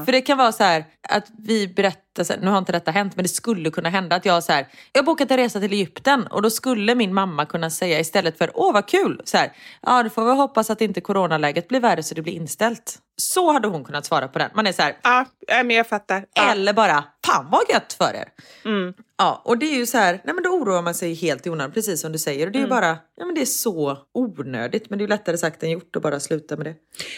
För 0.04 0.12
det 0.12 0.20
kan 0.20 0.38
vara 0.38 0.52
så 0.52 0.64
här 0.64 0.84
att 1.08 1.26
vi 1.38 1.68
berättar, 1.68 2.24
så 2.24 2.32
här, 2.32 2.40
nu 2.40 2.50
har 2.50 2.58
inte 2.58 2.72
detta 2.72 2.90
hänt 2.90 3.16
men 3.16 3.22
det 3.22 3.28
skulle 3.28 3.70
kunna 3.70 3.88
hända 3.88 4.16
att 4.16 4.24
jag 4.24 4.44
så 4.44 4.52
här, 4.52 4.66
jag 4.92 5.02
har 5.02 5.06
bokat 5.06 5.30
en 5.30 5.36
resa 5.36 5.60
till 5.60 5.72
Egypten 5.72 6.26
och 6.26 6.42
då 6.42 6.50
skulle 6.50 6.94
min 6.94 7.14
mamma 7.14 7.46
kunna 7.46 7.70
säga 7.70 8.00
istället 8.00 8.38
för 8.38 8.50
åh 8.54 8.72
vad 8.72 8.88
kul, 8.88 9.20
så 9.24 9.36
här, 9.36 9.52
ja 9.82 10.02
då 10.02 10.10
får 10.10 10.24
vi 10.24 10.30
hoppas 10.30 10.70
att 10.70 10.80
inte 10.80 11.00
coronaläget 11.00 11.68
blir 11.68 11.80
värre 11.80 12.02
så 12.02 12.14
det 12.14 12.22
blir 12.22 12.32
inställt. 12.32 12.98
Så 13.16 13.52
hade 13.52 13.68
hon 13.68 13.84
kunnat 13.84 14.06
svara 14.06 14.28
på 14.28 14.38
den. 14.38 14.50
Man 14.54 14.66
är 14.66 14.72
så 14.72 14.82
här, 14.82 14.96
Ja, 15.02 15.62
men 15.62 15.70
jag 15.70 15.86
fattar. 15.86 16.24
Ja. 16.34 16.50
eller 16.50 16.72
bara, 16.72 17.04
fan 17.26 17.48
vad 17.50 17.62
gött 17.70 17.92
för 17.92 18.14
er. 18.14 18.28
Mm. 18.64 18.94
Ja, 19.18 19.42
och 19.44 19.58
det 19.58 19.66
är 19.66 19.76
ju 19.76 19.86
så 19.86 19.98
här, 19.98 20.20
nej 20.24 20.34
men 20.34 20.44
då 20.44 20.50
oroar 20.50 20.82
man 20.82 20.94
sig 20.94 21.14
helt 21.14 21.46
i 21.46 21.50
onödan, 21.50 21.72
precis 21.72 22.00
som 22.00 22.12
du 22.12 22.18
säger. 22.18 22.46
Och 22.46 22.52
det 22.52 22.58
är 22.58 22.60
Mm. 22.60 22.70
bara, 22.70 22.98
ja 23.16 23.26
men 23.26 23.34
det 23.34 23.40
är 23.40 23.44
så 23.46 23.98
onödigt. 24.14 24.90
Men 24.90 24.98
det 24.98 25.02
är 25.02 25.06
ju 25.06 25.08
lättare 25.08 25.38
sagt 25.38 25.62
än 25.62 25.70
gjort 25.70 25.96
att 25.96 26.02
bara 26.02 26.20
sluta 26.20 26.56
med 26.56 26.66
det. 26.66 26.74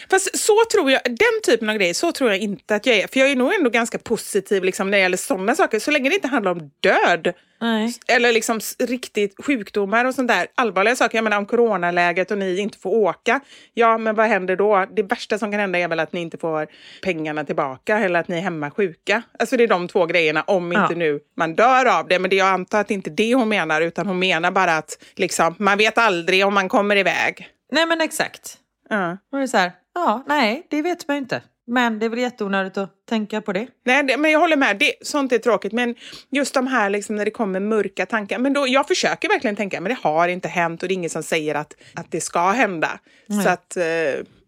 Fast 0.09 0.37
så 0.39 0.53
tror 0.71 0.91
jag, 0.91 1.01
den 1.05 1.41
typen 1.45 1.69
av 1.69 1.75
grejer, 1.75 1.93
så 1.93 2.11
tror 2.11 2.29
jag 2.29 2.39
inte 2.39 2.75
att 2.75 2.85
jag 2.85 2.95
är. 2.97 3.07
För 3.07 3.19
jag 3.19 3.31
är 3.31 3.35
nog 3.35 3.53
ändå 3.53 3.69
ganska 3.69 3.97
positiv 3.97 4.63
liksom, 4.63 4.91
när 4.91 4.97
det 4.97 5.01
gäller 5.01 5.17
sådana 5.17 5.55
saker. 5.55 5.79
Så 5.79 5.91
länge 5.91 6.09
det 6.09 6.15
inte 6.15 6.27
handlar 6.27 6.51
om 6.51 6.71
död. 6.79 7.33
Nej. 7.61 7.93
Eller 8.07 8.31
liksom 8.33 8.59
riktigt 8.79 9.45
sjukdomar 9.45 10.05
och 10.05 10.15
sånt 10.15 10.27
där. 10.27 10.47
Allvarliga 10.55 10.95
saker. 10.95 11.17
Jag 11.17 11.23
menar 11.23 11.37
om 11.37 11.45
coronaläget 11.45 12.31
och 12.31 12.37
ni 12.37 12.57
inte 12.59 12.77
får 12.79 12.89
åka. 12.89 13.39
Ja, 13.73 13.97
men 13.97 14.15
vad 14.15 14.27
händer 14.27 14.55
då? 14.55 14.85
Det 14.95 15.03
värsta 15.03 15.37
som 15.39 15.51
kan 15.51 15.59
hända 15.59 15.79
är 15.79 15.87
väl 15.87 15.99
att 15.99 16.13
ni 16.13 16.21
inte 16.21 16.37
får 16.37 16.67
pengarna 17.03 17.43
tillbaka 17.43 17.97
eller 17.99 18.19
att 18.19 18.27
ni 18.27 18.37
är 18.37 18.41
hemma 18.41 18.71
sjuka. 18.71 19.21
Alltså 19.39 19.57
det 19.57 19.63
är 19.63 19.67
de 19.67 19.87
två 19.87 19.98
grejerna 20.05 20.43
om 20.47 20.71
Ja. 20.71 20.81
inte 20.81 20.95
nu 20.95 21.19
man 21.37 21.55
dör 21.55 21.99
av 21.99 22.07
det. 22.07 22.19
Men 22.19 22.29
det, 22.29 22.35
jag 22.35 22.47
antar 22.47 22.81
att 22.81 22.87
det 22.87 22.93
inte 22.93 23.09
är 23.09 23.15
det 23.15 23.35
hon 23.35 23.49
menar 23.49 23.81
utan 23.81 24.07
hon 24.07 24.19
menar 24.19 24.51
bara 24.51 24.77
att 24.77 24.97
liksom, 25.15 25.55
man 25.59 25.77
vet 25.77 25.97
aldrig 25.97 26.45
om 26.45 26.53
man 26.53 26.69
kommer 26.69 26.95
iväg. 26.95 27.49
Nej 27.71 27.85
men 27.85 28.01
exakt. 28.01 28.57
Ja. 28.89 29.17
Och 29.31 29.37
det 29.37 29.43
är 29.43 29.47
så 29.47 29.57
här, 29.57 29.71
ja 29.95 30.23
nej 30.27 30.67
det 30.69 30.81
vet 30.81 31.07
man 31.07 31.17
ju 31.17 31.21
inte. 31.21 31.41
Men 31.67 31.99
det 31.99 32.05
är 32.05 32.09
väl 32.09 32.19
jätteonödigt 32.19 32.77
att 32.77 33.05
tänka 33.09 33.41
på 33.41 33.53
det. 33.53 33.67
Nej, 33.85 34.03
det, 34.03 34.17
men 34.17 34.31
jag 34.31 34.39
håller 34.39 34.57
med. 34.57 34.77
Det, 34.77 34.93
sånt 35.01 35.31
är 35.31 35.37
tråkigt. 35.37 35.73
Men 35.73 35.95
just 36.29 36.53
de 36.53 36.67
här 36.67 36.89
liksom, 36.89 37.15
när 37.15 37.25
det 37.25 37.31
kommer 37.31 37.59
mörka 37.59 38.05
tankar. 38.05 38.39
Men 38.39 38.53
då, 38.53 38.67
jag 38.67 38.87
försöker 38.87 39.29
verkligen 39.29 39.55
tänka, 39.55 39.81
men 39.81 39.89
det 39.89 39.97
har 40.01 40.27
inte 40.27 40.47
hänt 40.47 40.81
och 40.83 40.87
det 40.89 40.93
är 40.93 40.95
ingen 40.95 41.09
som 41.09 41.23
säger 41.23 41.55
att, 41.55 41.75
att 41.95 42.11
det 42.11 42.21
ska 42.21 42.49
hända. 42.51 42.99
Nej. 43.27 43.43
Så 43.43 43.49
att 43.49 43.77
eh, 43.77 43.83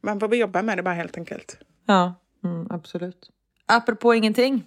man 0.04 0.20
får 0.20 0.36
jobba 0.36 0.62
med 0.62 0.78
det 0.78 0.84
bara 0.84 0.93
helt 0.93 1.18
enkelt. 1.18 1.58
Ja, 1.88 2.16
mm, 2.43 2.68
absolut. 2.70 3.30
Apropå 3.66 4.14
ingenting. 4.14 4.64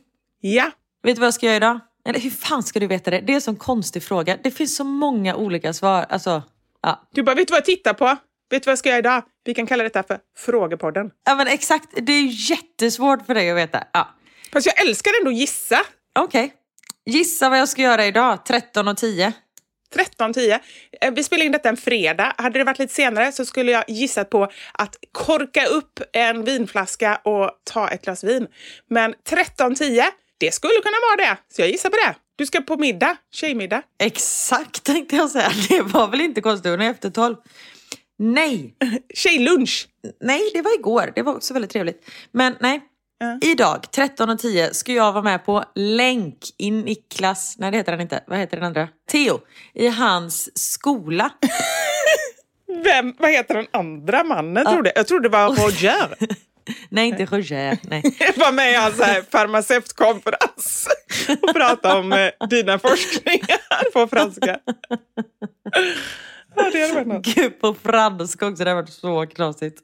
Ja. 0.47 0.71
Vet 1.03 1.17
du 1.17 1.21
vad 1.21 1.27
jag 1.27 1.35
ska 1.35 1.47
göra 1.47 1.57
idag? 1.57 1.81
Eller 2.09 2.21
hur 2.21 2.31
fan 2.31 2.63
ska 2.63 2.81
du 2.81 2.87
veta 2.87 3.11
det? 3.11 3.21
Det 3.21 3.33
är 3.33 3.35
en 3.35 3.41
sån 3.41 3.57
konstig 3.57 4.03
fråga. 4.03 4.39
Det 4.45 4.51
finns 4.51 4.77
så 4.77 4.85
många 4.85 5.37
olika 5.37 5.73
svar. 5.73 6.07
Alltså, 6.09 6.43
ja. 6.83 7.09
Du 7.13 7.23
bara, 7.23 7.35
vet 7.35 7.49
du 7.49 7.53
vad 7.53 7.59
jag 7.59 7.65
tittar 7.65 7.95
på? 7.95 8.05
Vet 8.51 8.63
du 8.63 8.67
vad 8.67 8.73
jag 8.73 8.79
ska 8.79 8.89
göra 8.89 8.99
idag? 8.99 9.23
Vi 9.45 9.55
kan 9.55 9.67
kalla 9.67 9.83
detta 9.85 10.03
för 10.03 10.19
Frågepodden. 10.37 11.11
ja 11.27 11.35
men 11.35 11.47
exakt, 11.47 11.89
det 11.97 12.13
är 12.13 12.51
jättesvårt 12.51 13.27
för 13.27 13.35
dig 13.35 13.51
att 13.51 13.57
veta. 13.57 13.85
Ja. 13.93 14.09
Fast 14.53 14.67
jag 14.67 14.81
älskar 14.81 15.13
ändå 15.21 15.31
att 15.31 15.37
gissa. 15.37 15.81
Okej. 16.19 16.55
Gissa 17.07 17.49
vad 17.51 17.59
jag 17.59 17.69
ska 17.69 17.83
göra 17.83 18.07
idag, 18.07 18.45
13 18.47 18.89
och 18.89 18.97
10. 18.97 19.33
13.10. 19.95 20.59
Eh, 21.01 21.11
Vi 21.13 21.25
spelar 21.25 21.45
in 21.45 21.53
detta 21.53 21.69
en 21.69 21.77
fredag. 21.77 22.35
Hade 22.39 22.59
det 22.59 22.65
varit 22.65 22.79
lite 22.79 22.95
senare 22.95 23.33
så 23.33 23.45
skulle 23.45 23.73
jag 23.73 23.85
gissat 23.89 24.31
på 24.31 24.49
att 24.73 24.97
korka 25.13 25.67
upp 25.67 26.01
en 26.13 26.45
vinflaska 26.45 27.17
och 27.25 27.51
ta 27.65 27.89
ett 27.89 28.05
glas 28.05 28.25
vin. 28.25 28.47
Men 28.91 29.15
13.10, 29.29 30.05
det 30.39 30.55
skulle 30.55 30.75
kunna 30.83 30.97
vara 31.11 31.29
det. 31.29 31.39
Så 31.55 31.63
jag 31.63 31.69
gissar 31.71 31.91
på 31.91 31.97
det. 31.97 32.15
Du 32.37 32.47
ska 32.47 32.61
på 32.61 32.77
middag, 32.77 33.17
tjejmiddag. 33.33 33.83
Exakt 33.99 34.83
tänkte 34.85 35.17
jag 35.17 35.31
säga. 35.31 35.51
Det 35.69 35.83
var 35.83 36.09
väl 36.09 36.21
inte 36.21 36.41
konstigt, 36.41 36.71
hon 36.71 36.81
är 36.81 36.91
efter 36.91 37.11
12. 37.11 37.37
Nej, 38.19 38.75
Tjejlunch. 39.15 39.89
nej 40.21 40.51
det 40.55 40.63
var 40.63 40.75
igår. 40.79 41.13
Det 41.15 41.23
var 41.23 41.35
också 41.35 41.55
väldigt 41.55 41.71
trevligt. 41.71 42.09
Men 42.33 42.57
nej, 42.61 42.81
idag 43.43 43.91
13 43.93 44.31
och 44.31 44.39
10 44.39 44.75
ska 44.75 44.93
jag 44.93 45.13
vara 45.13 45.23
med 45.25 45.45
på 45.45 45.65
länk 45.75 46.39
i 46.59 46.71
Niklas, 46.71 47.55
nej 47.59 47.71
det 47.71 47.77
heter 47.77 47.93
han 47.93 48.01
inte, 48.01 48.25
vad 48.27 48.39
heter 48.39 48.57
den 48.57 48.67
andra? 48.67 48.89
Theo, 49.11 49.41
i 49.75 49.89
hans 49.89 50.59
skola. 50.59 51.31
Vem, 52.85 53.15
vad 53.19 53.31
heter 53.31 53.55
den 53.55 53.67
andra 53.73 54.25
mannen? 54.25 54.67
Trodde? 54.67 54.93
Jag 54.95 55.07
trodde 55.07 55.29
det 55.29 55.33
var 55.33 55.49
Roger. 55.65 56.15
Nej, 56.89 57.09
inte 57.09 57.25
Roger. 57.25 57.79
Nej. 57.83 58.03
Var 58.37 58.53
med 58.53 58.73
i 58.73 58.75
hans 58.75 58.97
farmaceutkonferens 59.31 60.89
och 61.43 61.55
pratade 61.55 61.99
om 61.99 62.13
eh, 62.13 62.49
dina 62.49 62.79
forskningar 62.79 63.93
på 63.93 64.07
franska. 64.07 64.59
Ja, 66.57 66.71
det 66.73 66.81
hade 66.81 66.95
varit 66.95 67.07
något. 67.07 67.27
Gud, 67.27 67.61
på 67.61 67.75
franska 67.75 68.47
också, 68.47 68.65
det 68.65 68.71
har 68.71 68.75
varit 68.75 68.93
så 68.93 69.27
knasigt. 69.27 69.81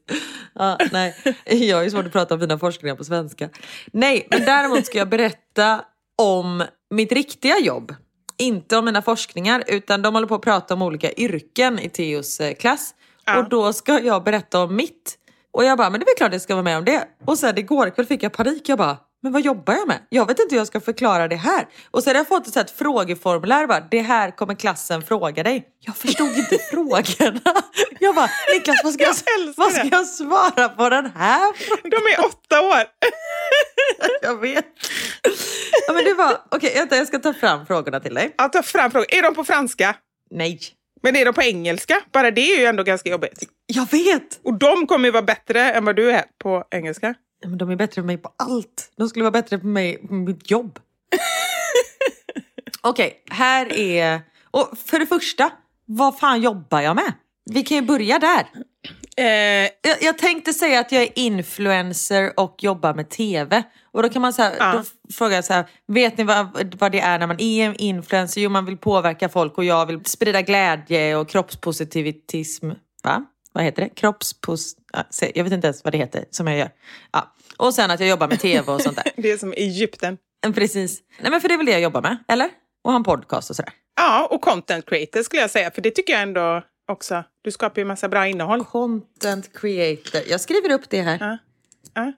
Ja, 0.54 0.78
nej, 0.92 1.16
jag 1.44 1.80
är 1.80 1.84
ju 1.84 1.90
svårt 1.90 2.06
att 2.06 2.12
prata 2.12 2.34
om 2.34 2.40
mina 2.40 2.58
forskningar 2.58 2.96
på 2.96 3.04
svenska. 3.04 3.48
Nej, 3.92 4.26
men 4.30 4.44
däremot 4.44 4.86
ska 4.86 4.98
jag 4.98 5.08
berätta 5.08 5.84
om 6.18 6.64
mitt 6.90 7.12
riktiga 7.12 7.58
jobb. 7.58 7.94
Inte 8.38 8.76
om 8.76 8.84
mina 8.84 9.02
forskningar, 9.02 9.64
utan 9.66 10.02
de 10.02 10.14
håller 10.14 10.26
på 10.26 10.34
att 10.34 10.42
prata 10.42 10.74
om 10.74 10.82
olika 10.82 11.12
yrken 11.12 11.78
i 11.78 11.88
Theos 11.88 12.40
eh, 12.40 12.54
klass. 12.54 12.94
Och 13.38 13.48
då 13.48 13.72
ska 13.72 14.00
jag 14.00 14.24
berätta 14.24 14.62
om 14.62 14.76
mitt. 14.76 15.18
Och 15.52 15.64
jag 15.64 15.78
bara, 15.78 15.90
men 15.90 16.00
det 16.00 16.04
är 16.04 16.06
väl 16.06 16.14
klart 16.16 16.32
jag 16.32 16.42
ska 16.42 16.54
vara 16.54 16.64
med 16.64 16.78
om 16.78 16.84
det. 16.84 17.04
Och 17.26 17.38
sen 17.38 17.58
igår 17.58 17.90
kväll 17.90 18.06
fick 18.06 18.22
jag 18.22 18.32
panik. 18.32 18.68
Jag 18.68 18.78
bara, 18.78 18.96
men 19.22 19.32
vad 19.32 19.42
jobbar 19.42 19.74
jag 19.74 19.88
med? 19.88 19.98
Jag 20.08 20.26
vet 20.26 20.38
inte 20.38 20.54
hur 20.54 20.60
jag 20.60 20.66
ska 20.66 20.80
förklara 20.80 21.28
det 21.28 21.36
här. 21.36 21.66
Och 21.90 22.02
så 22.02 22.10
hade 22.10 22.18
jag 22.18 22.28
fått 22.28 22.46
ett, 22.46 22.52
så 22.52 22.58
här, 22.58 22.64
ett 22.66 22.70
frågeformulär. 22.70 23.66
Bara, 23.66 23.80
det 23.80 24.00
här 24.00 24.30
kommer 24.36 24.54
klassen 24.54 25.02
fråga 25.02 25.42
dig. 25.42 25.64
Jag 25.80 25.96
förstod 25.96 26.28
inte 26.38 26.58
frågorna. 26.70 27.40
Jag 28.00 28.14
bara, 28.14 28.28
Niklas 28.54 28.80
vad 28.84 28.92
ska 28.92 29.02
jag, 29.04 29.14
Jag 29.14 29.54
vad 29.56 29.72
ska 29.72 29.88
jag 29.90 30.06
svara 30.06 30.68
på 30.68 30.88
den 30.88 31.10
här 31.16 31.52
frågan? 31.52 31.90
De 31.90 31.96
är 31.96 32.26
åtta 32.26 32.60
år. 32.60 32.84
Jag 34.22 34.40
vet. 34.40 34.66
Ja, 35.86 35.92
men 35.92 36.04
det 36.04 36.14
var, 36.14 36.38
okej 36.50 36.74
vänta 36.74 36.96
jag 36.96 37.06
ska 37.06 37.18
ta 37.18 37.32
fram 37.34 37.66
frågorna 37.66 38.00
till 38.00 38.14
dig. 38.14 38.34
Ja, 38.38 38.48
ta 38.48 38.62
fram 38.62 38.90
frågor. 38.90 39.06
Är 39.14 39.22
de 39.22 39.34
på 39.34 39.44
franska? 39.44 39.96
Nej. 40.30 40.60
Men 41.00 41.16
är 41.16 41.24
de 41.24 41.34
på 41.34 41.42
engelska? 41.42 42.02
Bara 42.12 42.30
det 42.30 42.40
är 42.40 42.60
ju 42.60 42.64
ändå 42.64 42.82
ganska 42.82 43.10
jobbigt. 43.10 43.42
Jag 43.66 43.90
vet! 43.90 44.40
Och 44.42 44.54
de 44.54 44.86
kommer 44.86 45.04
ju 45.04 45.12
vara 45.12 45.22
bättre 45.22 45.72
än 45.72 45.84
vad 45.84 45.96
du 45.96 46.12
är 46.12 46.24
på 46.38 46.64
engelska. 46.70 47.14
Men 47.44 47.58
de 47.58 47.70
är 47.70 47.76
bättre 47.76 48.00
än 48.00 48.06
mig 48.06 48.18
på 48.18 48.32
allt. 48.36 48.92
De 48.96 49.08
skulle 49.08 49.22
vara 49.22 49.30
bättre 49.30 49.58
på 49.58 49.66
mig 49.66 50.06
på 50.08 50.14
mitt 50.14 50.50
jobb. 50.50 50.78
Okej, 52.80 53.24
här 53.30 53.72
är... 53.72 54.20
Och 54.50 54.78
för 54.84 54.98
det 54.98 55.06
första, 55.06 55.52
vad 55.86 56.18
fan 56.18 56.40
jobbar 56.40 56.80
jag 56.80 56.96
med? 56.96 57.12
Vi 57.50 57.62
kan 57.62 57.76
ju 57.76 57.82
börja 57.82 58.18
där. 58.18 58.46
Eh, 59.20 59.70
Jag, 60.00 60.18
tänkte 60.18 60.52
säga 60.52 60.80
att 60.80 60.92
jag 60.92 61.02
är 61.02 61.18
influencer 61.18 62.32
och 62.40 62.54
jobbar 62.58 62.94
med 62.94 63.08
TV. 63.10 63.62
Och 63.92 64.02
då 64.02 64.08
kan 64.08 64.22
man 64.22 64.32
säga, 64.32 64.52
Ja. 64.58 64.72
då 64.72 65.12
frågar 65.14 65.34
jag 65.34 65.44
så 65.44 65.52
här, 65.52 65.64
vet 65.86 66.18
ni 66.18 66.24
vad, 66.24 66.74
vad 66.78 66.92
det 66.92 67.00
är 67.00 67.18
när 67.18 67.26
man 67.26 67.40
är 67.40 67.66
en 67.66 67.76
influencer? 67.76 68.40
Jo, 68.40 68.50
man 68.50 68.64
vill 68.66 68.76
påverka 68.76 69.28
folk 69.28 69.58
och 69.58 69.64
jag 69.64 69.86
vill 69.86 70.04
sprida 70.04 70.42
glädje 70.42 71.16
och 71.16 71.28
kroppspositivitism. 71.28 72.70
Va? 73.02 73.24
Vad 73.52 73.64
heter 73.64 73.82
det? 73.82 73.88
Kroppspos... 73.88 74.74
Jag 75.34 75.44
vet 75.44 75.52
inte 75.52 75.66
ens 75.66 75.84
vad 75.84 75.92
det 75.92 75.98
heter 75.98 76.24
som 76.30 76.46
jag 76.46 76.58
gör. 76.58 76.70
Ja. 77.12 77.34
Och 77.56 77.74
sen 77.74 77.90
att 77.90 78.00
jag 78.00 78.08
jobbar 78.08 78.28
med 78.28 78.40
TV 78.40 78.72
och 78.72 78.80
sånt 78.80 78.96
där. 78.96 79.12
det 79.22 79.30
är 79.30 79.36
som 79.38 79.52
Egypten. 79.52 80.18
Precis. 80.54 81.00
Nej 81.20 81.30
men 81.30 81.40
för 81.40 81.48
det 81.48 81.54
är 81.54 81.58
väl 81.58 81.66
det 81.66 81.72
jag 81.72 81.80
jobbar 81.80 82.02
med, 82.02 82.16
eller? 82.28 82.48
Och 82.84 82.90
ha 82.90 82.96
en 82.96 83.04
podcast 83.04 83.50
och 83.50 83.56
sådär. 83.56 83.72
Ja, 83.96 84.26
och 84.30 84.40
content 84.40 84.86
creator 84.86 85.22
skulle 85.22 85.42
jag 85.42 85.50
säga. 85.50 85.70
För 85.70 85.82
det 85.82 85.90
tycker 85.90 86.12
jag 86.12 86.22
ändå 86.22 86.62
också. 86.90 87.24
Du 87.42 87.50
skapar 87.50 87.80
ju 87.80 87.84
massa 87.84 88.08
bra 88.08 88.26
innehåll. 88.26 88.64
Content 88.64 89.52
creator. 89.60 90.20
Jag 90.28 90.40
skriver 90.40 90.70
upp 90.70 90.90
det 90.90 91.02
här. 91.02 91.18
Ja. 91.20 91.38
Ja. 91.94 92.12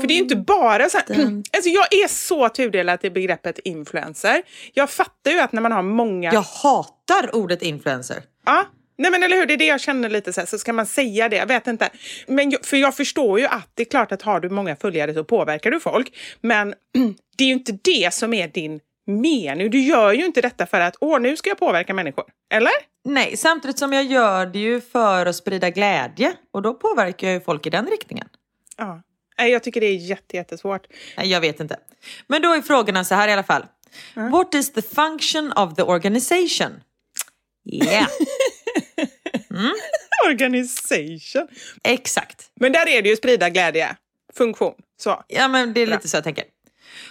För 0.00 0.06
det 0.06 0.14
är 0.14 0.18
inte 0.18 0.36
bara 0.36 0.88
så 0.88 0.98
här, 0.98 1.04
alltså 1.52 1.70
jag 1.70 1.94
är 1.94 2.08
så 2.08 2.48
tudelad 2.48 3.04
i 3.04 3.10
begreppet 3.10 3.58
influencer. 3.58 4.42
Jag 4.74 4.90
fattar 4.90 5.30
ju 5.30 5.40
att 5.40 5.52
när 5.52 5.62
man 5.62 5.72
har 5.72 5.82
många... 5.82 6.32
Jag 6.32 6.42
hatar 6.42 7.34
ordet 7.36 7.62
influencer. 7.62 8.22
Ja, 8.46 8.66
nej 8.98 9.10
men 9.10 9.22
eller 9.22 9.36
hur, 9.36 9.46
det 9.46 9.54
är 9.54 9.58
det 9.58 9.66
jag 9.66 9.80
känner 9.80 10.08
lite 10.08 10.32
så 10.32 10.40
här, 10.40 10.46
så 10.46 10.58
ska 10.58 10.72
man 10.72 10.86
säga 10.86 11.28
det, 11.28 11.36
jag 11.36 11.46
vet 11.46 11.66
inte. 11.66 11.90
Men 12.26 12.50
jag, 12.50 12.64
för 12.64 12.76
jag 12.76 12.96
förstår 12.96 13.40
ju 13.40 13.46
att 13.46 13.70
det 13.74 13.82
är 13.82 13.90
klart 13.90 14.12
att 14.12 14.22
har 14.22 14.40
du 14.40 14.50
många 14.50 14.76
följare 14.76 15.14
så 15.14 15.24
påverkar 15.24 15.70
du 15.70 15.80
folk. 15.80 16.18
Men 16.40 16.74
det 17.36 17.44
är 17.44 17.48
ju 17.48 17.54
inte 17.54 17.78
det 17.82 18.14
som 18.14 18.34
är 18.34 18.48
din 18.48 18.80
mening. 19.06 19.70
Du 19.70 19.80
gör 19.80 20.12
ju 20.12 20.24
inte 20.26 20.40
detta 20.40 20.66
för 20.66 20.80
att, 20.80 20.96
åh 21.00 21.20
nu 21.20 21.36
ska 21.36 21.50
jag 21.50 21.58
påverka 21.58 21.94
människor. 21.94 22.24
Eller? 22.54 22.72
Nej, 23.04 23.36
samtidigt 23.36 23.78
som 23.78 23.92
jag 23.92 24.04
gör 24.04 24.46
det 24.46 24.58
ju 24.58 24.80
för 24.80 25.26
att 25.26 25.36
sprida 25.36 25.70
glädje. 25.70 26.32
Och 26.52 26.62
då 26.62 26.74
påverkar 26.74 27.26
jag 27.26 27.34
ju 27.34 27.40
folk 27.40 27.66
i 27.66 27.70
den 27.70 27.86
riktningen. 27.86 28.28
Ja. 28.76 29.02
Nej, 29.38 29.50
Jag 29.52 29.62
tycker 29.62 29.80
det 29.80 29.86
är 29.86 29.96
jätte, 29.96 30.36
jättesvårt. 30.36 30.86
Nej, 31.16 31.30
jag 31.30 31.40
vet 31.40 31.60
inte. 31.60 31.76
Men 32.26 32.42
då 32.42 32.52
är 32.52 32.62
frågorna 32.62 33.04
så 33.04 33.14
här 33.14 33.28
i 33.28 33.32
alla 33.32 33.42
fall. 33.42 33.64
What 34.14 34.54
is 34.54 34.72
the 34.72 34.82
function 34.82 35.52
of 35.52 35.74
the 35.74 35.82
organization? 35.82 36.80
Yeah. 37.72 38.06
Organization. 40.26 41.48
Exakt. 41.84 42.50
Men 42.60 42.72
där 42.72 42.88
är 42.88 43.02
det 43.02 43.08
ju 43.08 43.16
sprida 43.16 43.50
glädje. 43.50 43.96
Funktion. 44.34 44.74
Så. 45.02 45.22
Ja, 45.28 45.48
men 45.48 45.72
det 45.72 45.80
är 45.80 45.86
lite 45.86 46.08
så 46.08 46.16
jag 46.16 46.24
tänker. 46.24 46.44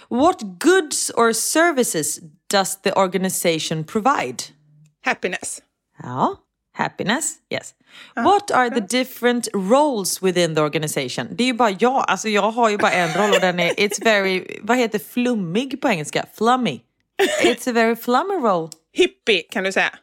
What 0.08 0.42
goods 0.58 1.10
or 1.10 1.32
services 1.32 2.20
does 2.50 2.80
the 2.82 2.92
organization 2.92 3.84
provide? 3.84 4.42
Happiness. 5.04 5.62
Ja, 6.02 6.36
happiness. 6.74 7.34
Yes. 7.50 7.74
What 8.16 8.50
are 8.50 8.70
the 8.70 8.80
different 8.98 9.48
roles 9.54 10.22
within 10.22 10.54
the 10.54 10.60
organization? 10.60 11.28
Det 11.30 11.44
är 11.44 11.46
ju 11.46 11.52
bara 11.54 11.70
jag. 11.70 12.04
Alltså 12.08 12.28
jag 12.28 12.50
har 12.50 12.70
ju 12.70 12.78
bara 12.78 12.92
en 12.92 13.14
roll 13.22 13.34
och 13.34 13.40
den 13.40 13.60
är, 13.60 13.70
it's 13.74 14.04
very, 14.04 14.58
vad 14.62 14.76
heter 14.78 14.98
flummig 14.98 15.80
på 15.80 15.88
engelska? 15.88 16.26
Flummy. 16.34 16.80
It's 17.42 17.70
a 17.70 17.72
very 17.72 17.96
flummy 17.96 18.34
role. 18.34 18.68
Hippie 18.92 19.42
kan 19.42 19.64
du 19.64 19.72
säga. 19.72 19.94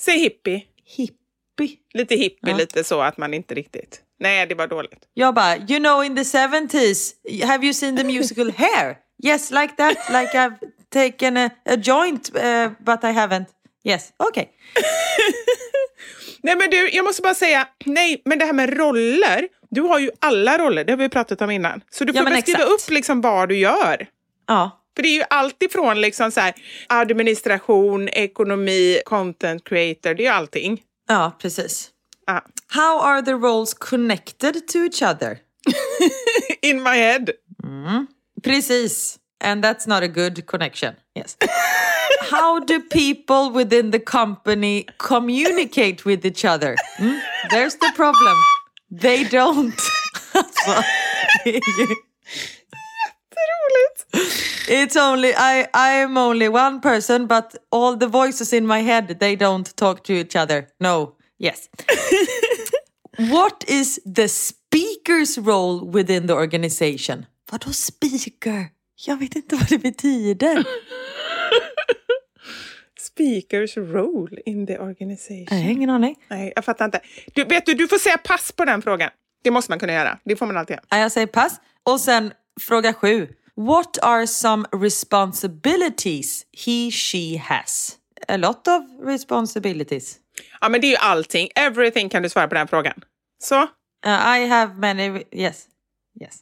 Säg 0.00 0.18
hippie. 0.18 0.62
Hippie. 0.96 1.76
Lite 1.94 2.14
hippie, 2.14 2.50
Ja. 2.50 2.56
lite 2.56 2.84
så 2.84 3.00
att 3.00 3.16
man 3.18 3.34
inte 3.34 3.54
riktigt... 3.54 4.00
Nej, 4.20 4.46
det 4.46 4.54
var 4.54 4.66
dåligt. 4.66 5.08
Jag 5.14 5.34
bara, 5.34 5.56
you 5.56 5.78
know 5.78 6.04
in 6.04 6.16
the 6.16 6.22
70s, 6.22 7.12
have 7.46 7.64
you 7.64 7.74
seen 7.74 7.96
the 7.96 8.04
musical 8.04 8.50
Hair? 8.56 8.96
Yes, 9.24 9.50
like 9.50 9.74
that, 9.76 9.96
like 10.10 10.38
I've 10.38 10.54
taken 10.92 11.36
a, 11.36 11.50
a 11.64 11.76
joint 11.76 12.30
uh, 12.36 12.70
but 12.78 13.04
I 13.04 13.12
haven't. 13.12 13.46
Yes, 13.84 14.12
okay. 14.28 14.44
Nej 16.42 16.56
men 16.56 16.70
du, 16.70 16.90
jag 16.90 17.04
måste 17.04 17.22
bara 17.22 17.34
säga, 17.34 17.68
nej 17.84 18.22
men 18.24 18.38
det 18.38 18.44
här 18.44 18.52
med 18.52 18.76
roller. 18.76 19.48
Du 19.70 19.80
har 19.80 19.98
ju 19.98 20.10
alla 20.18 20.58
roller, 20.58 20.84
det 20.84 20.92
har 20.92 20.96
vi 20.98 21.08
pratat 21.08 21.42
om 21.42 21.50
innan. 21.50 21.80
Så 21.90 22.04
du 22.04 22.12
Ja, 22.12 22.20
får 22.20 22.24
men 22.24 22.32
väl 22.32 22.42
skriva 22.42 22.58
exakt. 22.58 22.72
upp 22.88 22.90
liksom 22.94 23.20
vad 23.20 23.48
du 23.48 23.56
gör. 23.56 24.06
Ja. 24.48 24.80
För 24.96 25.02
det 25.02 25.08
är 25.08 25.14
ju 25.14 25.24
allt 25.30 25.62
ifrån 25.62 26.00
liksom 26.00 26.30
så 26.30 26.40
här, 26.40 26.54
administration, 26.88 28.08
ekonomi, 28.08 29.00
content 29.04 29.64
creator, 29.68 30.14
det 30.14 30.22
är 30.22 30.24
ju 30.24 30.28
allting. 30.32 30.82
Ja, 31.08 31.36
precis. 31.40 31.90
Ja. 32.26 32.44
How 32.68 33.00
are 33.00 33.22
the 33.22 33.32
roles 33.32 33.74
connected 33.74 34.68
to 34.68 34.78
each 34.78 35.02
other? 35.02 35.38
In 36.62 36.82
my 36.82 36.90
head. 36.90 37.26
Precis. 38.44 39.18
And 39.40 39.62
that's 39.62 39.86
not 39.86 40.02
a 40.02 40.08
good 40.08 40.46
connection. 40.46 40.96
Yes. 41.14 41.36
How 42.30 42.60
do 42.60 42.80
people 42.80 43.50
within 43.50 43.90
the 43.90 43.98
company 43.98 44.86
communicate 44.98 46.04
with 46.04 46.24
each 46.24 46.44
other? 46.44 46.76
Mm? 46.98 47.20
There's 47.50 47.74
the 47.76 47.92
problem. 47.94 48.36
They 48.90 49.24
don't. 49.24 49.74
Alltså, 50.34 50.82
It's 54.68 54.96
only 54.96 55.34
I 55.36 55.68
I 55.74 55.90
am 56.02 56.16
only 56.16 56.48
one 56.48 56.80
person 56.80 57.26
but 57.26 57.54
all 57.70 57.96
the 57.96 58.08
voices 58.08 58.52
in 58.52 58.66
my 58.66 58.82
head 58.82 59.18
they 59.20 59.36
don't 59.36 59.76
talk 59.76 60.04
to 60.04 60.12
each 60.12 60.36
other. 60.36 60.68
No. 60.80 61.16
Yes. 61.38 61.68
What 63.16 63.64
is 63.68 64.00
the 64.04 64.26
speaker's 64.28 65.38
role 65.38 65.84
within 65.84 66.26
the 66.26 66.34
organization? 66.34 67.26
Vadå 67.50 67.72
speaker? 67.72 68.66
Jag 69.06 69.16
vet 69.16 69.36
inte 69.36 69.56
vad 69.56 69.68
det 69.68 69.78
betyder. 69.78 70.64
Speakers 73.00 73.76
role 73.76 74.40
in 74.46 74.66
the 74.66 74.78
organization. 74.78 75.46
Jag 75.50 75.64
har 75.64 75.70
ingen 75.70 75.90
aning. 75.90 76.16
Nej, 76.28 76.52
jag 76.56 76.64
fattar 76.64 76.84
inte. 76.84 77.00
Du, 77.34 77.44
vet 77.44 77.66
du, 77.66 77.74
du 77.74 77.88
får 77.88 77.98
säga 77.98 78.18
pass 78.18 78.52
på 78.52 78.64
den 78.64 78.82
frågan. 78.82 79.10
Det 79.44 79.50
måste 79.50 79.70
man 79.70 79.78
kunna 79.78 79.92
göra. 79.92 80.18
Det 80.24 80.36
får 80.36 80.46
man 80.46 80.56
alltid 80.56 80.74
göra. 80.74 80.84
Ja, 80.88 80.98
Jag 80.98 81.12
säger 81.12 81.26
pass. 81.26 81.60
Och 81.82 82.00
sen 82.00 82.32
fråga 82.60 82.92
sju. 82.92 83.28
What 83.56 83.98
are 84.02 84.26
some 84.26 84.68
responsibilities 84.72 86.46
he, 86.66 86.90
she 86.90 87.38
has? 87.38 87.96
A 88.28 88.36
lot 88.36 88.68
of 88.68 89.06
responsibilities. 89.06 90.16
Ja, 90.60 90.68
men 90.68 90.80
det 90.80 90.86
är 90.86 90.90
ju 90.90 90.96
allting. 90.96 91.48
Everything 91.54 92.08
kan 92.08 92.22
du 92.22 92.28
svara 92.28 92.48
på 92.48 92.54
den 92.54 92.68
frågan. 92.68 93.00
Så? 93.42 93.62
Uh, 94.06 94.38
I 94.38 94.46
have 94.46 94.74
many... 94.74 95.22
Yes. 95.32 95.66
yes. 96.20 96.38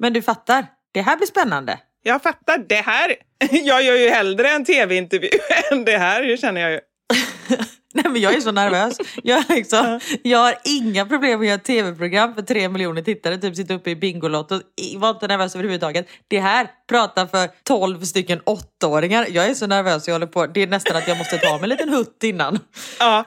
Men 0.00 0.12
du 0.12 0.22
fattar, 0.22 0.66
det 0.92 1.00
här 1.00 1.16
blir 1.16 1.26
spännande. 1.26 1.78
Jag 2.02 2.22
fattar. 2.22 2.58
Det 2.58 2.74
här... 2.74 3.14
Jag 3.50 3.82
gör 3.82 3.94
ju 3.96 4.08
hellre 4.08 4.50
en 4.50 4.64
tv-intervju 4.64 5.30
än 5.70 5.84
det 5.84 5.98
här, 5.98 6.22
det 6.22 6.36
känner 6.36 6.60
jag 6.60 6.72
ju. 6.72 6.80
Nej, 7.94 8.04
men 8.08 8.20
jag 8.20 8.34
är 8.34 8.40
så 8.40 8.52
nervös. 8.52 8.98
Jag, 9.22 9.44
liksom, 9.48 10.00
jag 10.22 10.38
har 10.38 10.54
inga 10.64 11.06
problem 11.06 11.40
med 11.40 11.40
att 11.40 11.46
göra 11.46 11.54
ett 11.54 11.64
tv-program 11.64 12.34
för 12.34 12.42
tre 12.42 12.68
miljoner 12.68 13.02
tittare, 13.02 13.38
typ 13.38 13.56
sitta 13.56 13.74
uppe 13.74 13.90
i 13.90 13.96
Bingolotto. 13.96 14.60
Var 14.96 15.10
inte 15.10 15.26
nervös 15.26 15.54
överhuvudtaget. 15.54 16.08
Det 16.28 16.40
här 16.40 16.70
pratar 16.88 17.26
för 17.26 17.48
12 17.64 18.02
stycken 18.02 18.40
åttaåringar. 18.44 19.26
Jag 19.30 19.46
är 19.46 19.54
så 19.54 19.66
nervös 19.66 20.08
jag 20.08 20.14
håller 20.14 20.26
på. 20.26 20.46
Det 20.46 20.62
är 20.62 20.66
nästan 20.66 20.96
att 20.96 21.08
jag 21.08 21.18
måste 21.18 21.38
ta 21.38 21.52
mig 21.52 21.62
en 21.62 21.68
liten 21.68 21.88
hutt 21.88 22.22
innan. 22.24 22.58
Ja. 22.98 23.24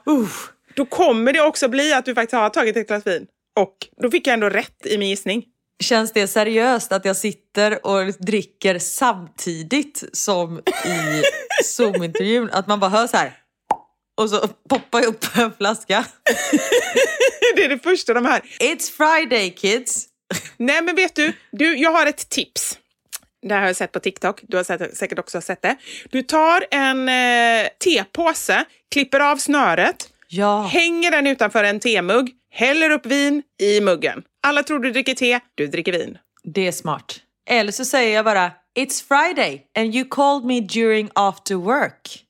Då 0.75 0.85
kommer 0.85 1.33
det 1.33 1.41
också 1.41 1.67
bli 1.67 1.93
att 1.93 2.05
du 2.05 2.15
faktiskt 2.15 2.33
har 2.33 2.49
tagit 2.49 2.77
ett 2.77 2.87
glas 2.87 3.07
vin. 3.07 3.27
Och 3.59 3.75
då 4.01 4.11
fick 4.11 4.27
jag 4.27 4.33
ändå 4.33 4.49
rätt 4.49 4.85
i 4.85 4.97
min 4.97 5.09
gissning. 5.09 5.43
Känns 5.83 6.11
det 6.11 6.27
seriöst 6.27 6.91
att 6.91 7.05
jag 7.05 7.15
sitter 7.17 7.85
och 7.85 8.13
dricker 8.19 8.79
samtidigt 8.79 10.03
som 10.13 10.57
i 10.85 11.23
Zoom-intervjun? 11.63 12.49
Att 12.51 12.67
man 12.67 12.79
bara 12.79 12.89
hör 12.89 13.07
så 13.07 13.17
här 13.17 13.33
och 14.21 14.29
så 14.29 14.47
poppar 14.69 14.99
jag 14.99 15.07
upp 15.07 15.25
en 15.37 15.53
flaska. 15.53 16.05
Det 17.55 17.63
är 17.63 17.69
det 17.69 17.79
första 17.79 18.13
de 18.13 18.25
här. 18.25 18.41
It's 18.59 18.91
Friday 18.97 19.49
kids! 19.49 20.05
Nej, 20.57 20.81
men 20.81 20.95
vet 20.95 21.15
du, 21.15 21.33
du, 21.51 21.77
jag 21.77 21.91
har 21.91 22.05
ett 22.05 22.29
tips. 22.29 22.77
Det 23.41 23.53
här 23.53 23.61
har 23.61 23.67
jag 23.67 23.75
sett 23.75 23.91
på 23.91 23.99
TikTok. 23.99 24.39
Du 24.43 24.57
har 24.57 24.63
sett, 24.63 24.97
säkert 24.97 25.19
också 25.19 25.41
sett 25.41 25.61
det. 25.61 25.75
Du 26.09 26.21
tar 26.21 26.65
en 26.71 27.09
eh, 27.09 27.67
tepåse, 27.83 28.65
klipper 28.91 29.19
av 29.19 29.37
snöret, 29.37 30.09
Ja. 30.27 30.61
hänger 30.61 31.11
den 31.11 31.27
utanför 31.27 31.63
en 31.63 31.79
temugg, 31.79 32.31
häller 32.51 32.89
upp 32.89 33.05
vin 33.05 33.43
i 33.61 33.81
muggen. 33.81 34.23
Alla 34.47 34.63
tror 34.63 34.79
du 34.79 34.91
dricker 34.91 35.13
te, 35.13 35.39
du 35.55 35.67
dricker 35.67 35.91
vin. 35.91 36.17
Det 36.43 36.67
är 36.67 36.71
smart. 36.71 37.19
Eller 37.49 37.71
så 37.71 37.85
säger 37.85 38.15
jag 38.15 38.25
bara 38.25 38.51
It's 38.79 39.07
Friday 39.07 39.61
and 39.77 39.95
you 39.95 40.07
called 40.09 40.45
me 40.45 40.61
during 40.61 41.09
after 41.15 41.55
work. 41.55 42.25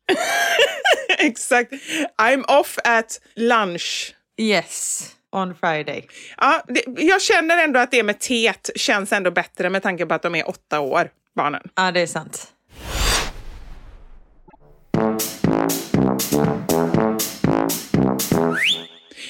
Exakt. 1.20 1.74
I'm 2.22 2.60
off 2.60 2.78
at 2.84 3.20
lunch. 3.36 4.16
Yes, 4.38 5.10
on 5.32 5.56
Friday. 5.56 6.08
Ja, 6.38 6.64
det, 6.68 6.84
jag 6.88 7.22
känner 7.22 7.64
ändå 7.64 7.80
att 7.80 7.92
det 7.92 8.04
med 8.04 8.20
teet 8.20 8.70
känns 8.76 9.12
ändå 9.12 9.32
bättre 9.32 9.70
med 9.70 9.84
tanke 9.84 10.06
på 10.06 10.14
att 10.14 10.22
de 10.22 10.36
är 10.36 10.50
åtta 10.50 10.80
år, 10.80 11.10
barnen. 11.36 11.62
Ja, 11.76 11.92
det 11.92 12.00
är 12.00 12.08
sant. 12.08 12.48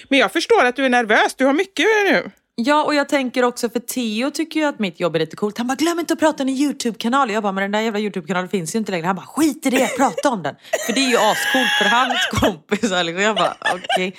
Men 0.09 0.19
jag 0.19 0.31
förstår 0.31 0.65
att 0.65 0.75
du 0.75 0.85
är 0.85 0.89
nervös. 0.89 1.35
Du 1.35 1.45
har 1.45 1.53
mycket 1.53 1.85
nu. 2.11 2.31
Ja, 2.55 2.83
och 2.83 2.95
jag 2.95 3.09
tänker 3.09 3.43
också 3.43 3.69
för 3.69 3.79
Theo 3.79 4.31
tycker 4.31 4.59
ju 4.59 4.65
att 4.65 4.79
mitt 4.79 4.99
jobb 4.99 5.15
är 5.15 5.19
lite 5.19 5.35
coolt. 5.35 5.57
Han 5.57 5.67
bara, 5.67 5.75
glöm 5.75 5.99
inte 5.99 6.13
att 6.13 6.19
prata 6.19 6.43
om 6.43 6.49
en 6.49 6.55
YouTube-kanal. 6.55 7.31
Jag 7.31 7.43
bara, 7.43 7.51
men 7.51 7.61
den 7.61 7.71
där 7.71 7.79
jävla 7.79 7.99
YouTube-kanalen 7.99 8.49
finns 8.49 8.75
ju 8.75 8.79
inte 8.79 8.91
längre. 8.91 9.05
Han 9.05 9.15
bara, 9.15 9.25
skit 9.25 9.65
i 9.65 9.69
det, 9.69 9.97
prata 9.97 10.29
om 10.29 10.43
den. 10.43 10.55
För 10.85 10.93
det 10.93 10.99
är 10.99 11.09
ju 11.09 11.17
ascoolt 11.17 11.69
för 11.81 11.85
hans 11.85 12.27
kompisar. 12.31 13.03
Liksom. 13.03 13.23
Jag 13.23 13.35
bara, 13.35 13.57
okej. 13.73 14.15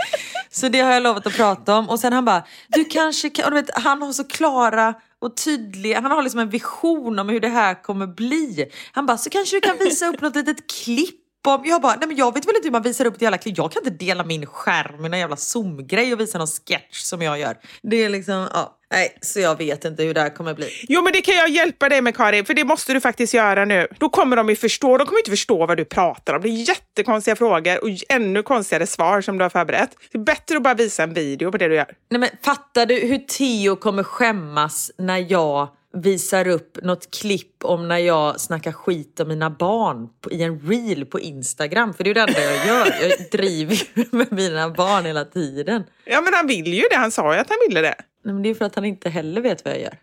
Så 0.50 0.68
det 0.68 0.80
har 0.80 0.92
jag 0.92 1.02
lovat 1.02 1.26
att 1.26 1.36
prata 1.36 1.74
om. 1.76 1.88
Och 1.88 2.00
sen 2.00 2.12
han 2.12 2.24
bara, 2.24 2.44
du 2.68 2.84
kanske 2.84 3.30
kan... 3.30 3.44
Och 3.44 3.50
du 3.50 3.56
vet, 3.56 3.70
han 3.74 4.02
har 4.02 4.12
så 4.12 4.24
klara 4.24 4.94
och 5.18 5.36
tydliga, 5.36 6.00
han 6.00 6.10
har 6.10 6.22
liksom 6.22 6.40
en 6.40 6.50
vision 6.50 7.18
om 7.18 7.28
hur 7.28 7.40
det 7.40 7.48
här 7.48 7.82
kommer 7.82 8.06
bli. 8.06 8.70
Han 8.92 9.06
bara, 9.06 9.18
så 9.18 9.30
kanske 9.30 9.56
du 9.56 9.60
kan 9.60 9.78
visa 9.78 10.06
upp 10.06 10.20
något 10.20 10.36
litet 10.36 10.70
klipp 10.84 11.23
om, 11.46 11.62
jag 11.64 11.82
bara, 11.82 11.96
nej 11.96 12.08
men 12.08 12.16
jag 12.16 12.34
vet 12.34 12.48
väl 12.48 12.56
inte 12.56 12.66
hur 12.66 12.72
man 12.72 12.82
visar 12.82 13.04
upp 13.04 13.16
ett 13.16 13.22
jävla 13.22 13.38
klipp. 13.38 13.58
Jag 13.58 13.72
kan 13.72 13.82
inte 13.84 14.04
dela 14.04 14.24
min 14.24 14.46
skärm 14.46 15.04
i 15.04 15.08
någon 15.08 15.18
jävla 15.18 15.36
zoom-grej 15.36 16.12
och 16.12 16.20
visa 16.20 16.38
någon 16.38 16.46
sketch 16.46 16.98
som 16.98 17.22
jag 17.22 17.38
gör. 17.38 17.56
Det 17.82 18.04
är 18.04 18.08
liksom, 18.08 18.48
ja. 18.52 18.80
Nej, 18.90 19.18
så 19.20 19.40
jag 19.40 19.58
vet 19.58 19.84
inte 19.84 20.02
hur 20.02 20.14
det 20.14 20.20
här 20.20 20.30
kommer 20.36 20.54
bli. 20.54 20.68
Jo, 20.88 21.02
men 21.02 21.12
det 21.12 21.20
kan 21.20 21.34
jag 21.34 21.48
hjälpa 21.48 21.88
dig 21.88 22.00
med, 22.00 22.16
Karin, 22.16 22.44
för 22.44 22.54
det 22.54 22.64
måste 22.64 22.92
du 22.92 23.00
faktiskt 23.00 23.34
göra 23.34 23.64
nu. 23.64 23.88
Då 23.98 24.08
kommer 24.08 24.36
de 24.36 24.48
ju 24.48 24.56
förstå. 24.56 24.98
De 24.98 25.06
kommer 25.06 25.20
inte 25.20 25.30
förstå 25.30 25.66
vad 25.66 25.76
du 25.76 25.84
pratar 25.84 26.34
om. 26.34 26.42
Det 26.42 26.48
är 26.48 26.68
jättekonstiga 26.68 27.36
frågor 27.36 27.84
och 27.84 27.88
ännu 28.08 28.42
konstigare 28.42 28.86
svar 28.86 29.20
som 29.20 29.38
du 29.38 29.44
har 29.44 29.50
förberett. 29.50 29.90
Det 30.12 30.18
är 30.18 30.22
bättre 30.22 30.56
att 30.56 30.62
bara 30.62 30.74
visa 30.74 31.02
en 31.02 31.14
video 31.14 31.50
på 31.50 31.58
det 31.58 31.68
du 31.68 31.74
gör. 31.74 31.94
Nej 32.10 32.20
men 32.20 32.28
fattar 32.42 32.86
du 32.86 32.94
hur 32.94 33.18
Theo 33.18 33.76
kommer 33.76 34.02
skämmas 34.02 34.90
när 34.98 35.32
jag 35.32 35.68
visar 35.94 36.48
upp 36.48 36.78
något 36.82 37.10
klipp 37.18 37.64
om 37.64 37.88
när 37.88 37.98
jag 37.98 38.40
snackar 38.40 38.72
skit 38.72 39.20
om 39.20 39.28
mina 39.28 39.50
barn 39.50 40.08
i 40.30 40.42
en 40.42 40.60
reel 40.60 41.06
på 41.06 41.20
Instagram? 41.20 41.94
För 41.94 42.04
det 42.04 42.10
är 42.10 42.10
ju 42.10 42.14
det 42.14 42.20
enda 42.20 42.40
jag 42.42 42.66
gör. 42.66 42.94
Jag 43.00 43.12
driver 43.32 43.74
ju 43.74 44.04
med 44.10 44.32
mina 44.32 44.70
barn 44.70 45.04
hela 45.04 45.24
tiden. 45.24 45.84
Ja, 46.04 46.20
men 46.20 46.34
han 46.34 46.46
vill 46.46 46.74
ju 46.74 46.82
det. 46.90 46.96
Han 46.96 47.10
sa 47.10 47.34
ju 47.34 47.40
att 47.40 47.48
han 47.48 47.58
ville 47.68 47.80
det. 47.80 47.94
Nej, 48.24 48.34
men 48.34 48.42
det 48.42 48.48
är 48.48 48.54
för 48.54 48.64
att 48.64 48.74
han 48.74 48.84
inte 48.84 49.10
heller 49.10 49.40
vet 49.40 49.64
vad 49.64 49.74
jag 49.74 49.80
gör. 49.80 49.94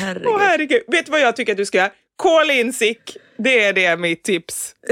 Herregud. 0.00 0.26
Åh 0.26 0.38
herregud. 0.40 0.82
Vet 0.88 1.06
du 1.06 1.12
vad 1.12 1.20
jag 1.20 1.36
tycker 1.36 1.52
att 1.52 1.58
du 1.58 1.66
ska 1.66 1.78
göra? 1.78 1.90
Call 2.16 2.50
in 2.50 2.72
sick. 2.72 3.16
Det 3.36 3.64
är 3.64 3.72
det 3.72 3.96
mitt 3.96 4.24
tips. 4.24 4.74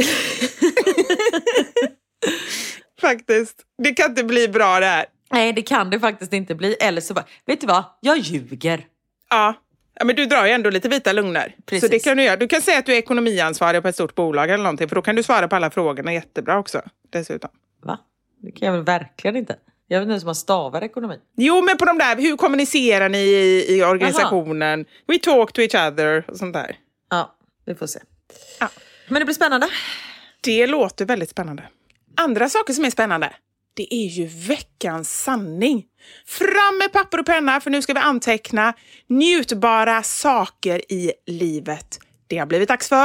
Faktiskt. 3.01 3.57
Det 3.83 3.95
kan 3.95 4.11
inte 4.11 4.25
bli 4.25 4.49
bra 4.49 4.81
det 4.81 4.87
här. 4.87 5.07
Nej, 5.31 5.53
det 5.53 5.63
kan 5.63 5.91
det 5.91 6.01
faktiskt 6.01 6.33
inte 6.33 6.55
bli. 6.55 6.75
Eller 6.81 7.01
så 7.01 7.15
bara, 7.15 7.25
vet 7.47 7.61
du 7.61 7.67
vad? 7.67 7.85
Jag 8.01 8.19
ljuger. 8.19 8.87
Ja. 9.31 9.55
Ja, 9.95 10.05
men 10.05 10.17
du 10.17 10.27
drar 10.27 10.47
ju 10.47 10.53
ändå 10.53 10.71
lite 10.71 10.89
vita 10.89 11.13
lögner. 11.13 11.55
Precis. 11.67 11.89
Så 11.89 11.93
det 11.93 11.99
kan 11.99 12.17
du 12.17 12.23
göra. 12.23 12.37
Du 12.37 12.49
kan 12.49 12.63
säga 12.63 12.79
att 12.79 12.87
du 12.87 12.93
är 12.93 12.97
ekonomiansvarig 12.97 13.83
på 13.83 13.89
ett 13.89 13.95
stort 13.95 14.15
bolag 14.15 14.51
eller 14.51 14.65
någonting, 14.65 14.89
för 14.89 14.97
då 14.97 15.03
kan 15.03 15.17
du 15.17 15.23
svara 15.23 15.49
på 15.49 15.57
alla 15.57 15.71
frågorna 15.71 16.13
jättebra 16.13 16.59
också. 16.59 16.83
Dessutom. 17.11 17.51
Va? 17.83 17.99
Det 18.43 18.51
kan 18.51 18.67
jag 18.67 18.73
väl 18.73 18.83
verkligen 18.83 19.37
inte. 19.37 19.57
Jag 19.89 19.99
vet 19.99 20.03
inte 20.03 20.13
ens 20.13 20.23
hur 20.23 20.27
man 20.27 20.35
stavar 20.35 20.83
ekonomi. 20.83 21.19
Jo, 21.37 21.63
men 21.63 21.77
på 21.77 21.85
de 21.85 21.99
där, 21.99 22.17
hur 22.17 22.37
kommunicerar 22.37 23.09
ni 23.09 23.19
i, 23.19 23.77
i 23.77 23.83
organisationen? 23.85 24.85
We 25.07 25.19
talk 25.19 25.53
to 25.53 25.61
each 25.61 25.75
other 25.75 26.25
och 26.29 26.37
sånt 26.37 26.53
där. 26.53 26.77
Ja, 27.11 27.37
vi 27.67 27.75
får 27.75 27.87
se. 27.87 28.01
Ja. 28.61 28.69
Men 29.09 29.21
det 29.21 29.25
blir 29.25 29.35
spännande. 29.35 29.69
Det 30.41 30.67
låter 30.67 31.05
väldigt 31.05 31.31
spännande. 31.31 31.63
Andra 32.17 32.49
saker 32.49 32.73
som 32.73 32.85
är 32.85 32.91
spännande, 32.91 33.33
det 33.79 33.95
är 33.95 34.07
ju 34.07 34.27
veckans 34.27 35.23
sanning. 35.23 35.85
Fram 36.27 36.79
med 36.79 36.93
papper 36.93 37.21
och 37.21 37.27
penna, 37.27 37.61
för 37.61 37.71
nu 37.71 37.83
ska 37.83 37.93
vi 37.93 38.01
anteckna 38.01 38.75
njutbara 39.07 40.03
saker 40.03 40.93
i 40.93 41.13
livet. 41.27 41.99
Det 42.27 42.39
har 42.39 42.47
blivit 42.47 42.69
dags 42.69 42.89
för... 42.89 42.99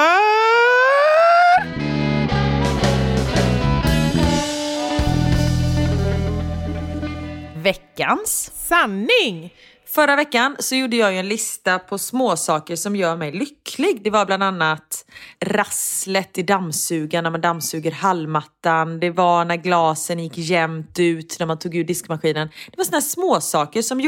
Veckans. 7.64 8.52
Sanning! 8.56 9.54
Förra 9.96 10.16
veckan 10.16 10.56
så 10.60 10.76
gjorde 10.76 10.96
jag 10.96 11.14
ju 11.14 11.20
en 11.20 11.28
lista 11.28 11.80
på 11.80 11.98
småsaker 11.98 12.76
som 12.76 12.96
gör 12.96 13.16
mig 13.16 13.32
lycklig. 13.32 14.04
Det 14.04 14.10
var 14.10 14.26
bland 14.26 14.44
annat 14.44 15.06
rasslet 15.46 16.38
i 16.38 16.44
dammsugaren 16.44 17.24
när 17.24 17.32
man 17.32 17.42
dammsuger 17.42 17.92
hallmattan. 17.92 19.00
Det 19.00 19.10
var 19.10 19.46
när 19.46 19.56
glasen 19.56 20.20
gick 20.20 20.38
jämnt 20.38 21.00
ut 21.00 21.36
när 21.40 21.46
man 21.48 21.60
tog 21.60 21.76
ur 21.76 21.84
diskmaskinen. 21.84 22.48
Det 22.48 22.78
var 22.78 22.86
såna 22.86 22.98
här 22.98 23.02
småsaker 23.02 23.82
som 23.82 24.00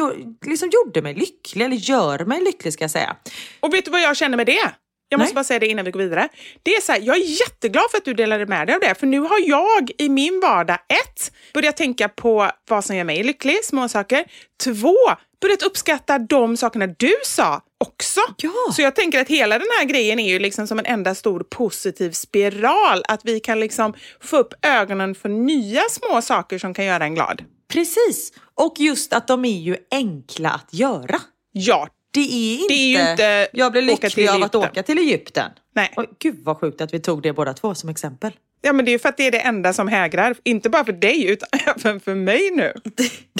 liksom 0.45 0.69
gjorde 0.69 1.01
mig 1.01 1.13
lycklig, 1.13 1.65
eller 1.65 1.77
gör 1.77 2.25
mig 2.25 2.41
lycklig 2.41 2.73
ska 2.73 2.83
jag 2.83 2.91
säga. 2.91 3.15
Och 3.59 3.73
vet 3.73 3.85
du 3.85 3.91
vad 3.91 4.01
jag 4.01 4.17
känner 4.17 4.37
med 4.37 4.45
det? 4.45 4.71
Jag 5.09 5.19
måste 5.19 5.29
Nej. 5.29 5.35
bara 5.35 5.43
säga 5.43 5.59
det 5.59 5.67
innan 5.67 5.85
vi 5.85 5.91
går 5.91 5.99
vidare. 5.99 6.29
Det 6.63 6.71
är 6.71 6.81
så 6.81 6.91
här, 6.91 7.01
jag 7.01 7.15
är 7.15 7.39
jätteglad 7.39 7.83
för 7.91 7.97
att 7.97 8.05
du 8.05 8.13
delade 8.13 8.45
med 8.45 8.67
dig 8.67 8.75
av 8.75 8.81
det, 8.81 8.95
för 8.95 9.07
nu 9.07 9.19
har 9.19 9.39
jag 9.49 9.91
i 9.97 10.09
min 10.09 10.39
vardag 10.39 10.75
ett, 10.75 11.31
börjat 11.53 11.77
tänka 11.77 12.09
på 12.09 12.51
vad 12.69 12.85
som 12.85 12.95
gör 12.95 13.03
mig 13.03 13.23
lycklig, 13.23 13.65
små 13.65 13.89
saker. 13.89 14.25
Två, 14.63 14.95
börjat 15.41 15.63
uppskatta 15.63 16.19
de 16.19 16.57
sakerna 16.57 16.87
du 16.87 17.13
sa 17.23 17.61
också. 17.77 18.19
Ja. 18.37 18.51
Så 18.73 18.81
jag 18.81 18.95
tänker 18.95 19.21
att 19.21 19.27
hela 19.27 19.59
den 19.59 19.67
här 19.79 19.85
grejen 19.85 20.19
är 20.19 20.29
ju 20.29 20.39
liksom 20.39 20.67
som 20.67 20.79
en 20.79 20.85
enda 20.85 21.15
stor 21.15 21.39
positiv 21.39 22.11
spiral, 22.11 23.03
att 23.07 23.21
vi 23.23 23.39
kan 23.39 23.59
liksom 23.59 23.93
få 24.21 24.37
upp 24.37 24.53
ögonen 24.65 25.15
för 25.15 25.29
nya 25.29 25.81
små 25.89 26.21
saker 26.21 26.57
som 26.57 26.73
kan 26.73 26.85
göra 26.85 27.03
en 27.03 27.15
glad. 27.15 27.43
Precis, 27.73 28.33
och 28.55 28.75
just 28.77 29.13
att 29.13 29.27
de 29.27 29.45
är 29.45 29.59
ju 29.59 29.77
enkla 29.91 30.49
att 30.49 30.73
göra. 30.73 31.21
Ja, 31.51 31.87
Det 32.15 32.21
är 32.21 32.53
inte, 32.61 32.67
Det 32.67 32.73
är 32.73 33.05
ju 33.05 33.11
inte 33.11 33.47
jag 33.53 33.71
blir 33.71 33.81
lycklig 33.81 34.27
av 34.29 34.43
att 34.43 34.55
åka 34.55 34.83
till 34.83 34.97
Egypten. 34.97 35.51
nej. 35.75 35.93
Oj, 35.97 36.07
gud 36.19 36.35
vad 36.43 36.57
sjukt 36.59 36.81
att 36.81 36.93
vi 36.93 36.99
tog 36.99 37.21
det 37.21 37.33
båda 37.33 37.53
två 37.53 37.75
som 37.75 37.89
exempel. 37.89 38.31
Ja, 38.61 38.73
men 38.73 38.85
det 38.85 38.91
är 38.91 38.93
ju 38.93 38.99
för 38.99 39.09
att 39.09 39.17
det 39.17 39.27
är 39.27 39.31
det 39.31 39.39
enda 39.39 39.73
som 39.73 39.87
hägrar. 39.87 40.35
Inte 40.43 40.69
bara 40.69 40.85
för 40.85 40.91
dig, 40.93 41.25
utan 41.25 41.49
även 41.77 41.99
för 41.99 42.15
mig 42.15 42.51
nu. 42.51 42.73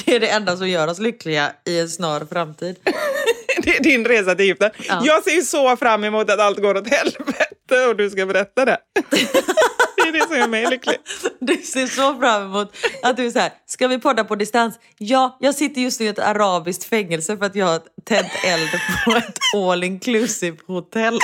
Det 0.06 0.16
är 0.16 0.20
det 0.20 0.28
enda 0.28 0.58
som 0.58 0.70
gör 0.70 0.88
oss 0.88 1.00
lyckliga 1.00 1.52
i 1.66 1.80
en 1.80 1.90
snar 1.90 2.26
framtid. 2.32 2.76
Det 3.64 3.78
är 3.78 3.84
din 3.84 4.06
resa 4.06 4.36
till 4.36 4.46
Egypten. 4.46 4.72
Ja. 4.88 5.02
Jag 5.06 5.24
ser 5.24 5.32
ju 5.32 5.42
så 5.42 5.78
fram 5.78 6.04
emot 6.04 6.30
att 6.30 6.40
allt 6.40 6.62
går 6.62 6.78
åt 6.78 6.90
helvete 6.90 7.86
och 7.90 7.96
du 7.96 8.10
ska 8.10 8.26
berätta 8.26 8.66
det. 8.66 8.78
Det 10.06 10.10
är 10.10 10.14
det 10.14 10.28
som 10.28 10.38
gör 10.38 10.48
mig 10.48 10.70
lycklig. 10.70 10.98
Du 11.40 11.58
ser 11.58 11.88
så 11.88 12.20
fram 12.20 12.44
emot 12.44 12.76
att 13.04 13.18
du 13.18 13.26
är 13.26 13.32
så 13.32 13.40
här, 13.40 13.52
ska 13.66 13.88
vi 13.88 14.00
podda 14.00 14.24
på 14.24 14.36
distans? 14.36 14.80
Ja, 14.98 15.38
jag 15.40 15.56
sitter 15.56 15.82
just 15.82 16.00
nu 16.00 16.06
i 16.06 16.10
ett 16.10 16.20
arabiskt 16.20 16.84
fängelse 16.84 17.38
för 17.38 17.46
att 17.46 17.56
jag 17.56 17.66
har 17.66 17.82
tänt 18.04 18.32
eld 18.48 18.70
på 19.06 19.12
ett 19.12 19.40
all 19.56 19.84
inclusive 19.84 20.58
hotell. 20.68 21.20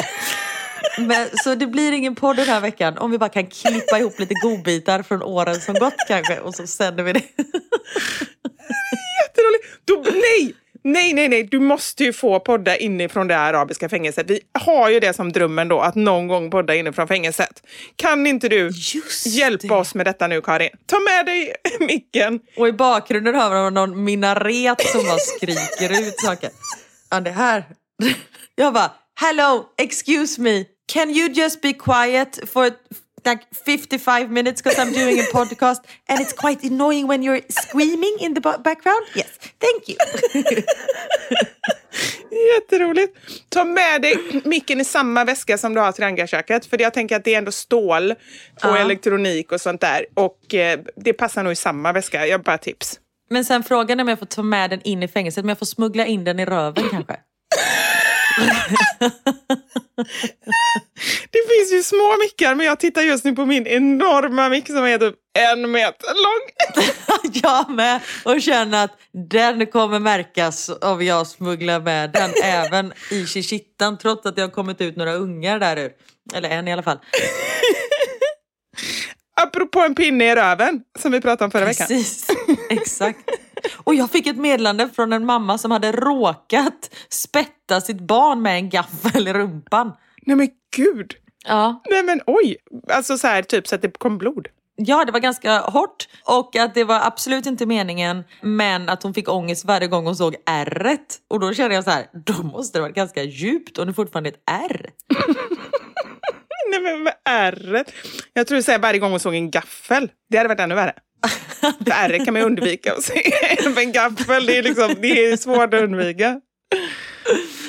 Men, 0.97 1.27
så 1.43 1.55
det 1.55 1.67
blir 1.67 1.91
ingen 1.91 2.15
podd 2.15 2.35
den 2.35 2.45
här 2.45 2.61
veckan 2.61 2.97
om 2.97 3.11
vi 3.11 3.17
bara 3.17 3.29
kan 3.29 3.47
klippa 3.47 3.99
ihop 3.99 4.19
lite 4.19 4.33
godbitar 4.33 5.03
från 5.03 5.23
åren 5.23 5.61
som 5.61 5.75
gått 5.75 5.95
kanske 6.07 6.39
och 6.39 6.55
så 6.55 6.67
sänder 6.67 7.03
vi 7.03 7.13
det. 7.13 7.23
Jätteroligt. 9.21 9.65
Då, 9.85 10.03
nej! 10.11 10.55
Nej, 10.83 11.13
nej, 11.13 11.27
nej. 11.29 11.43
Du 11.43 11.59
måste 11.59 12.03
ju 12.03 12.13
få 12.13 12.39
podda 12.39 12.77
inifrån 12.77 13.27
det 13.27 13.37
arabiska 13.37 13.89
fängelset. 13.89 14.29
Vi 14.29 14.39
har 14.59 14.89
ju 14.89 14.99
det 14.99 15.13
som 15.13 15.31
drömmen 15.31 15.67
då, 15.67 15.79
att 15.79 15.95
någon 15.95 16.27
gång 16.27 16.51
podda 16.51 16.75
inifrån 16.75 17.07
fängelset. 17.07 17.63
Kan 17.95 18.27
inte 18.27 18.49
du 18.49 18.69
Just 18.93 19.25
hjälpa 19.25 19.67
det. 19.67 19.73
oss 19.73 19.95
med 19.95 20.05
detta 20.05 20.27
nu, 20.27 20.41
Karin? 20.41 20.69
Ta 20.85 20.99
med 20.99 21.25
dig 21.25 21.55
micken. 21.79 22.39
Och 22.57 22.67
i 22.67 22.71
bakgrunden 22.73 23.35
hör 23.35 23.49
man 23.49 23.73
någon 23.73 24.03
minaret 24.03 24.81
som 24.81 25.03
bara 25.03 25.17
skriker 25.17 26.01
ut 26.07 26.19
saker. 26.19 26.49
Ja, 27.09 27.19
det 27.19 27.31
här. 27.31 27.63
Jag 28.55 28.73
bara, 28.73 28.91
hello, 29.19 29.65
excuse 29.77 30.41
me, 30.41 30.65
can 30.93 31.09
you 31.09 31.29
just 31.29 31.61
be 31.61 31.73
quiet 31.73 32.39
for 32.53 32.71
like 33.25 33.41
55 33.65 34.29
minutes 34.31 34.63
because 34.63 34.81
I'm 34.81 34.93
doing 34.93 35.19
a 35.19 35.23
podcast 35.33 35.79
and 36.09 36.19
it's 36.21 36.33
quite 36.33 36.67
annoying 36.67 37.07
when 37.07 37.23
you're 37.23 37.41
screaming 37.49 38.17
in 38.19 38.33
the 38.35 38.41
ba- 38.41 38.57
background? 38.63 39.05
Yes, 39.15 39.27
thank 39.59 39.89
you. 39.89 39.95
Jätteroligt. 42.55 43.17
Ta 43.49 43.63
med 43.63 44.01
dig 44.01 44.17
micken 44.45 44.81
i 44.81 44.85
samma 44.85 45.23
väska 45.25 45.57
som 45.57 45.73
du 45.73 45.79
har 45.81 45.91
till 45.91 46.03
rangaköket. 46.03 46.65
För 46.65 46.81
jag 46.81 46.93
tänker 46.93 47.15
att 47.15 47.23
det 47.23 47.33
är 47.33 47.37
ändå 47.37 47.51
stål 47.51 48.11
och 48.11 48.17
Ja. 48.61 48.77
elektronik 48.77 49.51
och 49.51 49.61
sånt 49.61 49.81
där. 49.81 50.05
Och 50.13 50.53
eh, 50.55 50.79
det 50.95 51.13
passar 51.13 51.43
nog 51.43 51.51
i 51.53 51.55
samma 51.55 51.91
väska. 51.93 52.27
Jag 52.27 52.41
bara 52.43 52.57
tips. 52.57 52.99
Men 53.29 53.45
sen 53.45 53.63
frågan 53.63 53.99
är 53.99 54.03
om 54.03 54.07
jag 54.09 54.19
får 54.19 54.25
ta 54.25 54.43
med 54.43 54.69
den 54.69 54.81
in 54.81 55.03
i 55.03 55.07
fängelset, 55.07 55.45
men 55.45 55.49
jag 55.49 55.59
får 55.59 55.65
smuggla 55.65 56.05
in 56.05 56.23
den 56.23 56.39
i 56.39 56.45
röven 56.45 56.89
kanske. 56.91 57.15
Det 61.31 61.39
finns 61.49 61.73
ju 61.73 61.83
små 61.83 62.17
mickar, 62.19 62.55
men 62.55 62.65
jag 62.65 62.79
tittar 62.79 63.01
just 63.01 63.25
nu 63.25 63.35
på 63.35 63.45
min 63.45 63.67
enorma 63.67 64.49
mick 64.49 64.67
som 64.67 64.85
är 64.85 64.97
typ 64.97 65.15
en 65.39 65.71
meter 65.71 66.07
lång. 66.07 66.49
jag 67.43 67.69
med 67.69 68.01
och 68.25 68.41
känner 68.41 68.83
att 68.83 68.91
den 69.29 69.67
kommer 69.67 69.99
märkas 69.99 70.69
om 70.81 71.05
jag 71.05 71.27
smugglar 71.27 71.79
med 71.79 72.11
den 72.11 72.31
även 72.43 72.93
i 73.11 73.25
Chichitan 73.25 73.97
trots 73.97 74.25
att 74.25 74.35
det 74.35 74.41
har 74.41 74.49
kommit 74.49 74.81
ut 74.81 74.95
några 74.95 75.13
ungar 75.13 75.59
där 75.59 75.77
ur. 75.77 75.91
Eller 76.33 76.49
en 76.49 76.67
i 76.67 76.73
alla 76.73 76.83
fall. 76.83 76.99
Apropå 79.41 79.79
en 79.79 79.95
pinne 79.95 80.31
i 80.31 80.35
röven, 80.35 80.81
som 80.99 81.11
vi 81.11 81.21
pratade 81.21 81.45
om 81.45 81.51
förra 81.51 81.65
veckan. 81.65 81.87
Precis, 81.87 82.27
exakt. 82.69 83.19
Och 83.77 83.95
jag 83.95 84.11
fick 84.11 84.27
ett 84.27 84.37
meddelande 84.37 84.89
från 84.89 85.13
en 85.13 85.25
mamma 85.25 85.57
som 85.57 85.71
hade 85.71 85.91
råkat 85.91 86.95
spätta 87.09 87.81
sitt 87.81 87.99
barn 87.99 88.41
med 88.41 88.55
en 88.55 88.69
gaffel 88.69 89.27
i 89.27 89.33
rumpan. 89.33 89.93
Nej 90.25 90.35
men 90.35 90.49
gud! 90.75 91.13
Ja, 91.45 91.81
Nej 91.89 92.03
men 92.03 92.21
oj! 92.25 92.57
Alltså 92.89 93.17
så 93.17 93.27
här, 93.27 93.43
typ 93.43 93.67
så 93.67 93.75
att 93.75 93.81
det 93.81 93.99
kom 93.99 94.17
blod. 94.17 94.47
Ja, 94.75 95.05
det 95.05 95.11
var 95.11 95.19
ganska 95.19 95.59
hårt 95.59 96.07
och 96.25 96.55
att 96.55 96.73
det 96.73 96.83
var 96.83 96.99
absolut 97.03 97.45
inte 97.45 97.65
meningen 97.65 98.23
men 98.41 98.89
att 98.89 99.03
hon 99.03 99.13
fick 99.13 99.29
ångest 99.29 99.65
varje 99.65 99.87
gång 99.87 100.05
hon 100.05 100.15
såg 100.15 100.35
ärret. 100.45 101.17
Och 101.27 101.39
då 101.39 101.53
kände 101.53 101.75
jag 101.75 101.83
så 101.83 101.89
här, 101.89 102.05
då 102.25 102.33
måste 102.43 102.77
det 102.77 102.81
vara 102.81 102.91
ganska 102.91 103.23
djupt 103.23 103.77
om 103.77 103.87
det 103.87 103.93
fortfarande 103.93 104.29
är 104.29 104.33
ett 104.33 104.43
ärr. 104.45 104.89
Nej 106.71 106.79
men 106.81 107.13
ärret. 107.29 107.91
Jag 108.33 108.47
tror 108.47 108.55
du 108.55 108.63
säger 108.63 108.79
varje 108.79 108.99
gång 108.99 109.11
hon 109.11 109.19
såg 109.19 109.35
en 109.35 109.51
gaffel. 109.51 110.11
Det 110.29 110.37
hade 110.37 110.49
varit 110.49 110.59
ännu 110.59 110.75
värre. 110.75 110.93
För 111.61 111.91
ärret 111.91 112.25
kan 112.25 112.33
man 112.33 112.43
undvika 112.43 112.93
att 112.93 113.03
se. 113.03 113.31
Men 113.65 113.77
en 113.77 113.91
gaffel, 113.91 114.45
det 114.45 114.57
är, 114.57 114.63
liksom, 114.63 114.95
det 115.01 115.25
är 115.25 115.37
svårt 115.37 115.73
att 115.73 115.81
undvika. 115.81 116.41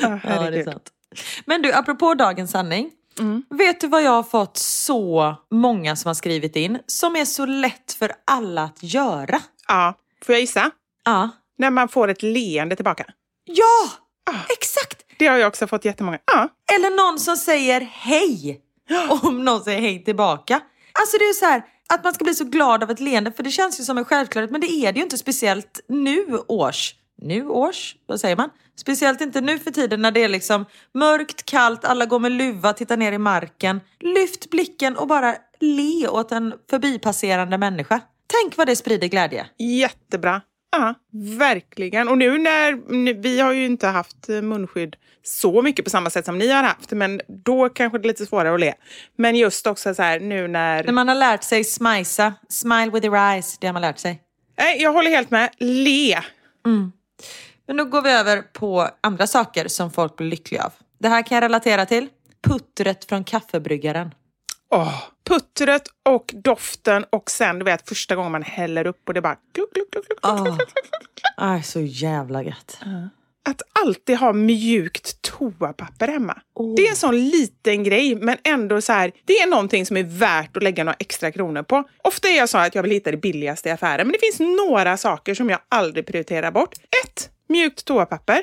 Ah, 0.03 0.19
Ja, 0.25 0.51
det 0.51 0.59
är 0.61 0.65
sant. 0.65 0.91
Men 1.45 1.63
du, 1.63 1.73
apropå 1.73 2.15
dagens 2.15 2.51
sanning. 2.51 2.91
Vet 3.51 3.81
du 3.81 3.87
vad 3.89 4.03
jag 4.03 4.11
har 4.11 4.23
fått 4.23 4.57
så 4.57 5.35
många 5.51 5.97
som 5.97 6.09
har 6.09 6.15
skrivit 6.15 6.57
in 6.57 6.79
som 6.87 7.17
är 7.17 7.25
så 7.25 7.47
lätt 7.47 7.93
för 7.99 8.13
alla 8.27 8.63
att 8.63 8.79
göra? 8.83 9.41
ja, 9.69 9.95
får 10.25 10.33
jag 10.35 10.41
gissa? 10.41 10.71
Ja. 11.05 11.29
När 11.59 11.71
man 11.71 11.89
får 11.89 12.09
ett 12.09 12.23
leende 12.23 12.77
tillbaka. 12.77 13.05
Ja, 13.45 13.91
Ah. 14.31 14.35
exakt! 14.49 14.99
Det 15.19 15.27
har 15.27 15.37
jag 15.37 15.49
också 15.49 15.67
fått 15.67 15.85
jättemånga. 15.85 16.19
Ja, 16.27 16.49
Eller 16.77 16.91
någon 16.91 17.19
som 17.19 17.37
säger 17.37 17.81
hej 17.93 18.61
om 19.23 19.45
någon 19.45 19.65
säger 19.65 19.81
hej 19.81 20.05
tillbaka. 20.05 20.61
Alltså 20.93 21.19
det 21.19 21.25
är 21.25 21.33
så 21.33 21.45
här 21.45 21.63
att 21.95 22.05
man 22.05 22.15
ska 22.15 22.25
bli 22.25 22.35
så 22.35 22.45
glad 22.45 22.83
av 22.83 22.91
ett 22.91 23.01
leende 23.01 23.33
för 23.33 23.43
det 23.43 23.51
känns 23.51 23.81
ju 23.81 23.85
som 23.85 23.99
en 23.99 24.05
självklarhet 24.05 24.51
men 24.51 24.61
det 24.61 24.71
är 24.71 24.93
det 24.93 24.99
ju 24.99 25.05
inte 25.05 25.19
speciellt 25.19 25.81
nu 25.89 26.39
års. 26.49 26.95
Nu 27.23 27.49
års? 27.49 27.97
Vad 28.07 28.21
säger 28.21 28.37
man? 28.37 28.51
Speciellt 28.77 29.21
inte 29.21 29.41
nu 29.41 29.59
för 29.59 29.71
tiden 29.71 30.03
när 30.03 30.11
det 30.11 30.25
är 30.25 30.29
liksom 30.29 30.65
mörkt, 30.95 31.45
kallt, 31.45 31.85
alla 31.85 32.07
går 32.07 32.19
med 32.19 32.33
luva, 32.33 32.73
tittar 32.73 32.97
ner 32.97 33.13
i 33.13 33.19
marken. 33.19 33.81
Lyft 34.01 34.51
blicken 34.51 34.97
och 34.97 35.07
bara 35.07 35.37
le 35.61 36.09
åt 36.09 36.33
en 36.33 36.55
förbipasserande 36.71 37.59
människa. 37.59 38.01
Tänk 38.27 38.57
vad 38.57 38.67
det 38.67 38.77
sprider 38.77 39.09
glädje. 39.09 39.47
jättebra. 39.59 40.43
Ja, 40.73 40.95
verkligen. 41.39 42.09
Och 42.09 42.19
nu 42.19 42.39
när, 42.39 42.73
vi 43.23 43.41
har 43.41 43.53
ju 43.53 43.65
inte 43.65 43.87
haft 43.87 44.29
eh, 44.29 44.43
munskydd 44.43 44.97
så 45.23 45.63
mycket 45.63 45.85
på 45.85 45.91
samma 45.91 46.11
sätt 46.11 46.25
som 46.25 46.39
ni 46.39 46.51
har 46.51 46.63
haft, 46.63 46.91
men 46.91 47.21
då 47.29 47.69
kanske 47.69 47.99
det 47.99 48.07
är 48.07 48.09
lite 48.09 48.27
svårare 48.27 48.55
att 48.55 48.61
le. 48.61 48.75
Men 49.17 49.37
just 49.37 49.67
också 49.67 49.95
så 49.95 50.03
här 50.03 50.21
nu 50.21 50.49
när... 50.49 50.85
När 50.85 50.93
man 50.93 51.09
har 51.09 51.15
lärt 51.15 51.43
sig 51.43 51.65
smisa, 51.65 52.35
smile 52.49 52.91
with 52.91 53.07
your 53.07 53.17
eyes, 53.17 53.59
det 53.59 53.67
har 53.67 53.73
man 53.73 53.83
lärt 53.83 53.99
sig. 53.99 54.23
Nej, 54.59 54.83
jag 54.83 54.93
håller 54.93 55.11
helt 55.11 55.31
med. 55.31 55.51
Le. 55.59 56.21
Men 57.67 57.77
nu 57.77 57.85
går 57.85 58.03
vi 58.03 58.11
över 58.11 58.43
på 58.43 58.89
andra 59.01 59.27
saker 59.27 59.69
som 59.69 59.91
folk 59.91 60.17
blir 60.17 60.27
lyckliga 60.29 60.65
av. 60.65 60.73
Det 60.99 61.09
här 61.09 61.23
kan 61.23 61.37
jag 61.37 61.43
relatera 61.43 61.87
till. 61.87 62.09
Puttret 62.43 63.05
från 63.05 63.25
kaffebryggaren. 63.25 64.15
Åh, 64.75 65.03
puttret 65.29 65.83
och 66.03 66.35
doften 66.35 67.05
och 67.11 67.31
sen 67.31 67.59
du 67.59 67.65
vet 67.65 67.89
första 67.89 68.17
gången 68.17 68.33
man 68.33 68.43
häller 68.43 68.87
upp 68.87 69.09
och 69.09 69.15
det 69.15 69.21
bara 69.21 69.37
kluck, 69.55 69.75
kluck, 69.75 69.91
kluck, 69.93 70.07
kluck, 70.07 70.19
Åh, 70.23 70.45
kluck, 70.45 70.59
kluck, 70.59 70.69
kluck. 70.91 71.23
Aj, 71.37 71.63
så 71.63 71.81
jävla 71.81 72.43
gött. 72.43 72.79
Att 73.45 73.63
alltid 73.85 74.17
ha 74.17 74.33
mjukt 74.33 75.23
toapapper 75.23 76.09
hemma. 76.09 76.41
Åh. 76.55 76.75
Det 76.77 76.87
är 76.87 76.91
en 76.91 76.97
sån 76.97 77.29
liten 77.29 77.85
grej, 77.85 78.15
men 78.15 78.37
ändå 78.45 78.81
så 78.81 78.93
här, 78.93 79.13
det 79.25 79.33
är 79.33 79.47
någonting 79.47 79.87
som 79.87 79.97
är 79.97 80.03
värt 80.03 80.57
att 80.57 80.63
lägga 80.63 80.85
några 80.85 80.97
extra 80.99 81.31
kronor 81.33 81.63
på. 81.63 81.85
Ofta 82.05 82.29
är 82.29 82.37
jag 82.37 82.49
så 82.49 82.59
att 82.59 82.75
jag 82.75 82.83
vill 82.83 82.93
hitta 82.93 83.11
det 83.11 83.17
billigaste 83.17 83.69
i 83.69 83.73
affären, 83.73 84.07
men 84.07 84.13
det 84.13 84.19
finns 84.19 84.41
några 84.69 84.97
saker 84.97 85.35
som 85.35 85.51
jag 85.51 85.59
aldrig 85.69 86.07
prioriterar 86.07 86.51
bort. 86.51 86.75
Ett, 87.05 87.31
Mjukt 87.49 87.85
toapapper. 87.85 88.43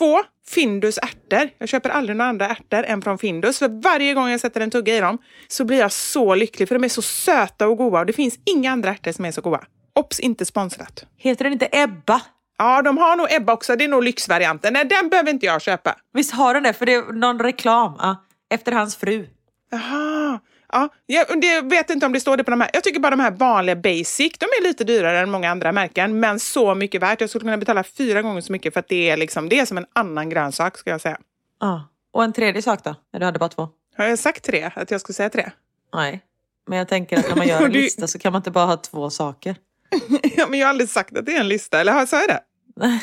Två, 0.00 0.18
Findus 0.46 0.98
ärtor. 0.98 1.50
Jag 1.58 1.68
köper 1.68 1.90
aldrig 1.90 2.16
några 2.16 2.28
andra 2.28 2.48
ärtor 2.48 2.84
än 2.84 3.02
från 3.02 3.18
Findus. 3.18 3.58
För 3.58 3.82
varje 3.82 4.14
gång 4.14 4.28
jag 4.28 4.40
sätter 4.40 4.60
en 4.60 4.70
tugga 4.70 4.96
i 4.96 5.00
dem 5.00 5.18
så 5.48 5.64
blir 5.64 5.78
jag 5.78 5.92
så 5.92 6.34
lycklig 6.34 6.68
för 6.68 6.74
de 6.74 6.84
är 6.84 6.88
så 6.88 7.02
söta 7.02 7.68
och 7.68 7.76
goda 7.78 7.98
och 7.98 8.06
det 8.06 8.12
finns 8.12 8.38
inga 8.44 8.72
andra 8.72 8.90
ärtor 8.90 9.12
som 9.12 9.24
är 9.24 9.30
så 9.30 9.40
goda. 9.40 9.60
Ops, 9.94 10.20
inte 10.20 10.44
sponsrat. 10.44 11.04
Heter 11.16 11.44
den 11.44 11.52
inte 11.52 11.68
Ebba? 11.72 12.20
Ja, 12.58 12.82
de 12.82 12.98
har 12.98 13.16
nog 13.16 13.26
Ebba 13.30 13.52
också. 13.52 13.76
Det 13.76 13.84
är 13.84 13.88
nog 13.88 14.04
lyxvarianten. 14.04 14.72
Nej, 14.72 14.84
den 14.84 15.08
behöver 15.08 15.30
inte 15.30 15.46
jag 15.46 15.62
köpa. 15.62 15.96
Visst 16.12 16.32
har 16.32 16.54
den 16.54 16.62
det? 16.62 16.72
För 16.72 16.86
det 16.86 16.94
är 16.94 17.12
någon 17.12 17.38
reklam. 17.38 17.94
Ja. 17.98 18.24
Efter 18.50 18.72
hans 18.72 18.96
fru. 18.96 19.26
Jaha. 19.70 20.40
Ja, 20.72 20.88
jag 21.06 21.40
det 21.40 21.60
vet 21.60 21.90
inte 21.90 22.06
om 22.06 22.12
det 22.12 22.20
står 22.20 22.36
det 22.36 22.44
på 22.44 22.50
de 22.50 22.60
här. 22.60 22.70
Jag 22.72 22.84
tycker 22.84 23.00
bara 23.00 23.10
de 23.10 23.20
här 23.20 23.30
vanliga 23.30 23.76
basic, 23.76 24.32
de 24.38 24.44
är 24.44 24.62
lite 24.62 24.84
dyrare 24.84 25.18
än 25.20 25.30
många 25.30 25.50
andra 25.50 25.72
märken, 25.72 26.20
men 26.20 26.40
så 26.40 26.74
mycket 26.74 27.02
värt. 27.02 27.20
Jag 27.20 27.30
skulle 27.30 27.42
kunna 27.42 27.56
betala 27.56 27.82
fyra 27.84 28.22
gånger 28.22 28.40
så 28.40 28.52
mycket 28.52 28.72
för 28.72 28.80
att 28.80 28.88
det 28.88 29.10
är, 29.10 29.16
liksom, 29.16 29.48
det 29.48 29.58
är 29.58 29.66
som 29.66 29.78
en 29.78 29.86
annan 29.92 30.28
grönsak, 30.30 30.78
ska 30.78 30.90
jag 30.90 31.00
säga. 31.00 31.18
Ja. 31.60 31.88
Och 32.12 32.24
en 32.24 32.32
tredje 32.32 32.62
sak 32.62 32.84
då? 32.84 32.94
När 33.12 33.20
du 33.20 33.26
hade 33.26 33.38
bara 33.38 33.48
två? 33.48 33.68
Har 33.96 34.04
jag 34.04 34.18
sagt 34.18 34.44
tre? 34.44 34.70
Att 34.74 34.90
jag 34.90 35.00
skulle 35.00 35.14
säga 35.14 35.30
tre? 35.30 35.50
Nej. 35.94 36.20
Men 36.68 36.78
jag 36.78 36.88
tänker 36.88 37.18
att 37.18 37.28
när 37.28 37.36
man 37.36 37.48
gör 37.48 37.60
en 37.64 37.72
du- 37.72 37.78
lista 37.80 38.06
så 38.06 38.18
kan 38.18 38.32
man 38.32 38.38
inte 38.40 38.50
bara 38.50 38.66
ha 38.66 38.76
två 38.76 39.10
saker. 39.10 39.56
ja, 40.36 40.46
men 40.48 40.58
jag 40.58 40.66
har 40.66 40.70
aldrig 40.70 40.88
sagt 40.88 41.16
att 41.16 41.26
det 41.26 41.36
är 41.36 41.40
en 41.40 41.48
lista, 41.48 41.80
eller 41.80 41.92
har- 41.92 42.06
sa 42.06 42.20
jag 42.20 42.28
det? 42.28 42.40
Nej, 42.76 43.00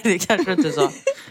det 0.04 0.18
kanske 0.26 0.44
du 0.44 0.52
inte 0.52 0.72
sa. 0.72 0.90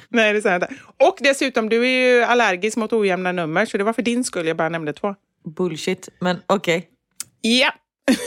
Nej, 0.09 0.33
det 0.33 0.41
sa 0.41 0.49
jag 0.49 0.57
inte. 0.57 0.73
Och 0.97 1.17
dessutom, 1.19 1.69
du 1.69 1.87
är 1.87 2.15
ju 2.17 2.23
allergisk 2.23 2.77
mot 2.77 2.93
ojämna 2.93 3.31
nummer, 3.31 3.65
så 3.65 3.77
det 3.77 3.83
var 3.83 3.93
för 3.93 4.01
din 4.01 4.23
skull 4.23 4.47
jag 4.47 4.57
bara 4.57 4.69
nämnde 4.69 4.93
två. 4.93 5.15
Bullshit, 5.45 6.09
men 6.19 6.41
okej. 6.47 6.89
Ja. 7.41 7.73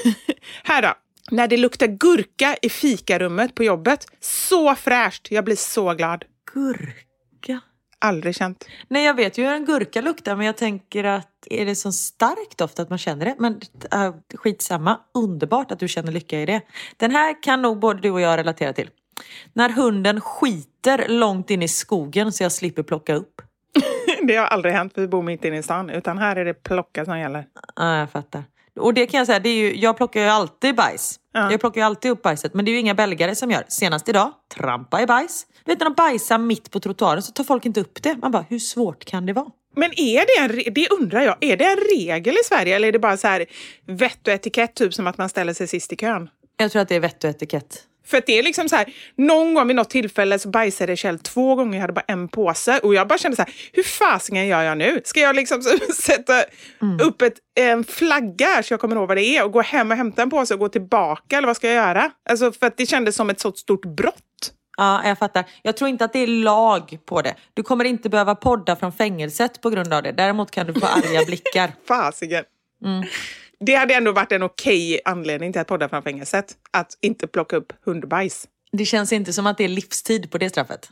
Här 0.63 0.83
då. 0.83 0.95
När 1.31 1.49
det 1.49 1.57
luktar 1.57 1.87
gurka 1.87 2.57
i 2.63 2.69
fikarummet 2.69 3.55
på 3.55 3.65
jobbet. 3.65 4.07
Så 4.21 4.75
fräscht. 4.75 5.29
Jag 5.31 5.45
blir 5.45 5.57
så 5.57 5.95
glad. 5.95 6.25
Gurka? 6.55 7.61
Aldrig 7.99 8.37
känt. 8.37 8.67
Nej, 8.89 9.05
jag 9.05 9.15
vet 9.15 9.39
ju 9.39 9.45
hur 9.45 9.53
en 9.53 9.65
gurka 9.65 10.01
luktar, 10.01 10.37
men 10.37 10.47
jag 10.47 10.57
tänker 10.57 11.05
att 11.05 11.47
är 11.51 11.67
det 11.67 11.75
så 11.75 11.93
starkt 11.93 12.59
doft 12.59 12.79
att 12.79 12.91
man 12.91 12.99
känner 12.99 13.25
det? 13.25 13.37
Men 13.39 13.61
äh, 13.93 14.15
skitsamma, 14.35 15.01
underbart 15.15 15.71
att 15.71 15.79
du 15.79 15.89
känner 15.89 16.13
lycka 16.13 16.41
i 16.41 16.47
det. 16.47 16.61
Den 16.97 17.11
här 17.11 17.43
kan 17.43 17.63
nog 17.63 17.79
både 17.79 18.01
du 18.01 18.11
och 18.11 18.21
jag 18.21 18.39
relatera 18.39 18.73
till. 18.73 18.91
När 19.53 19.69
hunden 19.69 20.21
skiter 20.21 21.09
långt 21.09 21.51
in 21.51 21.63
i 21.63 21.69
skogen 21.69 22.33
så 22.33 22.43
jag 22.43 22.53
slipper 22.53 22.83
plocka 22.83 23.15
upp. 23.15 23.43
Det 24.27 24.37
har 24.37 24.47
aldrig 24.47 24.75
hänt, 24.75 24.93
vi 24.97 25.09
bor 25.09 25.23
mitt 25.23 25.45
inne 25.45 25.59
i 25.59 25.63
stan. 25.63 25.91
Utan 25.91 26.19
här 26.19 26.37
är 26.37 26.45
det 26.45 26.55
plocka 26.55 27.05
som 27.05 27.19
gäller. 27.19 27.47
Ja, 27.77 27.97
jag 27.99 28.11
fattar. 28.11 28.45
Och 28.81 28.95
det 28.95 29.07
kan 29.07 29.19
jag 29.19 29.27
säga, 29.27 29.39
det 29.39 29.49
är 29.49 29.55
ju, 29.55 29.77
jag 29.77 29.97
plockar 29.97 30.21
ju 30.21 30.27
alltid 30.27 30.75
bajs. 30.75 31.21
Ja. 31.33 31.51
Jag 31.51 31.61
plockar 31.61 31.81
ju 31.81 31.85
alltid 31.85 32.11
upp 32.11 32.23
bajset, 32.23 32.55
men 32.55 32.65
det 32.65 32.71
är 32.71 32.73
ju 32.73 32.79
inga 32.79 32.95
belgare 32.95 33.35
som 33.35 33.51
gör. 33.51 33.65
Senast 33.69 34.09
idag, 34.09 34.33
trampa 34.55 35.03
i 35.03 35.07
bajs. 35.07 35.47
Vet 35.65 35.79
när 35.79 35.85
de 35.85 35.95
bajsar 35.95 36.39
mitt 36.39 36.71
på 36.71 36.81
trottoaren 36.81 37.23
så 37.23 37.33
tar 37.33 37.45
folk 37.45 37.67
inte 37.67 37.81
upp 37.81 38.03
det. 38.03 38.17
Man 38.17 38.31
bara, 38.31 38.45
hur 38.49 38.59
svårt 38.59 39.05
kan 39.05 39.27
det 39.27 39.33
vara? 39.33 39.51
Men 39.77 39.91
är 39.97 40.49
det 40.49 40.55
en, 40.69 40.75
det 40.75 40.89
undrar 40.89 41.23
jag, 41.23 41.37
är 41.41 41.57
det 41.57 41.65
en 41.65 41.77
regel 41.77 42.35
i 42.35 42.45
Sverige 42.45 42.77
eller 42.77 42.89
är 42.89 42.93
det 42.93 42.99
bara 42.99 43.17
så 43.17 43.29
här 43.29 43.47
vett 43.87 44.29
och 44.29 44.35
etikett, 44.35 44.75
typ 44.75 44.95
som 44.95 45.07
att 45.07 45.19
man 45.19 45.29
ställer 45.29 45.53
sig 45.53 45.67
sist 45.67 45.93
i 45.93 45.97
kön? 45.97 46.29
Jag 46.57 46.73
tror 46.73 46.83
att 46.83 46.89
det 46.89 46.97
är 46.97 47.01
vett 47.01 47.25
och 47.25 47.31
etikett. 47.31 47.83
För 48.05 48.19
att 48.19 48.27
det 48.27 48.39
är 48.39 48.43
liksom 48.43 48.69
så 48.69 48.77
här, 48.77 48.95
någon 49.17 49.55
gång 49.55 49.67
vid 49.67 49.77
något 49.77 49.91
tillfälle 49.91 50.39
så 50.39 50.49
bajsade 50.49 50.97
Kjell 50.97 51.19
två 51.19 51.55
gånger, 51.55 51.75
jag 51.75 51.81
hade 51.81 51.93
bara 51.93 52.05
en 52.09 52.29
påse 52.29 52.79
och 52.79 52.95
jag 52.95 53.09
bara 53.09 53.19
kände 53.19 53.37
så 53.37 53.43
här, 53.43 53.55
hur 53.73 53.83
fasingen 53.83 54.47
gör 54.47 54.63
jag 54.63 54.79
nu? 54.79 55.01
Ska 55.05 55.21
jag 55.21 55.37
liksom 55.37 55.63
sätta 56.03 56.45
upp 57.03 57.23
ett, 57.23 57.35
en 57.55 57.85
flagga 57.85 58.63
så 58.63 58.73
jag 58.73 58.81
kommer 58.81 58.97
ihåg 58.97 59.09
vad 59.09 59.17
det 59.17 59.37
är 59.37 59.45
och 59.45 59.53
gå 59.53 59.61
hem 59.61 59.91
och 59.91 59.97
hämta 59.97 60.23
en 60.23 60.31
påse 60.31 60.55
och 60.55 60.61
gå 60.61 60.69
tillbaka 60.69 61.37
eller 61.37 61.47
vad 61.47 61.57
ska 61.57 61.67
jag 61.67 61.77
göra? 61.77 62.11
Alltså 62.31 62.53
för 62.53 62.67
att 62.67 62.77
det 62.77 62.87
kändes 62.87 63.17
som 63.17 63.31
ett 63.31 63.41
så 63.41 63.53
stort 63.53 63.85
brott. 63.85 64.53
Ja, 64.77 65.09
jag 65.09 65.19
fattar. 65.19 65.45
Jag 65.63 65.77
tror 65.77 65.91
inte 65.91 66.05
att 66.05 66.13
det 66.13 66.19
är 66.19 66.27
lag 66.27 66.99
på 67.07 67.23
det. 67.23 67.35
Du 67.55 67.63
kommer 67.63 67.85
inte 67.85 68.09
behöva 68.09 68.35
podda 68.35 68.77
från 68.77 68.93
fängelset 68.93 69.61
på 69.61 69.71
grund 69.71 69.93
av 69.93 70.03
det. 70.03 70.13
Däremot 70.13 70.51
kan 70.51 70.67
du 70.67 70.75
få 70.75 70.87
arga 70.87 71.25
blickar. 71.27 71.73
Fasiken. 71.89 72.45
Det 73.67 73.75
hade 73.75 73.95
ändå 73.95 74.13
varit 74.13 74.33
en 74.33 74.43
okej 74.43 75.01
anledning 75.05 75.53
till 75.53 75.61
att 75.61 75.67
podda 75.67 75.89
från 75.89 76.03
fängelset. 76.03 76.55
Att 76.71 76.99
inte 77.01 77.27
plocka 77.27 77.57
upp 77.57 77.73
hundbajs. 77.85 78.49
Det 78.73 78.85
känns 78.85 79.13
inte 79.13 79.33
som 79.33 79.47
att 79.47 79.59
det 79.59 79.65
är 79.65 79.69
livstid 79.69 80.31
på 80.31 80.39
det 80.39 80.51
straffet. 80.51 80.91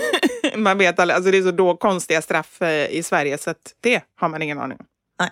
Man 0.56 0.78
vet 0.78 0.98
aldrig, 0.98 1.14
alltså 1.14 1.30
det 1.30 1.38
är 1.38 1.42
så 1.42 1.50
då 1.50 1.76
konstiga 1.76 2.22
straff 2.22 2.62
eh, 2.62 2.90
i 2.90 3.02
Sverige 3.02 3.38
så 3.38 3.50
att 3.50 3.74
det 3.80 4.02
har 4.20 4.28
man 4.28 4.42
ingen 4.42 4.58
aning 4.58 4.78
om. 4.80 4.86
Nej. 5.20 5.30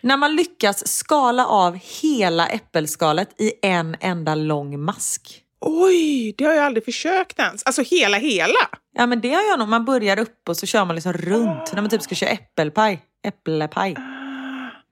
När 0.00 0.16
man 0.16 0.36
lyckas 0.36 0.88
skala 0.88 1.46
av 1.46 1.78
hela 2.02 2.46
äppelskalet 2.48 3.40
i 3.40 3.52
en 3.62 3.96
enda 4.00 4.34
lång 4.34 4.80
mask. 4.80 5.42
Oj, 5.60 6.34
det 6.38 6.44
har 6.44 6.52
jag 6.52 6.64
aldrig 6.64 6.84
försökt 6.84 7.38
ens. 7.38 7.62
Alltså 7.62 7.82
hela, 7.82 8.18
hela. 8.18 8.68
Ja 8.96 9.06
men 9.06 9.20
det 9.20 9.32
har 9.32 9.42
jag 9.42 9.58
nog. 9.58 9.68
Man 9.68 9.84
börjar 9.84 10.18
upp 10.18 10.48
och 10.48 10.56
så 10.56 10.66
kör 10.66 10.84
man 10.84 10.94
liksom 10.94 11.12
runt. 11.12 11.72
När 11.72 11.80
man 11.80 11.90
typ 11.90 12.02
ska 12.02 12.14
köra 12.14 12.30
äppelpaj. 12.30 13.02
Äpplepaj. 13.26 13.96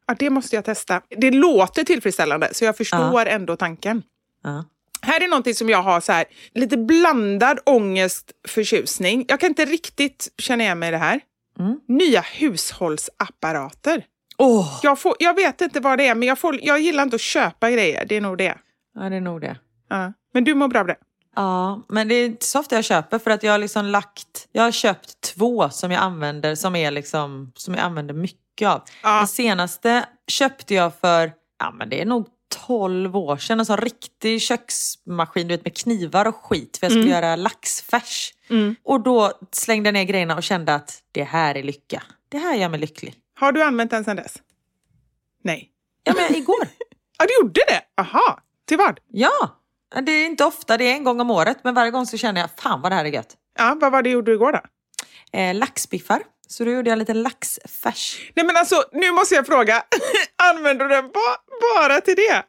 Ja, 0.06 0.14
det 0.18 0.30
måste 0.30 0.56
jag 0.56 0.64
testa. 0.64 1.02
Det 1.08 1.30
låter 1.30 1.84
tillfredsställande 1.84 2.48
så 2.52 2.64
jag 2.64 2.76
förstår 2.76 3.26
ändå 3.26 3.56
tanken. 3.56 4.02
Ja. 4.42 4.64
Här 5.02 5.20
är 5.24 5.28
någonting 5.28 5.54
som 5.54 5.68
jag 5.68 5.82
har 5.82 6.00
så 6.00 6.12
här, 6.12 6.24
lite 6.54 6.76
blandad 6.76 7.58
ångest, 7.66 8.32
förtjusning. 8.48 9.24
Jag 9.28 9.40
kan 9.40 9.48
inte 9.48 9.64
riktigt 9.64 10.28
känna 10.38 10.64
igen 10.64 10.78
mig 10.78 10.88
i 10.88 10.92
det 10.92 10.98
här. 10.98 11.20
Nya 11.88 12.20
hushållsapparater. 12.20 14.04
Åh! 14.38 14.80
Jag, 14.82 14.98
får, 14.98 15.14
jag 15.18 15.34
vet 15.34 15.60
inte 15.60 15.80
vad 15.80 15.98
det 15.98 16.06
är, 16.06 16.14
men 16.14 16.28
jag, 16.28 16.38
får, 16.38 16.58
jag 16.62 16.80
gillar 16.80 17.02
inte 17.02 17.14
att 17.14 17.20
köpa 17.20 17.70
grejer. 17.70 18.04
Det 18.04 18.16
är 18.16 18.20
nog 18.20 18.38
det. 18.38 18.58
Ja 18.94 19.08
det 19.08 19.16
är 19.16 19.20
nog 19.20 19.40
det. 19.40 19.56
Ja. 19.88 20.12
Men 20.34 20.44
du 20.44 20.54
mår 20.54 20.68
bra 20.68 20.80
av 20.80 20.86
det? 20.86 20.96
Ja, 21.36 21.82
men 21.88 22.08
det 22.08 22.14
är 22.14 22.26
inte 22.26 22.46
så 22.46 22.60
ofta 22.60 22.74
jag 22.74 22.84
köper 22.84 23.18
för 23.18 23.30
att 23.30 23.42
jag 23.42 23.52
har 23.52 23.58
liksom 23.58 23.86
lagt... 23.86 24.48
Jag 24.52 24.62
har 24.62 24.70
köpt 24.70 25.20
två 25.20 25.70
som 25.70 25.90
jag 25.90 26.02
använder 26.02 26.54
som, 26.54 26.76
är 26.76 26.90
liksom, 26.90 27.52
som 27.56 27.74
jag 27.74 27.82
använder 27.82 28.14
mycket 28.14 28.68
av. 28.68 28.82
Ja. 29.02 29.18
Den 29.18 29.28
senaste 29.28 30.08
köpte 30.28 30.74
jag 30.74 30.92
för, 31.00 31.32
ja 31.58 31.70
men 31.70 31.88
det 31.88 32.00
är 32.00 32.06
nog 32.06 32.26
12 32.66 33.16
år 33.16 33.36
sedan. 33.36 33.60
En 33.60 33.66
sån 33.66 33.76
riktig 33.76 34.42
köksmaskin 34.42 35.48
du 35.48 35.54
vet, 35.54 35.64
med 35.64 35.76
knivar 35.76 36.24
och 36.24 36.36
skit 36.36 36.76
för 36.76 36.86
jag 36.86 36.92
skulle 36.92 37.10
göra 37.10 37.36
laxfärs. 37.36 38.34
Och 38.82 39.00
då 39.00 39.32
slängde 39.52 39.86
jag 39.86 39.94
ner 39.94 40.04
grejerna 40.04 40.36
och 40.36 40.42
kände 40.42 40.74
att 40.74 41.02
det 41.12 41.24
här 41.24 41.54
är 41.54 41.62
lycka. 41.62 42.02
Det 42.28 42.38
här 42.38 42.54
gör 42.56 42.68
mig 42.68 42.80
lycklig. 42.80 43.14
Har 43.38 43.52
du 43.52 43.62
använt 43.62 43.90
den 43.90 44.04
sedan 44.04 44.16
dess? 44.16 44.34
Nej. 45.42 45.70
Ja 46.04 46.14
men 46.16 46.34
igår. 46.36 46.68
Ja, 47.18 47.26
du 47.28 47.34
gjorde 47.44 47.60
det? 47.68 48.02
Aha. 48.02 48.40
Till 48.66 48.78
vad? 48.78 49.00
ja, 49.12 49.56
det 50.00 50.12
är 50.12 50.26
inte 50.26 50.44
ofta, 50.44 50.76
det 50.76 50.84
är 50.84 50.92
en 50.92 51.04
gång 51.04 51.20
om 51.20 51.30
året. 51.30 51.58
Men 51.64 51.74
varje 51.74 51.90
gång 51.90 52.06
så 52.06 52.16
känner 52.16 52.40
jag, 52.40 52.50
fan 52.58 52.80
vad 52.82 52.92
det 52.92 52.96
här 52.96 53.04
är 53.04 53.08
gött. 53.12 53.34
Ja, 53.58 53.76
vad 53.80 53.92
var 53.92 54.02
det 54.02 54.10
gjorde 54.10 54.30
du 54.30 54.34
igår 54.34 54.52
då? 54.52 54.60
Eh, 55.38 55.54
laxbiffar. 55.54 56.22
Så 56.48 56.64
då 56.64 56.70
gjorde 56.70 56.90
jag 56.90 56.98
lite 56.98 57.14
laxfärs. 57.14 58.18
Nej 58.34 58.46
men 58.46 58.56
alltså, 58.56 58.84
nu 58.92 59.12
måste 59.12 59.34
jag 59.34 59.46
fråga. 59.46 59.82
Använder 60.54 60.84
du 60.88 60.94
den 60.94 61.04
ba 61.08 61.36
bara 61.74 62.00
till 62.00 62.16
det? 62.16 62.42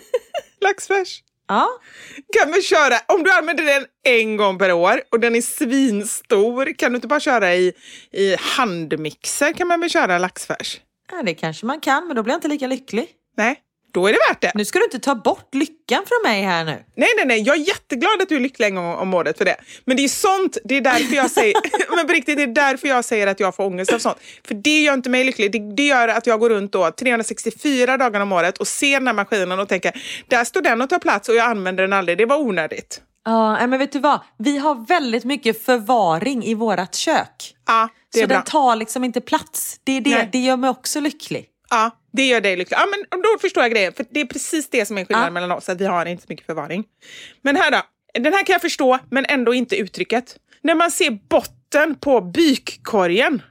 Laxfärs? 0.60 1.22
Ja, 1.48 1.68
Kan 2.32 2.52
vi 2.52 2.62
köra, 2.62 2.94
om 3.08 3.22
du 3.22 3.32
använder 3.32 3.64
den 3.64 3.86
en 4.04 4.36
gång 4.36 4.58
per 4.58 4.72
år 4.72 5.02
och 5.10 5.20
den 5.20 5.36
är 5.36 5.40
svinstor, 5.42 6.72
kan 6.78 6.92
du 6.92 6.96
inte 6.96 7.08
bara 7.08 7.20
köra 7.20 7.54
i, 7.54 7.72
i 8.12 8.36
handmixer? 8.38 9.52
Kan 9.52 9.68
man 9.68 9.80
väl 9.80 9.90
köra 9.90 10.18
laxfärs? 10.18 10.80
Ja, 11.10 11.22
det 11.22 11.34
kanske 11.34 11.66
man 11.66 11.80
kan, 11.80 12.06
men 12.06 12.16
då 12.16 12.22
blir 12.22 12.32
jag 12.32 12.38
inte 12.38 12.48
lika 12.48 12.66
lycklig. 12.66 13.08
Nej, 13.36 13.60
då 13.92 14.06
är 14.06 14.12
det 14.12 14.18
värt 14.30 14.40
det. 14.40 14.52
Nu 14.54 14.64
ska 14.64 14.78
du 14.78 14.84
inte 14.84 14.98
ta 14.98 15.14
bort 15.14 15.54
lyckan 15.54 16.02
från 16.06 16.32
mig 16.32 16.42
här 16.42 16.64
nu. 16.64 16.84
Nej, 16.96 17.08
nej, 17.16 17.26
nej. 17.26 17.42
Jag 17.42 17.56
är 17.56 17.60
jätteglad 17.68 18.22
att 18.22 18.28
du 18.28 18.36
är 18.36 18.40
lycklig 18.40 18.66
en 18.66 18.74
gång 18.74 18.94
om 18.94 19.14
året 19.14 19.38
för 19.38 19.44
det. 19.44 19.56
Men 19.84 19.96
det 19.96 20.04
är 20.04 20.08
sånt, 20.08 20.58
det 20.64 20.76
är 20.76 20.80
därför 20.80 21.16
jag 21.16 21.30
säger, 21.30 21.54
men 21.96 22.06
på 22.06 22.12
riktigt, 22.12 22.36
det 22.36 22.42
är 22.42 22.46
därför 22.46 22.88
jag 22.88 23.04
säger 23.04 23.26
att 23.26 23.40
jag 23.40 23.56
får 23.56 23.64
ångest 23.64 23.92
av 23.92 23.98
sånt. 23.98 24.18
För 24.46 24.54
det 24.54 24.82
gör 24.82 24.94
inte 24.94 25.10
mig 25.10 25.24
lycklig. 25.24 25.52
Det, 25.52 25.58
det 25.76 25.86
gör 25.86 26.08
att 26.08 26.26
jag 26.26 26.40
går 26.40 26.50
runt 26.50 26.72
då 26.72 26.90
364 26.90 27.96
dagar 27.96 28.20
om 28.20 28.32
året 28.32 28.58
och 28.58 28.68
ser 28.68 28.92
den 28.98 29.06
här 29.06 29.14
maskinen 29.14 29.60
och 29.60 29.68
tänker, 29.68 29.92
där 30.28 30.44
står 30.44 30.60
den 30.60 30.82
och 30.82 30.90
tar 30.90 30.98
plats 30.98 31.28
och 31.28 31.34
jag 31.34 31.50
använder 31.50 31.82
den 31.82 31.92
aldrig. 31.92 32.18
Det 32.18 32.26
var 32.26 32.36
onödigt. 32.36 33.00
Ja, 33.24 33.52
nej, 33.52 33.66
men 33.66 33.78
vet 33.78 33.92
du 33.92 33.98
vad? 33.98 34.20
Vi 34.38 34.58
har 34.58 34.86
väldigt 34.86 35.24
mycket 35.24 35.64
förvaring 35.64 36.44
i 36.44 36.54
vårt 36.54 36.94
kök. 36.94 37.54
Ja, 37.66 37.88
det 38.12 38.18
Så 38.18 38.24
är 38.24 38.28
bra. 38.28 38.36
den 38.36 38.44
tar 38.44 38.76
liksom 38.76 39.04
inte 39.04 39.20
plats. 39.20 39.80
Det, 39.84 39.92
är 39.96 40.00
det, 40.00 40.10
Nej. 40.10 40.28
det 40.32 40.38
gör 40.38 40.56
mig 40.56 40.70
också 40.70 41.00
lycklig. 41.00 41.46
Ja, 41.70 41.90
det 42.12 42.26
gör 42.26 42.40
dig 42.40 42.56
lycklig. 42.56 42.76
Ja, 42.76 42.86
men 43.10 43.22
då 43.22 43.38
förstår 43.40 43.62
jag 43.62 43.70
grejen. 43.72 43.92
För 43.92 44.06
det 44.10 44.20
är 44.20 44.24
precis 44.26 44.70
det 44.70 44.86
som 44.86 44.98
är 44.98 45.04
skillnaden 45.04 45.26
Ja. 45.26 45.30
mellan 45.30 45.52
oss, 45.52 45.68
att 45.68 45.80
vi 45.80 45.86
har 45.86 46.06
inte 46.06 46.22
så 46.22 46.26
mycket 46.28 46.46
förvaring. 46.46 46.84
Men 47.42 47.56
här 47.56 47.70
då. 47.70 47.80
Den 48.14 48.32
här 48.32 48.44
kan 48.44 48.52
jag 48.52 48.62
förstå, 48.62 48.98
men 49.10 49.24
ändå 49.28 49.54
inte 49.54 49.76
uttrycket. 49.76 50.36
När 50.62 50.74
man 50.74 50.90
ser 50.90 51.10
botten 51.10 51.94
på 51.94 52.20
bykkorgen. 52.20 53.42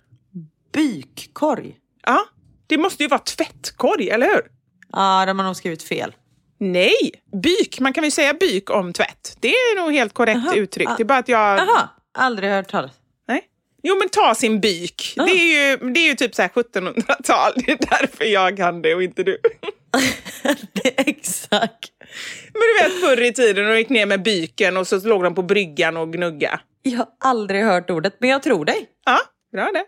Bykkorg? 0.74 1.76
Ja, 2.06 2.26
det 2.68 2.78
måste 2.78 3.04
ju 3.04 3.10
vara 3.10 3.20
tvättkorg, 3.20 4.10
eller 4.10 4.28
hur? 4.28 4.42
Ja, 4.92 5.26
de 5.26 5.40
har 5.40 5.46
nog 5.46 5.56
skrivit 5.56 5.84
fel. 5.84 6.16
Nej, 6.58 7.12
byk. 7.44 7.80
Man 7.80 7.94
kan 7.94 8.02
väl 8.02 8.12
säga 8.12 8.34
byk 8.34 8.70
om 8.70 8.94
tvätt. 8.94 9.38
Det 9.40 9.48
är 9.48 9.82
nog 9.82 9.94
helt 9.94 10.14
korrekt 10.14 10.38
Aha. 10.38 10.56
uttryckt. 10.56 10.92
Det 10.98 11.04
är 11.04 11.06
bara 11.06 11.20
att 11.20 11.28
jag... 11.28 11.58
Jaha, 11.60 11.90
aldrig 12.18 12.50
hört 12.52 12.68
talas. 12.72 12.92
Jo, 13.82 13.96
men 14.00 14.10
ta 14.10 14.36
sin 14.36 14.60
byk. 14.60 15.14
Ah. 15.18 15.26
Det, 15.26 15.32
är 15.32 15.70
ju, 15.72 15.92
det 15.92 16.00
är 16.00 16.08
ju 16.08 16.16
typ 16.16 16.36
så 16.36 16.42
här 16.42 16.50
1700-tal. 16.50 17.52
Det 17.66 17.72
är 17.72 17.78
därför 17.78 18.26
jag 18.26 18.58
kan 18.58 18.82
det 18.82 18.96
och 18.96 19.04
inte 19.04 19.24
du. 19.24 19.38
Exakt. 20.98 21.92
Men 22.54 22.62
du 22.62 22.84
vet 22.84 23.02
förr 23.02 23.22
i 23.22 23.34
tiden 23.34 23.70
och 23.70 23.78
gick 23.78 23.90
ner 23.90 24.06
med 24.06 24.24
byken 24.24 24.78
och 24.78 24.88
så 24.88 25.08
låg 25.08 25.24
de 25.24 25.36
på 25.36 25.42
bryggan 25.42 25.98
och 25.98 26.14
gnugga. 26.14 26.60
Jag 26.82 26.98
har 26.98 27.08
aldrig 27.20 27.64
hört 27.64 27.90
ordet, 27.90 28.16
men 28.20 28.30
jag 28.30 28.44
tror 28.44 28.66
dig. 28.66 28.90
Ja, 29.06 29.20
bra 29.52 29.72
det. 29.74 29.86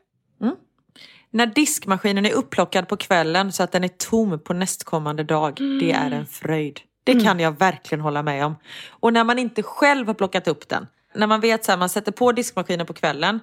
När 1.31 1.45
diskmaskinen 1.45 2.25
är 2.25 2.33
upplockad 2.33 2.87
på 2.87 2.97
kvällen 2.97 3.51
så 3.51 3.63
att 3.63 3.71
den 3.71 3.83
är 3.83 3.87
tom 3.87 4.39
på 4.43 4.53
nästkommande 4.53 5.23
dag, 5.23 5.53
det 5.79 5.91
är 5.91 6.11
en 6.11 6.25
fröjd. 6.25 6.79
Det 7.03 7.23
kan 7.23 7.39
jag 7.39 7.59
verkligen 7.59 8.01
hålla 8.01 8.23
med 8.23 8.45
om. 8.45 8.55
Och 8.89 9.13
när 9.13 9.23
man 9.23 9.39
inte 9.39 9.63
själv 9.63 10.07
har 10.07 10.13
plockat 10.13 10.47
upp 10.47 10.69
den. 10.69 10.87
När 11.15 11.27
man 11.27 11.41
vet 11.41 11.65
så 11.65 11.71
här, 11.71 11.77
man 11.79 11.89
sätter 11.89 12.11
på 12.11 12.31
diskmaskinen 12.31 12.85
på 12.85 12.93
kvällen 12.93 13.39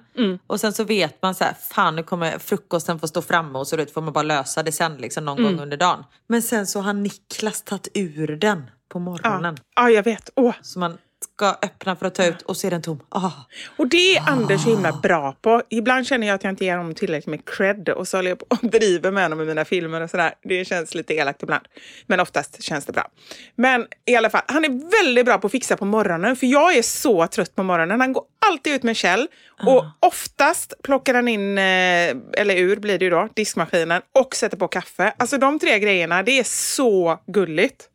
och 0.47 0.59
sen 0.59 0.73
så 0.73 0.83
vet 0.83 1.21
man 1.21 1.35
så 1.35 1.43
här, 1.43 1.53
fan 1.53 1.95
nu 1.95 2.03
kommer 2.03 2.39
frukosten 2.39 2.99
få 2.99 3.07
stå 3.07 3.21
framme 3.21 3.59
och 3.59 3.67
så 3.67 3.77
vet, 3.77 3.93
får 3.93 4.01
man 4.01 4.13
bara 4.13 4.23
lösa 4.23 4.63
det 4.63 4.71
sen 4.71 4.95
liksom 4.95 5.25
någon 5.25 5.43
gång 5.43 5.59
under 5.59 5.77
dagen. 5.77 6.03
Men 6.27 6.41
sen 6.41 6.67
så 6.67 6.79
har 6.81 6.93
Niklas 6.93 7.61
tagit 7.61 7.87
ur 7.93 8.27
den 8.35 8.71
på 8.89 8.99
morgonen. 8.99 9.57
Ja, 9.75 9.89
jag 9.89 10.03
vet. 10.03 10.29
Åh. 10.35 10.53
Så 10.61 10.79
man 10.79 10.97
ska 11.41 11.57
öppna 11.61 11.95
för 11.95 12.05
att 12.05 12.15
ta 12.15 12.25
ut 12.25 12.41
och 12.41 12.57
se 12.57 12.69
den 12.69 12.81
tom. 12.81 12.99
Ah. 13.09 13.31
Och 13.77 13.87
det 13.87 14.15
är 14.17 14.29
Anders 14.29 14.63
så 14.63 14.69
himla 14.69 14.91
bra 14.91 15.35
på. 15.41 15.61
Ibland 15.69 16.07
känner 16.07 16.27
jag 16.27 16.35
att 16.35 16.43
jag 16.43 16.51
inte 16.51 16.65
ger 16.65 16.77
honom 16.77 16.95
tillräckligt 16.95 17.27
med 17.27 17.45
cred 17.45 17.89
och 17.89 18.07
så 18.07 18.17
håller 18.17 18.29
jag 18.29 18.39
på 18.39 18.45
och 18.49 18.69
driver 18.69 19.11
med 19.11 19.23
honom 19.23 19.41
i 19.41 19.45
mina 19.45 19.65
filmer 19.65 20.01
och 20.01 20.09
sådär. 20.09 20.33
Det 20.43 20.65
känns 20.65 20.95
lite 20.95 21.13
elakt 21.13 21.43
ibland. 21.43 21.63
Men 22.07 22.19
oftast 22.19 22.63
känns 22.63 22.85
det 22.85 22.93
bra. 22.93 23.07
Men 23.55 23.87
i 24.05 24.15
alla 24.15 24.29
fall, 24.29 24.41
han 24.47 24.65
är 24.65 24.91
väldigt 25.03 25.25
bra 25.25 25.37
på 25.37 25.47
att 25.47 25.51
fixa 25.51 25.77
på 25.77 25.85
morgonen 25.85 26.35
för 26.35 26.47
jag 26.47 26.77
är 26.77 26.81
så 26.81 27.27
trött 27.27 27.55
på 27.55 27.63
morgonen. 27.63 28.01
Han 28.01 28.13
går 28.13 28.23
alltid 28.51 28.73
ut 28.73 28.83
med 28.83 28.95
Kjell 28.95 29.27
och 29.65 29.85
oftast 29.99 30.73
plockar 30.83 31.13
han 31.13 31.27
in, 31.27 31.57
eh, 31.57 31.61
eller 32.41 32.55
ur 32.55 32.75
blir 32.75 32.99
det 32.99 33.05
ju 33.05 33.11
då, 33.11 33.29
diskmaskinen 33.35 34.01
och 34.19 34.35
sätter 34.35 34.57
på 34.57 34.67
kaffe. 34.67 35.13
Alltså 35.17 35.37
de 35.37 35.59
tre 35.59 35.79
grejerna, 35.79 36.23
det 36.23 36.39
är 36.39 36.43
så 36.43 37.19
gulligt. 37.27 37.87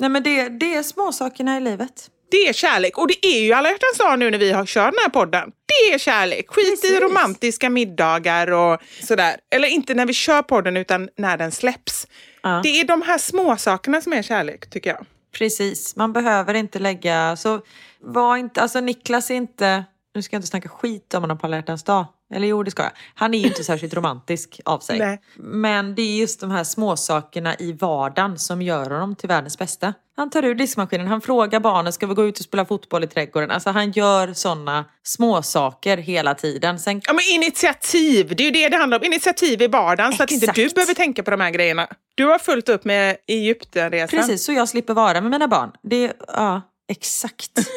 Nej 0.00 0.10
men 0.10 0.22
det, 0.22 0.48
det 0.48 0.74
är 0.74 0.82
småsakerna 0.82 1.56
i 1.56 1.60
livet. 1.60 2.10
Det 2.30 2.48
är 2.48 2.52
kärlek. 2.52 2.98
Och 2.98 3.08
det 3.08 3.26
är 3.26 3.40
ju 3.40 3.52
alla 3.52 3.70
hjärtans 3.70 3.98
dag 3.98 4.18
nu 4.18 4.30
när 4.30 4.38
vi 4.38 4.52
har 4.52 4.66
kört 4.66 4.92
den 4.94 5.02
här 5.02 5.08
podden. 5.08 5.52
Det 5.66 5.94
är 5.94 5.98
kärlek. 5.98 6.44
Skit 6.48 6.66
i 6.66 6.70
Precis. 6.70 7.00
romantiska 7.00 7.70
middagar 7.70 8.50
och 8.52 8.80
sådär. 9.02 9.36
Eller 9.50 9.68
inte 9.68 9.94
när 9.94 10.06
vi 10.06 10.12
kör 10.12 10.42
podden 10.42 10.76
utan 10.76 11.08
när 11.16 11.36
den 11.36 11.52
släpps. 11.52 12.06
Ja. 12.42 12.60
Det 12.62 12.80
är 12.80 12.84
de 12.84 13.02
här 13.02 13.18
små 13.18 13.56
sakerna 13.56 14.00
som 14.00 14.12
är 14.12 14.22
kärlek 14.22 14.70
tycker 14.70 14.90
jag. 14.90 15.06
Precis, 15.32 15.96
man 15.96 16.12
behöver 16.12 16.54
inte 16.54 16.78
lägga... 16.78 17.36
Så 17.36 17.60
var 18.00 18.36
inte, 18.36 18.62
alltså 18.62 18.80
Niklas 18.80 19.30
är 19.30 19.34
inte... 19.34 19.84
Nu 20.14 20.22
ska 20.22 20.36
jag 20.36 20.38
inte 20.38 20.48
snacka 20.48 20.68
skit 20.68 21.14
om 21.14 21.22
honom 21.22 21.38
på 21.38 21.46
alla 21.46 21.56
hjärtans 21.56 21.84
dag. 21.84 22.06
Eller 22.34 22.48
jo, 22.48 22.62
det 22.62 22.70
ska 22.70 22.82
jag. 22.82 22.92
Han 23.14 23.34
är 23.34 23.38
ju 23.38 23.46
inte 23.46 23.64
särskilt 23.64 23.94
romantisk 23.94 24.60
av 24.64 24.78
sig. 24.78 24.98
Nej. 24.98 25.20
Men 25.36 25.94
det 25.94 26.02
är 26.02 26.16
just 26.16 26.40
de 26.40 26.50
här 26.50 26.64
småsakerna 26.64 27.54
i 27.58 27.72
vardagen 27.72 28.38
som 28.38 28.62
gör 28.62 28.90
honom 28.90 29.14
till 29.16 29.28
världens 29.28 29.58
bästa. 29.58 29.94
Han 30.16 30.30
tar 30.30 30.44
ur 30.44 30.54
diskmaskinen, 30.54 31.06
han 31.06 31.20
frågar 31.20 31.60
barnen, 31.60 31.92
ska 31.92 32.06
vi 32.06 32.14
gå 32.14 32.26
ut 32.26 32.38
och 32.38 32.44
spela 32.44 32.64
fotboll 32.64 33.04
i 33.04 33.06
trädgården? 33.06 33.50
Alltså 33.50 33.70
han 33.70 33.90
gör 33.90 34.32
sådana 34.32 34.84
småsaker 35.02 35.96
hela 35.96 36.34
tiden. 36.34 36.78
Sen 36.78 37.00
Ja, 37.06 37.12
men 37.12 37.24
initiativ, 37.34 38.36
det 38.36 38.42
är 38.42 38.44
ju 38.44 38.50
det 38.50 38.68
det 38.68 38.76
handlar 38.76 38.98
om. 38.98 39.04
Initiativ 39.04 39.62
i 39.62 39.66
vardagen 39.66 40.12
så 40.12 40.22
att 40.22 40.30
inte 40.30 40.46
du 40.46 40.62
Exakt. 40.62 40.74
behöver 40.74 40.94
tänka 40.94 41.22
på 41.22 41.30
de 41.30 41.40
här 41.40 41.50
grejerna. 41.50 41.88
Du 42.14 42.24
har 42.26 42.38
fullt 42.38 42.68
upp 42.68 42.84
med 42.84 43.16
Egyptenresan. 43.26 44.20
Precis, 44.20 44.44
så 44.44 44.52
jag 44.52 44.68
slipper 44.68 44.94
vara 44.94 45.20
med 45.20 45.30
mina 45.30 45.48
barn. 45.48 45.70
Det, 45.82 46.12
ja, 46.26 46.62
exakt. 46.88 47.50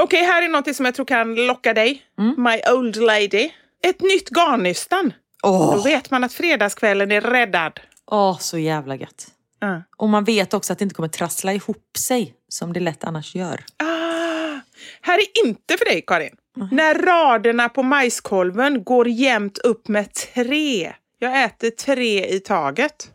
Okej, 0.00 0.22
här 0.24 0.42
är 0.42 0.48
något 0.48 0.76
som 0.76 0.84
jag 0.84 0.94
tror 0.94 1.06
kan 1.06 1.34
locka 1.34 1.74
dig. 1.74 2.02
My 2.36 2.60
old 2.74 2.96
lady. 2.96 3.50
Ett 3.84 4.00
nytt 4.00 4.28
garnnystan. 4.30 5.12
Åh, 5.42 5.76
Då 5.76 5.82
vet 5.82 6.10
man 6.10 6.24
att 6.24 6.32
fredagskvällen 6.32 7.12
är 7.12 7.20
räddad. 7.20 7.80
Åh, 8.10 8.38
så 8.38 8.58
jävla 8.58 8.96
gött. 8.96 9.26
Ja. 9.60 9.82
Och 9.96 10.08
man 10.08 10.24
vet 10.24 10.54
också 10.54 10.72
att 10.72 10.78
det 10.78 10.82
inte 10.82 10.94
kommer 10.94 11.08
trassla 11.08 11.52
ihop 11.52 11.96
sig 11.98 12.34
som 12.48 12.72
det 12.72 12.80
lätt 12.80 13.04
annars 13.04 13.34
gör. 13.34 13.64
Ah, 13.76 14.60
här 15.00 15.18
är 15.18 15.46
inte 15.46 15.76
för 15.78 15.84
dig, 15.84 16.04
Karin. 16.06 16.36
När 16.72 16.94
raderna 16.94 17.68
på 17.68 17.82
majskolven 17.82 18.84
går 18.84 19.08
jämnt 19.08 19.58
upp 19.58 19.88
med 19.88 20.14
tre. 20.14 20.92
Jag 21.18 21.44
äter 21.44 21.70
tre 21.70 22.26
i 22.26 22.40
taget. 22.40 23.12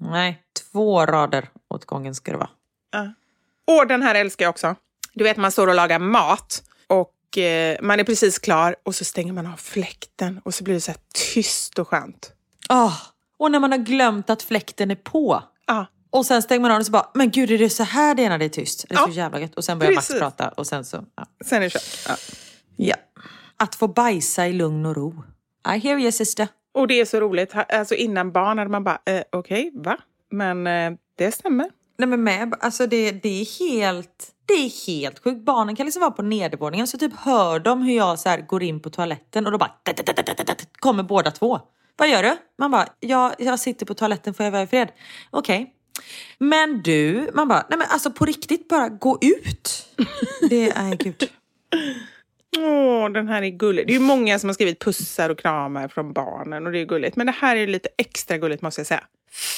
Nej, 0.00 0.42
två 0.72 1.06
rader 1.06 1.48
åt 1.74 1.84
gången 1.84 2.14
ska 2.14 2.32
det 2.32 2.38
vara. 2.38 2.50
Och 3.66 3.86
den 3.86 4.02
här 4.02 4.14
älskar 4.14 4.44
jag 4.44 4.50
också. 4.50 4.76
Du 5.14 5.24
vet, 5.24 5.36
man 5.36 5.52
står 5.52 5.66
och 5.66 5.74
lagar 5.74 5.98
mat 5.98 6.62
och 6.86 7.38
eh, 7.38 7.76
man 7.82 8.00
är 8.00 8.04
precis 8.04 8.38
klar 8.38 8.76
och 8.82 8.94
så 8.94 9.04
stänger 9.04 9.32
man 9.32 9.46
av 9.46 9.56
fläkten 9.56 10.40
och 10.44 10.54
så 10.54 10.64
blir 10.64 10.74
det 10.74 10.80
så 10.80 10.90
här 10.90 11.00
tyst 11.34 11.78
och 11.78 11.88
skönt. 11.88 12.32
Åh, 12.70 12.96
och 13.36 13.50
när 13.50 13.60
man 13.60 13.70
har 13.72 13.78
glömt 13.78 14.30
att 14.30 14.42
fläkten 14.42 14.90
är 14.90 14.94
på. 14.94 15.42
Ja, 15.66 15.86
Och 16.10 16.26
sen 16.26 16.42
stänger 16.42 16.60
man 16.60 16.70
av 16.70 16.74
den 16.74 16.80
och 16.80 16.86
så 16.86 16.92
bara, 16.92 17.10
men 17.14 17.30
gud 17.30 17.50
är 17.50 17.58
det 17.58 17.70
så 17.70 17.82
här 17.82 18.14
det 18.14 18.24
är 18.24 18.28
när 18.28 18.38
det 18.38 18.44
är 18.44 18.48
tyst? 18.48 18.84
Det 18.88 18.94
är 18.94 18.98
Ja, 18.98 19.04
så 19.06 19.10
jävla 19.12 19.40
gött. 19.40 19.54
Och 19.54 19.64
sen 19.64 19.78
börjar 19.78 19.92
Max 19.92 20.06
precis. 20.06 20.20
prata 20.20 20.48
och 20.48 20.66
sen 20.66 20.84
så, 20.84 21.04
ja. 21.16 21.26
sen 21.44 21.58
är 21.58 21.60
det 21.60 21.70
kört. 21.70 21.82
Ja. 22.08 22.16
ja. 22.76 22.96
Att 23.56 23.74
få 23.74 23.88
bajsa 23.88 24.48
i 24.48 24.52
lugn 24.52 24.86
och 24.86 24.96
ro. 24.96 25.22
I 25.74 25.78
hear 25.78 25.98
you 25.98 26.12
sister. 26.12 26.48
Och 26.74 26.88
det 26.88 27.00
är 27.00 27.04
så 27.04 27.20
roligt. 27.20 27.52
Alltså 27.68 27.94
innan 27.94 28.32
barn 28.32 28.58
hade 28.58 28.70
man 28.70 28.84
bara, 28.84 28.98
eh, 29.06 29.22
okej, 29.32 29.70
va? 29.74 29.96
Men 30.30 30.66
eh, 30.66 30.92
det 31.18 31.32
stämmer. 31.32 31.70
Nej 31.98 32.08
men 32.08 32.24
med, 32.24 32.54
alltså 32.60 32.86
det, 32.86 33.10
det 33.12 33.40
är 33.40 33.58
helt, 33.58 34.32
det 34.46 34.54
är 34.54 34.86
helt 34.86 35.18
sjukt. 35.18 35.44
Barnen 35.44 35.76
kan 35.76 35.86
liksom 35.86 36.00
vara 36.00 36.10
på 36.10 36.22
nedervåningen 36.22 36.86
så 36.86 36.98
typ 36.98 37.12
hör 37.16 37.58
de 37.58 37.82
hur 37.82 37.96
jag 37.96 38.18
så 38.18 38.28
här 38.28 38.40
går 38.40 38.62
in 38.62 38.80
på 38.80 38.90
toaletten 38.90 39.46
och 39.46 39.52
då 39.52 39.58
bara 39.58 39.70
kommer 40.78 41.02
båda 41.02 41.30
två. 41.30 41.60
Vad 41.96 42.08
gör 42.08 42.22
du? 42.22 42.36
Man 42.58 42.70
bara, 42.70 42.86
jag, 43.00 43.34
jag 43.38 43.60
sitter 43.60 43.86
på 43.86 43.94
toaletten, 43.94 44.34
får 44.34 44.44
jag 44.44 44.50
vara 44.50 44.62
i 44.62 44.66
fred? 44.66 44.88
Okej. 45.30 45.74
Men 46.38 46.82
du, 46.82 47.30
man 47.34 47.48
bara, 47.48 47.66
nej 47.70 47.78
men 47.78 47.86
alltså 47.90 48.10
på 48.10 48.24
riktigt 48.24 48.68
bara 48.68 48.88
gå 48.88 49.18
ut. 49.20 49.86
Det 50.50 50.70
är 50.70 50.96
gud. 50.96 51.28
Åh, 52.58 53.10
den 53.10 53.28
här 53.28 53.42
är 53.42 53.48
gullig. 53.48 53.86
Det 53.86 53.92
är 53.92 53.98
ju 53.98 54.00
många 54.00 54.38
som 54.38 54.48
har 54.48 54.54
skrivit 54.54 54.80
pussar 54.80 55.30
och 55.30 55.38
kramar 55.38 55.88
från 55.88 56.12
barnen 56.12 56.66
och 56.66 56.72
det 56.72 56.78
är 56.78 56.84
gulligt. 56.84 57.16
Men 57.16 57.26
det 57.26 57.32
här 57.32 57.56
är 57.56 57.66
lite 57.66 57.88
extra 57.98 58.38
gulligt 58.38 58.62
måste 58.62 58.80
jag 58.80 58.86
säga. 58.86 59.04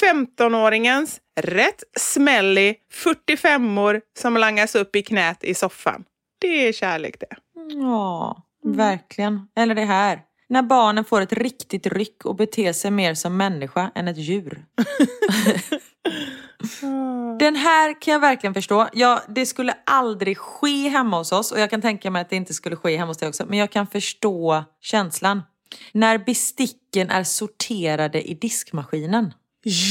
15-åringens 0.03 1.21
rätt 1.41 1.83
smällig 1.99 2.77
45-år 3.05 4.01
som 4.19 4.37
langas 4.37 4.75
upp 4.75 4.97
i 4.97 5.03
knät 5.03 5.45
i 5.45 5.55
soffan. 5.55 6.05
Det 6.41 6.69
är 6.69 6.73
kärlek 6.73 7.21
det. 7.21 7.37
Ja, 7.73 8.43
verkligen. 8.65 9.49
Eller 9.57 9.75
det 9.75 9.85
här. 9.85 10.21
När 10.49 10.63
barnen 10.63 11.05
får 11.05 11.21
ett 11.21 11.33
riktigt 11.33 11.87
ryck 11.87 12.25
och 12.25 12.37
beter 12.37 12.73
sig 12.73 12.91
mer 12.91 13.15
som 13.15 13.37
människa 13.37 13.91
än 13.95 14.09
ett 14.09 14.17
djur. 14.17 14.65
Ah. 16.83 17.37
Den 17.39 17.57
här 17.57 18.01
kan 18.01 18.13
jag 18.13 18.21
verkligen 18.21 18.55
förstå. 18.55 18.89
Ja, 18.93 19.23
det 19.29 19.47
skulle 19.47 19.75
aldrig 19.87 20.39
ske 20.39 20.89
hemma 20.89 21.19
hos 21.19 21.33
oss 21.33 21.53
och 21.53 21.61
jag 21.61 21.71
kan 21.71 21.81
tänka 21.81 22.11
mig 22.11 22.23
att 22.23 22.31
det 22.31 22.37
inte 22.37 22.55
skulle 22.55 22.77
ske 22.77 22.97
hemma 22.97 23.11
hos 23.11 23.19
dig 23.19 23.29
också. 23.29 23.47
Men 23.47 23.59
jag 23.59 23.71
kan 23.71 23.87
förstå 23.87 24.65
känslan. 24.81 25.43
När 25.93 26.19
besticken 26.19 27.11
är 27.11 27.25
sorterade 27.25 28.23
i 28.23 28.35
diskmaskinen. 28.35 29.33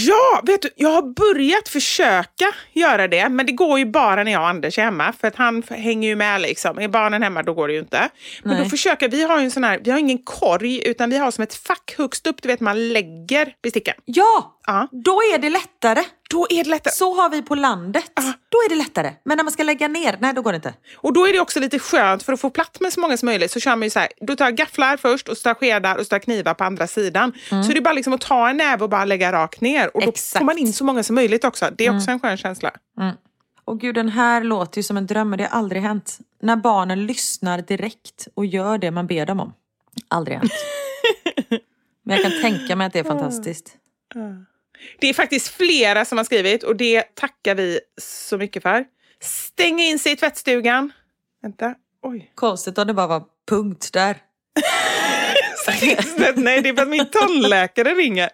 Ja, 0.08 0.42
vet 0.44 0.62
du, 0.62 0.70
jag 0.76 0.90
har 0.90 1.02
börjat 1.34 1.70
försöka 1.70 2.46
göra 2.74 3.08
det, 3.08 3.30
men 3.30 3.46
det 3.46 3.52
går 3.52 3.80
ju 3.80 3.86
bara 3.86 4.24
när 4.24 4.32
jag 4.32 4.42
och 4.42 4.48
Anders 4.48 4.80
är 4.80 4.84
hemma, 4.84 5.14
för 5.22 5.28
att 5.28 5.36
han 5.36 5.64
hänger 5.70 6.10
ju 6.10 6.16
med 6.16 6.42
liksom. 6.42 6.80
Är 6.80 6.88
barnen 6.88 7.24
hemma, 7.24 7.44
då 7.44 7.54
går 7.54 7.68
det 7.68 7.74
ju 7.74 7.80
inte. 7.80 8.10
Men 8.44 8.56
Nej. 8.56 8.64
då 8.64 8.70
försöker 8.70 9.10
vi 9.10 9.24
har 9.24 9.40
ju 9.40 9.44
en 9.46 9.52
sån 9.52 9.64
här, 9.64 9.80
vi 9.84 9.92
har 9.92 10.00
ingen 10.00 10.18
korg, 10.18 10.88
utan 10.90 11.10
vi 11.10 11.18
har 11.18 11.32
som 11.32 11.44
ett 11.44 11.54
fack 11.56 11.96
högst 11.98 12.28
upp, 12.28 12.42
du 12.42 12.48
vet 12.48 12.60
man 12.60 12.90
lägger 12.94 13.54
besticken. 13.64 13.96
Ja, 14.06 14.60
Ja. 14.68 14.88
då 14.92 15.12
är 15.34 15.38
det 15.38 15.50
lättare. 15.50 16.04
Då 16.34 16.48
är 16.50 16.64
det 16.64 16.70
lättare. 16.70 16.94
Så 16.94 17.14
har 17.22 17.30
vi 17.30 17.42
på 17.42 17.56
landet. 17.56 18.12
Då 18.50 18.58
är 18.58 18.70
det 18.70 18.76
lättare. 18.76 19.14
Men 19.26 19.38
när 19.38 19.44
man 19.44 19.54
ska 19.54 19.64
lägga 19.64 19.88
ner, 19.88 20.18
nej 20.20 20.34
då 20.34 20.42
går 20.42 20.52
det 20.52 20.56
inte. 20.56 20.74
Och 20.98 21.14
då 21.14 21.28
är 21.28 21.34
det 21.34 21.40
också 21.40 21.60
lite 21.60 21.80
skönt, 21.80 22.24
för 22.24 22.34
att 22.34 22.40
få 22.40 22.50
plats 22.50 22.80
med 22.80 22.94
så 22.94 23.00
många 23.00 23.18
som 23.18 23.26
möjligt, 23.26 23.52
så 23.52 23.60
kör 23.60 23.76
man 23.76 23.84
ju 23.84 23.90
så 23.90 24.00
här, 24.00 24.10
då 24.22 24.36
tar 24.36 24.46
jag 24.46 24.56
gafflar 24.56 24.98
först, 24.98 25.30
och 25.30 25.38
så 25.38 25.44
tar 25.44 25.50
jag 25.50 25.58
skedar 25.58 25.96
och 25.96 26.02
så 26.02 26.10
tar 26.10 26.16
jag 26.16 26.24
knivar 26.24 26.54
på 26.54 26.64
andra 26.64 26.88
sidan. 26.88 27.34
Så 27.50 27.72
det 27.72 27.78
är 27.78 27.82
bara 27.82 27.94
liksom 27.94 28.14
att 28.14 28.22
ta 28.22 28.50
en 28.50 28.58
näve 28.58 28.84
och 28.84 28.90
bara 28.90 29.06
lägga 29.06 29.32
rakt 29.32 29.62
ner. 29.62 29.96
Och 29.96 30.02
då 30.02 30.10
Exakt. 30.10 30.40
får 30.40 30.46
man 30.46 30.58
in 30.58 30.74
så 30.74 30.84
många 30.84 31.04
som 31.04 31.16
möjligt 31.16 31.44
också. 31.44 31.70
Det 31.78 31.86
är 31.86 31.96
också 31.96 32.12
en 32.12 32.20
skön 32.20 32.38
känsla. 32.38 32.72
Och 33.66 33.80
gud, 33.80 33.96
den 33.96 34.10
här 34.10 34.44
låter 34.44 34.80
ju 34.80 34.84
som 34.84 34.98
en 34.98 35.08
dröm, 35.08 35.30
men 35.30 35.38
det 35.38 35.44
har 35.44 35.60
aldrig 35.60 35.82
hänt. 35.82 36.18
När 36.42 36.56
barnen 36.56 37.06
lyssnar 37.06 37.62
direkt 37.62 38.28
och 38.34 38.46
gör 38.46 38.78
det 38.78 38.92
man 38.92 39.08
ber 39.08 39.26
dem 39.26 39.40
om. 39.40 39.54
Aldrig 40.08 40.38
hänt. 40.38 40.52
Men 42.06 42.18
jag 42.18 42.32
kan 42.32 42.42
tänka 42.42 42.76
mig 42.76 42.88
att 42.88 42.94
det 42.94 43.00
är 43.00 43.04
fantastiskt. 43.04 43.78
Det 45.00 45.08
är 45.08 45.14
faktiskt 45.14 45.48
flera 45.48 46.06
som 46.06 46.18
har 46.18 46.26
skrivit 46.26 46.64
och 46.64 46.76
det 46.76 47.16
tackar 47.16 47.56
vi 47.56 47.80
så 48.02 48.38
mycket 48.38 48.64
för. 48.64 48.86
Stänga 49.22 49.84
in 49.84 50.00
sig 50.00 50.12
i 50.12 50.16
tvättstugan. 50.16 50.92
Vänta, 51.42 51.76
oj. 52.02 52.32
Konstigt 52.36 52.78
om 52.78 52.88
det 52.88 52.94
bara 52.94 53.08
var 53.08 53.24
punkt 53.50 53.90
där. 53.94 54.18
Nej, 56.36 56.62
det 56.62 56.70
är 56.70 56.76
för 56.76 56.82
att 56.82 56.90
min 56.90 57.10
tandläkare 57.10 57.94
ringer. 57.94 58.30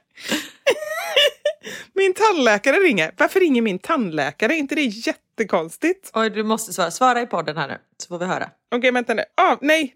Min 1.93 2.13
tandläkare 2.13 2.75
ringer. 2.75 3.11
Varför 3.17 3.39
ringer 3.39 3.61
min 3.61 3.79
tandläkare? 3.79 4.53
Är 4.53 4.57
inte 4.57 4.75
det 4.75 4.81
jättekonstigt? 4.81 6.11
Oj, 6.13 6.29
du 6.29 6.43
måste 6.43 6.73
svara. 6.73 6.91
Svara 6.91 7.21
i 7.21 7.25
podden 7.25 7.57
här 7.57 7.67
nu, 7.67 7.77
så 7.97 8.07
får 8.07 8.19
vi 8.19 8.25
höra. 8.25 8.49
Okej, 8.75 8.91
vänta 8.91 9.13
nu. 9.13 9.23
Ah, 9.35 9.57
nej, 9.61 9.93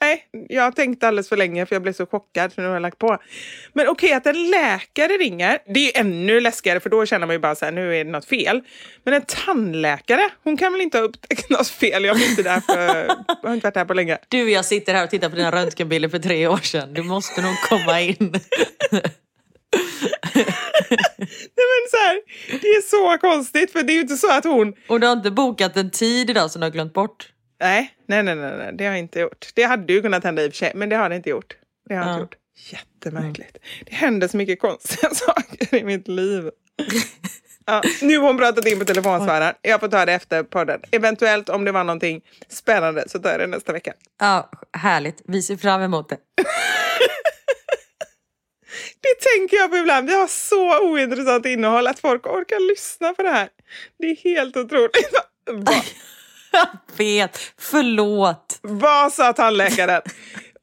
nej, 0.00 0.26
jag 0.48 0.62
har 0.62 0.70
tänkt 0.70 1.04
alldeles 1.04 1.28
för 1.28 1.36
länge 1.36 1.66
för 1.66 1.74
jag 1.74 1.82
blev 1.82 1.92
så 1.92 2.06
chockad 2.06 2.52
så 2.52 2.60
nu 2.60 2.66
har 2.66 2.74
jag 2.74 2.82
lagt 2.82 2.98
på. 2.98 3.18
Men 3.72 3.88
okej, 3.88 4.12
att 4.12 4.26
en 4.26 4.50
läkare 4.50 5.12
ringer, 5.12 5.58
det 5.66 5.80
är 5.80 5.84
ju 5.84 5.90
ännu 5.94 6.40
läskigare 6.40 6.80
för 6.80 6.90
då 6.90 7.06
känner 7.06 7.26
man 7.26 7.34
ju 7.34 7.40
bara 7.40 7.54
så 7.54 7.64
här, 7.64 7.72
nu 7.72 7.96
är 7.96 8.04
det 8.04 8.10
något 8.10 8.24
fel. 8.24 8.62
Men 9.04 9.14
en 9.14 9.22
tandläkare, 9.22 10.28
hon 10.44 10.56
kan 10.56 10.72
väl 10.72 10.80
inte 10.80 10.98
ha 10.98 11.04
upptäckt 11.04 11.50
något 11.50 11.68
fel? 11.68 12.04
Jag, 12.04 12.22
inte 12.22 12.42
där 12.42 12.60
för, 12.60 13.06
jag 13.42 13.48
har 13.48 13.54
inte 13.54 13.66
varit 13.66 13.76
här 13.76 13.84
på 13.84 13.94
länge. 13.94 14.18
Du, 14.28 14.50
jag 14.50 14.64
sitter 14.64 14.94
här 14.94 15.04
och 15.04 15.10
tittar 15.10 15.30
på 15.30 15.36
dina 15.36 15.52
röntgenbilder 15.52 16.08
för 16.08 16.18
tre 16.18 16.46
år 16.46 16.56
sedan. 16.56 16.94
Du 16.94 17.02
måste 17.02 17.42
nog 17.42 17.54
komma 17.68 18.00
in. 18.00 18.32
Nej, 21.54 21.66
men 21.70 21.90
så 21.90 21.96
här, 21.96 22.20
det 22.60 22.68
är 22.68 22.82
så 22.82 23.18
konstigt 23.18 23.72
för 23.72 23.82
det 23.82 23.92
är 23.92 23.94
ju 23.94 24.00
inte 24.00 24.16
så 24.16 24.32
att 24.32 24.44
hon... 24.44 24.74
Och 24.88 25.00
du 25.00 25.06
har 25.06 25.12
inte 25.12 25.30
bokat 25.30 25.76
en 25.76 25.90
tid 25.90 26.30
idag 26.30 26.50
som 26.50 26.60
du 26.60 26.66
har 26.66 26.72
glömt 26.72 26.94
bort? 26.94 27.31
Nej, 27.62 27.94
nej, 28.06 28.22
nej, 28.22 28.34
nej, 28.36 28.56
nej, 28.58 28.72
det 28.74 28.84
har 28.84 28.92
jag 28.92 28.98
inte 28.98 29.20
gjort. 29.20 29.50
Det 29.54 29.62
hade 29.62 29.92
ju 29.92 30.02
kunnat 30.02 30.24
hända 30.24 30.42
i 30.44 30.48
och 30.48 30.52
för 30.52 30.56
sig, 30.56 30.72
men 30.74 30.88
det 30.88 30.96
har 30.96 31.08
det 31.08 31.16
inte 31.16 31.30
gjort. 31.30 31.56
Det 31.88 31.94
har 31.94 32.04
Ja. 32.04 32.10
inte 32.12 32.20
gjort. 32.22 32.34
Jättemärkligt. 32.72 33.58
Det 33.86 33.94
händer 33.94 34.28
så 34.28 34.36
mycket 34.36 34.60
konstiga 34.60 35.10
saker 35.14 35.74
i 35.74 35.84
mitt 35.84 36.08
liv. 36.08 36.50
Ja, 37.66 37.82
nu 38.02 38.18
har 38.18 38.26
hon 38.26 38.38
pratat 38.38 38.66
in 38.66 38.78
på 38.78 38.84
telefonsvararen. 38.84 39.54
Jag 39.62 39.80
får 39.80 39.88
ta 39.88 40.04
det 40.06 40.12
efter 40.12 40.42
podden. 40.42 40.80
Eventuellt 40.90 41.48
om 41.48 41.64
det 41.64 41.72
var 41.72 41.84
någonting 41.84 42.20
spännande 42.48 43.08
så 43.08 43.18
tar 43.18 43.30
jag 43.30 43.40
det 43.40 43.46
nästa 43.46 43.72
vecka. 43.72 43.92
Ja, 44.20 44.50
härligt. 44.72 45.22
Vi 45.24 45.42
ser 45.42 45.56
fram 45.56 45.82
emot 45.82 46.08
det. 46.08 46.16
Det 49.00 49.14
tänker 49.30 49.56
jag 49.56 49.70
på 49.70 49.76
ibland. 49.76 50.06
Vi 50.08 50.14
har 50.20 50.26
så 50.26 50.80
ointressant 50.90 51.46
innehåll 51.46 51.86
att 51.86 51.98
folk 52.00 52.26
orkar 52.26 52.68
lyssna 52.68 53.12
på 53.14 53.22
det 53.22 53.30
här. 53.30 53.48
Det 53.98 54.06
är 54.06 54.16
helt 54.16 54.56
otroligt. 54.56 54.96
Va- 56.52 56.68
Vet. 56.96 57.38
Förlåt. 57.58 58.58
Vad 58.62 59.12
sa 59.12 59.32
tandläkaren? 59.32 60.02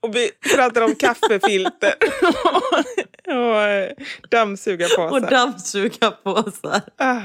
Och 0.02 0.16
vi 0.16 0.32
pratar 0.56 0.82
om 0.82 0.96
kaffefilter 0.96 1.94
och, 2.22 3.38
och 3.38 3.62
eh, 3.62 3.90
dammsugarpåsar. 4.32 5.12
Och 5.12 5.22
dammsugarpåsar. 5.22 6.82
Ah. 6.98 7.22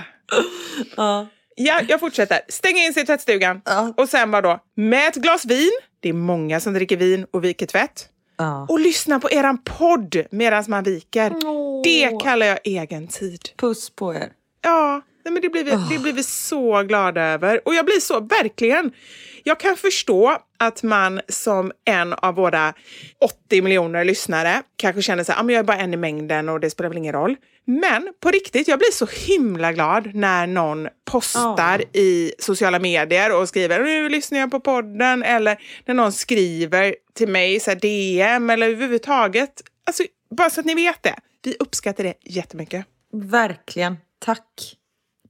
Ja. 0.96 1.26
Ja, 1.56 1.80
jag 1.88 2.00
fortsätter. 2.00 2.40
Stänga 2.48 2.82
in 2.82 2.94
sig 2.94 3.02
i 3.02 3.06
tvättstugan. 3.06 3.60
Ja. 3.64 3.94
Och 3.96 4.08
sen 4.08 4.30
vad 4.30 4.42
då? 4.42 4.58
Med 4.76 5.08
ett 5.08 5.14
glas 5.14 5.44
vin. 5.44 5.70
Det 6.00 6.08
är 6.08 6.12
många 6.12 6.60
som 6.60 6.72
dricker 6.74 6.96
vin 6.96 7.26
och 7.32 7.44
viker 7.44 7.66
tvätt. 7.66 8.08
Ja. 8.38 8.66
Och 8.68 8.80
lyssna 8.80 9.20
på 9.20 9.30
eran 9.30 9.58
podd 9.64 10.16
medan 10.30 10.64
man 10.68 10.84
viker. 10.84 11.30
Det 11.84 12.22
kallar 12.24 12.46
jag 12.46 12.58
egen 12.64 13.08
tid. 13.08 13.40
Puss 13.56 13.90
på 13.90 14.14
er. 14.14 14.28
Ja, 14.62 15.02
nej 15.24 15.32
men 15.32 15.42
det, 15.42 15.48
blir 15.48 15.64
vi, 15.64 15.70
det 15.94 15.98
blir 15.98 16.12
vi 16.12 16.22
så 16.22 16.82
glada 16.82 17.22
över. 17.22 17.60
Och 17.64 17.74
jag 17.74 17.84
blir 17.84 18.00
så, 18.00 18.20
verkligen. 18.20 18.92
Jag 19.44 19.60
kan 19.60 19.76
förstå 19.76 20.38
att 20.58 20.82
man 20.82 21.20
som 21.28 21.72
en 21.84 22.12
av 22.12 22.34
våra 22.34 22.74
80 23.20 23.62
miljoner 23.62 24.04
lyssnare 24.04 24.62
kanske 24.76 25.02
känner 25.02 25.24
så 25.24 25.32
här, 25.32 25.40
ah, 25.40 25.42
men 25.42 25.54
jag 25.54 25.60
är 25.60 25.64
bara 25.64 25.78
en 25.78 25.94
i 25.94 25.96
mängden 25.96 26.48
och 26.48 26.60
det 26.60 26.70
spelar 26.70 26.88
väl 26.88 26.98
ingen 26.98 27.12
roll. 27.12 27.36
Men 27.66 28.12
på 28.20 28.30
riktigt, 28.30 28.68
jag 28.68 28.78
blir 28.78 28.92
så 28.92 29.06
himla 29.06 29.72
glad 29.72 30.14
när 30.14 30.46
någon 30.46 30.88
postar 31.04 31.82
i 31.92 32.32
sociala 32.38 32.78
medier 32.78 33.40
och 33.40 33.48
skriver 33.48 33.80
nu 33.80 34.08
lyssnar 34.08 34.38
jag 34.38 34.50
på 34.50 34.60
podden 34.60 35.22
eller 35.22 35.58
när 35.84 35.94
någon 35.94 36.12
skriver 36.12 36.94
till 37.14 37.28
mig 37.28 37.60
så 37.60 37.70
här, 37.70 37.78
DM 37.80 38.50
eller 38.50 38.66
överhuvudtaget. 38.68 39.62
Alltså, 39.86 40.02
bara 40.30 40.50
så 40.50 40.60
att 40.60 40.66
ni 40.66 40.74
vet 40.74 41.02
det. 41.02 41.14
Vi 41.42 41.56
uppskattar 41.58 42.04
det 42.04 42.14
jättemycket. 42.22 42.86
Verkligen. 43.12 43.96
Tack. 44.18 44.76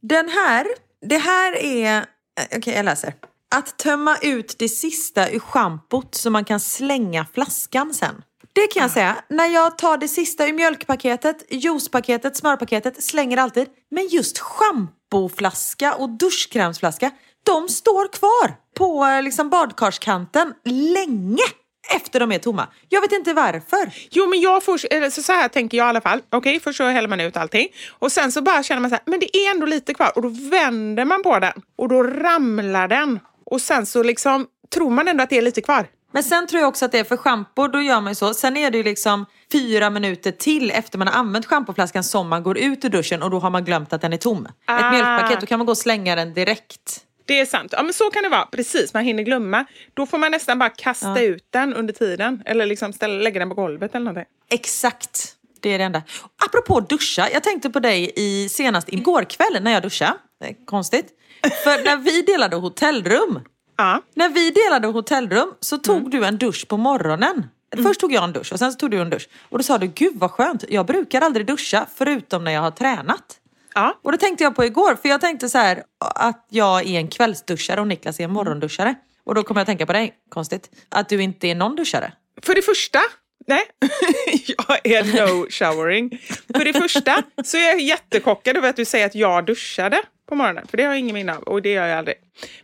Den 0.09 0.29
här, 0.29 0.67
det 1.07 1.19
här 1.19 1.57
är... 1.57 1.97
eh, 1.97 2.57
Okej, 2.57 2.75
jag 2.75 2.85
läser. 2.85 3.15
Att 3.55 3.79
tömma 3.79 4.17
ut 4.23 4.55
det 4.59 4.69
sista 4.69 5.31
ur 5.31 5.39
schampot 5.39 6.15
så 6.15 6.31
man 6.31 6.45
kan 6.45 6.61
slänga 6.61 7.27
flaskan 7.35 7.95
sen. 7.95 8.23
Det 8.53 8.67
kan 8.67 8.83
jag 8.83 8.91
säga. 8.91 9.17
När 9.29 9.47
jag 9.47 9.79
tar 9.79 9.97
det 9.97 10.09
sista 10.09 10.47
ur 10.49 10.53
mjölkpaketet, 10.53 11.45
juicepaketet, 11.51 12.37
smörpaketet, 12.37 13.05
slänger 13.05 13.37
alltid. 13.37 13.69
Men 13.91 14.07
just 14.07 14.39
schampoflaska 14.39 15.95
och 15.95 16.11
duschkrämsflaska, 16.11 17.11
de 17.43 17.69
står 17.69 18.13
kvar 18.13 18.55
på 18.79 19.05
eh, 19.05 19.23
liksom 19.23 19.51
badkarskanten 19.51 20.55
länge 20.65 21.43
efter 21.97 22.21
de 22.21 22.33
är 22.33 22.39
tomma. 22.39 22.69
Jag 22.89 23.01
vet 23.01 23.13
inte 23.13 23.33
varför. 23.33 23.93
Jo, 24.11 24.27
men 24.27 24.41
jag 24.41 24.65
får, 24.65 25.11
så, 25.11 25.23
så 25.23 25.33
här 25.33 25.49
tänker 25.49 25.79
jag 25.79 25.87
i 25.87 25.89
alla 25.89 26.01
fall. 26.01 26.21
Okej, 26.31 26.61
först 26.61 26.77
så 26.77 26.85
häller 26.85 27.09
man 27.09 27.21
ut 27.21 27.37
allting 27.37 27.69
och 27.91 28.13
sen 28.13 28.33
så 28.33 28.43
bara 28.43 28.63
känner 28.63 28.81
man 28.81 28.91
så 28.91 28.95
här, 28.95 29.03
men 29.07 29.21
det 29.21 29.37
är 29.37 29.51
ändå 29.51 29.67
lite 29.67 29.95
kvar 29.95 30.13
och 30.15 30.23
då 30.23 30.29
vänder 30.29 31.05
man 31.05 31.23
på 31.23 31.39
den 31.39 31.63
och 31.77 31.89
då 31.89 32.03
ramlar 32.03 32.89
den 32.89 33.21
och 33.47 33.61
sen 33.61 33.87
så 33.87 34.03
liksom 34.03 34.47
tror 34.75 34.91
man 34.91 35.09
ändå 35.09 35.23
att 35.23 35.31
det 35.31 35.39
är 35.39 35.43
lite 35.43 35.61
kvar. 35.61 35.87
Men 36.13 36.23
sen 36.23 36.47
tror 36.47 36.61
jag 36.61 36.69
också 36.69 36.85
att 36.85 36.93
det 36.93 36.99
är 36.99 37.05
för 37.05 37.17
schampo, 37.17 37.69
då 37.69 37.83
gör 37.83 38.01
man 38.01 38.11
ju 38.11 38.15
så. 38.15 38.35
Sen 38.35 38.57
är 38.57 38.71
det 38.71 38.79
ju 38.79 38.85
liksom 38.85 39.27
fyra 39.53 39.91
minuter 39.91 40.31
till 40.31 40.71
efter 40.71 40.99
man 40.99 41.09
har 41.09 41.15
använt 41.15 41.47
schampoflaskan 41.47 42.05
som 42.05 42.29
man 42.29 42.43
går 42.43 42.59
ut 42.59 42.85
ur 42.85 42.89
duschen 42.89 43.23
och 43.23 43.31
då 43.31 43.39
har 43.39 43.51
man 43.51 43.65
glömt 43.65 43.93
att 43.93 44.01
den 44.01 44.13
är 44.13 44.17
tom. 44.17 44.49
Ah. 44.65 44.79
Ett 44.79 44.93
mjölkpaket, 44.93 45.41
då 45.41 45.47
kan 45.47 45.59
man 45.59 45.67
gå 45.67 45.71
och 45.71 45.79
slänga 45.79 46.17
den 46.17 46.35
direkt. 46.35 47.01
Det 47.27 47.41
är 47.41 47.47
sant. 47.47 47.73
Ja, 47.77 47.83
men 47.83 47.93
så 47.93 48.11
kan 48.11 48.23
det 48.23 48.29
vara. 48.29 48.47
Precis, 48.47 48.95
man 48.95 49.05
hinner 49.05 49.23
glömma. 49.23 49.65
Då 49.95 50.07
får 50.07 50.19
man 50.19 50.31
nästan 50.31 50.59
bara 50.59 50.69
kasta 50.71 51.21
ut 51.23 51.47
den 51.51 51.75
under 51.75 51.93
tiden 51.95 52.43
eller 52.47 52.67
liksom 52.67 52.93
ställa, 52.93 53.15
lägga 53.23 53.39
den 53.39 53.49
på 53.49 53.55
golvet 53.55 53.95
eller 53.95 54.05
någonting. 54.05 54.33
Exakt. 54.51 55.35
Det 55.61 55.73
är 55.75 55.79
det 55.79 55.85
enda. 55.85 56.03
Apropå 56.47 56.81
duscha, 56.81 57.29
jag 57.33 57.43
tänkte 57.43 57.71
på 57.71 57.81
dig 57.81 58.13
i, 58.17 58.49
senast 58.49 58.89
igår 58.93 59.23
kväll 59.25 59.63
när 59.63 59.71
jag 59.73 59.83
duschade. 59.83 60.15
Konstigt. 60.67 61.07
För 61.65 61.85
när 61.85 61.97
vi 61.97 62.23
delade 62.23 62.57
hotellrum, 62.57 63.41
Ja. 63.77 64.03
när 64.15 64.29
vi 64.29 64.51
delade 64.51 64.87
hotellrum 64.87 65.55
så 65.61 65.79
tog 65.79 66.11
du 66.11 66.25
en 66.25 66.39
dusch 66.39 66.69
på 66.69 66.77
morgonen. 66.77 67.47
Först 67.83 68.01
tog 68.01 68.13
jag 68.13 68.25
en 68.25 68.33
dusch 68.33 68.53
och 68.53 68.59
sen 68.59 68.77
tog 68.77 68.91
du 68.91 69.01
en 69.01 69.11
dusch. 69.11 69.29
Och 69.49 69.59
då 69.59 69.65
sa 69.65 69.79
du, 69.79 69.87
gud 69.87 70.13
vad 70.15 70.31
skönt, 70.31 70.65
jag 70.69 70.87
brukar 70.87 71.21
aldrig 71.21 71.47
duscha 71.47 71.87
förutom 71.95 72.45
när 72.45 72.53
jag 72.53 72.61
har 72.61 72.71
tränat. 72.71 73.23
Ja. 73.75 74.01
Och 74.03 74.13
det 74.13 74.19
tänkte 74.19 74.45
jag 74.45 74.57
på 74.57 74.65
igår, 74.65 74.95
för 75.03 75.09
jag 75.09 75.21
tänkte 75.21 75.49
så 75.49 75.59
här 75.59 75.83
att 75.99 76.47
jag 76.51 76.87
är 76.87 76.99
en 76.99 77.09
kvällsduschare 77.09 77.81
och 77.81 77.87
Niklas 77.87 78.21
är 78.21 78.25
en 78.25 78.33
morgonduschare. 78.33 78.95
Och 79.25 79.35
då 79.35 79.43
kommer 79.43 79.61
jag 79.61 79.63
att 79.63 79.67
tänka 79.69 79.87
på 79.87 79.93
dig, 79.93 80.15
konstigt, 80.29 80.71
att 80.89 81.09
du 81.09 81.23
inte 81.23 81.47
är 81.49 81.55
någon 81.55 81.77
duschare. 81.77 82.13
För 82.43 82.55
det 82.55 82.63
första, 82.63 83.01
nej, 83.47 83.63
jag 84.47 84.87
är 84.87 85.05
no 85.05 85.47
showering. 85.51 86.19
För 86.55 86.65
det 86.65 86.73
första 86.73 87.23
så 87.45 87.57
är 87.57 87.67
jag 87.67 87.81
jättechockad 87.81 88.57
över 88.57 88.69
att 88.69 88.77
du 88.77 88.85
säger 88.85 89.07
att 89.07 89.15
jag 89.15 89.47
duschade 89.47 90.03
på 90.29 90.35
morgonen. 90.35 90.67
För 90.67 90.77
det 90.77 90.83
har 90.83 90.91
jag 90.91 90.99
ingen 90.99 91.15
minne 91.15 91.37
av 91.37 91.43
och 91.43 91.63
det 91.63 91.73
gör 91.73 91.87
jag 91.87 91.99
aldrig. 91.99 92.17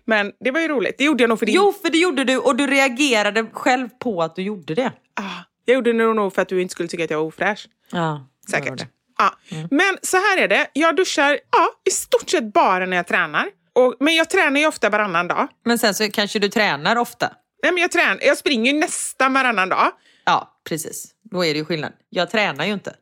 Men 0.04 0.32
det 0.40 0.50
var 0.50 0.60
ju 0.60 0.68
roligt. 0.68 0.94
Det 0.98 1.04
gjorde 1.04 1.22
jag 1.22 1.28
nog 1.28 1.38
för 1.38 1.46
din... 1.46 1.54
Jo, 1.54 1.72
för 1.82 1.90
det 1.90 1.98
gjorde 1.98 2.24
du 2.24 2.38
och 2.38 2.56
du 2.56 2.66
reagerade 2.66 3.46
själv 3.52 3.88
på 3.88 4.22
att 4.22 4.36
du 4.36 4.42
gjorde 4.42 4.74
det. 4.74 4.92
Ah, 5.14 5.44
jag 5.64 5.74
gjorde 5.74 5.92
det 5.92 6.14
nog 6.14 6.34
för 6.34 6.42
att 6.42 6.48
du 6.48 6.62
inte 6.62 6.72
skulle 6.72 6.88
tycka 6.88 7.04
att 7.04 7.10
jag 7.10 7.18
var 7.18 7.26
ofräsch. 7.26 7.68
Ja, 7.92 8.26
Säkert. 8.50 8.86
Ja. 9.20 9.34
Men 9.70 9.98
så 10.02 10.16
här 10.16 10.38
är 10.38 10.48
det. 10.48 10.66
Jag 10.72 10.96
duschar 10.96 11.38
ja, 11.52 11.70
i 11.88 11.90
stort 11.90 12.30
sett 12.30 12.52
bara 12.52 12.86
när 12.86 12.96
jag 12.96 13.06
tränar. 13.06 13.46
Och, 13.72 13.96
men 14.00 14.14
jag 14.14 14.30
tränar 14.30 14.60
ju 14.60 14.66
ofta 14.66 14.88
varannan 14.90 15.28
dag. 15.28 15.48
Men 15.64 15.78
sen 15.78 15.94
så 15.94 16.10
kanske 16.10 16.38
du 16.38 16.48
tränar 16.48 16.96
ofta. 16.96 17.32
Nej, 17.62 17.72
men 17.72 17.82
jag, 17.82 17.90
tränar, 17.90 18.18
jag 18.22 18.38
springer 18.38 18.72
ju 18.72 18.78
nästan 18.78 19.32
varannan 19.32 19.68
dag. 19.68 19.90
Ja, 20.24 20.60
precis. 20.68 21.06
Då 21.30 21.44
är 21.44 21.52
det 21.52 21.58
ju 21.58 21.64
skillnad. 21.64 21.92
Jag 22.08 22.30
tränar 22.30 22.66
ju 22.66 22.72
inte. 22.72 22.94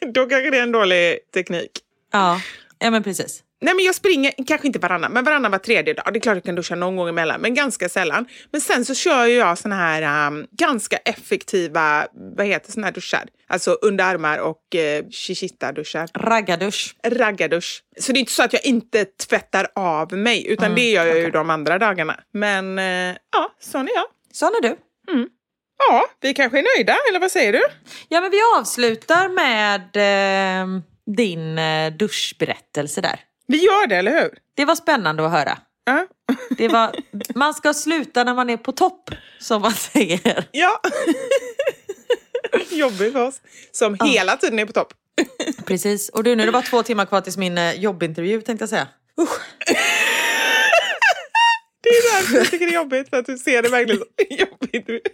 Då 0.14 0.26
kanske 0.26 0.50
det 0.50 0.58
är 0.58 0.62
en 0.62 0.72
dålig 0.72 1.18
teknik. 1.34 1.70
Ja, 2.12 2.40
ja 2.78 2.90
men 2.90 3.02
precis. 3.02 3.42
Nej, 3.62 3.74
men 3.74 3.84
jag 3.84 3.94
springer, 3.94 4.32
kanske 4.46 4.66
inte 4.66 4.78
varannan, 4.78 5.12
men 5.12 5.24
varannan 5.24 5.50
var 5.50 5.58
tredje 5.58 5.94
dag. 5.94 6.04
Det 6.12 6.18
är 6.18 6.20
klart 6.20 6.34
jag 6.34 6.44
kan 6.44 6.54
duscha 6.54 6.74
någon 6.74 6.96
gång 6.96 7.08
emellan, 7.08 7.40
men 7.40 7.54
ganska 7.54 7.88
sällan. 7.88 8.26
Men 8.50 8.60
sen 8.60 8.84
så 8.84 8.94
kör 8.94 9.26
jag 9.26 9.58
såna 9.58 9.76
här 9.76 10.28
um, 10.28 10.46
ganska 10.50 10.96
effektiva, 10.96 12.06
vad 12.36 12.46
heter 12.46 12.72
såna 12.72 12.86
här 12.86 12.94
duschar? 12.94 13.24
Alltså 13.48 13.72
underarmar 13.82 14.38
och 14.38 14.62
uh, 14.74 15.08
chichita-duschar. 15.10 16.08
Raggardusch. 16.14 16.96
Raggardusch. 17.04 17.82
Så 18.00 18.12
det 18.12 18.18
är 18.18 18.20
inte 18.20 18.32
så 18.32 18.42
att 18.42 18.52
jag 18.52 18.64
inte 18.64 19.04
tvättar 19.04 19.66
av 19.74 20.12
mig, 20.12 20.46
utan 20.48 20.74
det 20.74 20.90
gör 20.90 21.06
jag 21.06 21.18
ju 21.18 21.30
de 21.30 21.50
andra 21.50 21.78
dagarna. 21.78 22.20
Men 22.32 22.78
uh, 22.78 23.16
ja, 23.32 23.54
sån 23.60 23.88
är 23.88 23.94
jag. 23.94 24.06
Sån 24.32 24.48
är 24.48 24.62
du. 24.62 24.76
Ja, 25.88 26.06
vi 26.20 26.34
kanske 26.34 26.58
är 26.58 26.76
nöjda, 26.76 26.96
eller 27.08 27.20
vad 27.20 27.30
säger 27.30 27.52
du? 27.52 27.62
Ja, 28.08 28.20
men 28.20 28.30
vi 28.30 28.38
avslutar 28.56 29.28
med 29.28 29.96
eh, 29.96 30.82
din 31.16 31.58
eh, 31.58 31.92
duschberättelse 31.92 33.00
där. 33.00 33.20
Vi 33.46 33.64
gör 33.64 33.86
det, 33.86 33.96
eller 33.96 34.20
hur? 34.22 34.30
Det 34.54 34.64
var 34.64 34.74
spännande 34.74 35.26
att 35.26 35.32
höra. 35.32 35.58
Ja. 35.84 36.06
Det 36.50 36.68
var, 36.68 36.96
man 37.34 37.54
ska 37.54 37.74
sluta 37.74 38.24
när 38.24 38.34
man 38.34 38.50
är 38.50 38.56
på 38.56 38.72
topp, 38.72 39.10
som 39.38 39.62
man 39.62 39.72
säger. 39.92 40.48
Ja. 40.52 40.80
Jobbigt 42.70 43.12
för 43.12 43.26
oss. 43.26 43.40
Som 43.72 43.96
hela 44.04 44.36
tiden 44.36 44.58
är 44.58 44.66
på 44.66 44.72
topp. 44.72 44.92
Precis. 45.66 46.08
Och 46.08 46.24
du, 46.24 46.36
nu 46.36 46.42
är 46.42 46.46
det 46.46 46.52
bara 46.52 46.62
två 46.62 46.82
timmar 46.82 47.06
kvar 47.06 47.20
tills 47.20 47.36
min 47.36 47.58
eh, 47.58 47.72
jobbintervju 47.72 48.40
tänkte 48.40 48.62
jag 48.62 48.70
säga. 48.70 48.88
Det 51.82 51.88
är 51.88 52.16
därför 52.16 52.36
jag 52.36 52.50
tycker 52.50 52.66
det 52.66 52.72
är 52.72 52.74
jobbigt, 52.74 53.08
för 53.10 53.16
att 53.16 53.26
du 53.26 53.38
ser 53.38 53.62
det 53.62 53.68
verkligen 53.68 53.98
som 54.00 54.08
jobbigt. 54.30 55.06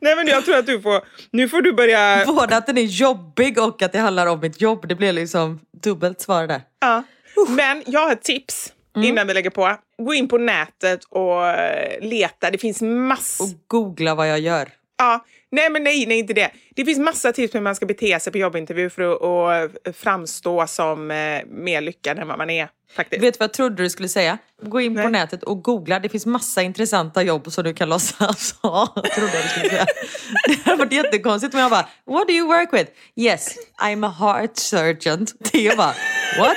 Nej 0.00 0.16
men 0.16 0.26
jag 0.26 0.44
tror 0.44 0.56
att 0.56 0.66
du 0.66 0.80
får, 0.80 1.00
nu 1.30 1.48
får 1.48 1.62
du 1.62 1.72
börja... 1.72 2.24
Både 2.26 2.56
att 2.56 2.66
den 2.66 2.78
är 2.78 2.82
jobbig 2.82 3.58
och 3.58 3.82
att 3.82 3.92
det 3.92 3.98
handlar 3.98 4.26
om 4.26 4.40
mitt 4.40 4.60
jobb. 4.60 4.88
Det 4.88 4.94
blir 4.94 5.12
liksom 5.12 5.60
dubbelt 5.82 6.20
svar 6.20 6.46
där. 6.46 6.62
Ja. 6.80 7.02
Men 7.48 7.82
jag 7.86 8.00
har 8.00 8.12
ett 8.12 8.22
tips 8.22 8.72
innan 8.96 9.26
vi 9.26 9.34
lägger 9.34 9.50
på. 9.50 9.76
Gå 10.02 10.14
in 10.14 10.28
på 10.28 10.38
nätet 10.38 11.04
och 11.04 11.46
eh, 11.46 12.00
leta. 12.00 12.50
Det 12.50 12.58
finns 12.58 12.82
massor. 12.82 13.44
Och 13.44 13.50
googla 13.66 14.14
vad 14.14 14.28
jag 14.28 14.40
gör. 14.40 14.68
Ja, 14.98 15.24
nej 15.50 15.70
men 15.70 15.84
nej, 15.84 16.06
nej 16.06 16.18
inte 16.18 16.32
det. 16.32 16.50
Det 16.76 16.84
finns 16.84 16.98
massa 16.98 17.32
tips 17.32 17.52
på 17.52 17.58
hur 17.58 17.62
man 17.62 17.74
ska 17.74 17.86
bete 17.86 18.20
sig 18.20 18.32
på 18.32 18.38
jobbintervju 18.38 18.90
för 18.90 19.02
att, 19.02 19.88
att 19.88 19.96
framstå 19.96 20.66
som 20.66 21.10
eh, 21.10 21.44
mer 21.46 21.80
lyckad 21.80 22.18
än 22.18 22.28
vad 22.28 22.38
man 22.38 22.50
är. 22.50 22.68
Faktiskt. 22.96 23.22
Vet 23.22 23.34
du 23.34 23.38
vad 23.38 23.44
jag 23.44 23.52
trodde 23.52 23.82
du 23.82 23.90
skulle 23.90 24.08
säga? 24.08 24.38
Gå 24.62 24.80
in 24.80 24.96
på 25.02 25.08
nätet 25.08 25.42
och 25.42 25.62
googla. 25.62 25.98
Det 26.00 26.08
finns 26.08 26.26
massa 26.26 26.62
intressanta 26.62 27.22
jobb 27.22 27.52
som 27.52 27.64
du 27.64 27.74
kan 27.74 27.88
låtsas 27.88 28.54
ha. 28.62 28.86
Trodde 28.86 29.32
jag 29.34 29.44
du 29.44 29.48
skulle 29.48 29.68
säga. 29.68 29.86
Det 30.48 30.64
hade 30.64 30.76
varit 30.76 30.92
jättekonstigt 30.92 31.54
om 31.54 31.60
jag 31.60 31.70
bara, 31.70 31.88
what 32.06 32.28
do 32.28 32.34
you 32.34 32.46
work 32.46 32.72
with? 32.72 32.90
Yes, 33.16 33.56
I'm 33.82 34.06
a 34.06 34.14
heart 34.18 34.56
surgeon. 34.56 35.26
Är 35.52 35.76
bara, 35.76 35.94
what? 36.38 36.56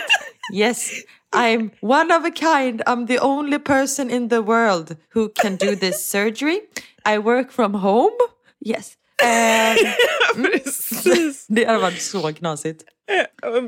Yes, 0.54 0.92
I'm 1.36 1.72
one 1.82 2.12
of 2.12 2.26
a 2.26 2.32
kind. 2.32 2.82
I'm 2.86 3.08
the 3.08 3.20
only 3.20 3.60
person 3.60 4.10
in 4.10 4.30
the 4.30 4.42
world 4.42 4.98
who 5.16 5.30
can 5.30 5.56
do 5.56 5.76
this 5.76 6.10
surgery. 6.10 6.62
I 7.06 7.18
work 7.18 7.52
from 7.52 7.74
home. 7.74 8.18
Yes. 8.66 8.98
Precis. 10.36 11.46
det 11.50 11.66
hade 11.66 11.80
varit 11.80 12.02
så 12.02 12.34
knasigt. 12.34 12.84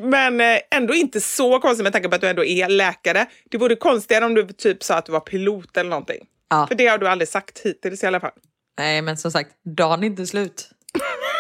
Men 0.03 0.41
eh, 0.41 0.59
ändå 0.71 0.93
inte 0.93 1.21
så 1.21 1.59
konstigt 1.59 1.83
med 1.83 1.93
tanke 1.93 2.09
på 2.09 2.15
att 2.15 2.21
du 2.21 2.27
ändå 2.27 2.45
är 2.45 2.69
läkare. 2.69 3.25
Det 3.49 3.57
vore 3.57 3.75
konstigare 3.75 4.25
om 4.25 4.33
du 4.33 4.47
typ 4.47 4.83
sa 4.83 4.95
att 4.95 5.05
du 5.05 5.11
var 5.11 5.19
pilot 5.19 5.77
eller 5.77 5.89
någonting. 5.89 6.25
Ja. 6.49 6.67
För 6.67 6.75
det 6.75 6.87
har 6.87 6.97
du 6.97 7.07
aldrig 7.07 7.27
sagt 7.27 7.59
hittills 7.59 8.03
i 8.03 8.07
alla 8.07 8.19
fall. 8.19 8.31
Nej, 8.77 9.01
men 9.01 9.17
som 9.17 9.31
sagt, 9.31 9.51
dagen 9.63 10.03
är 10.03 10.07
inte 10.07 10.27
slut. 10.27 10.69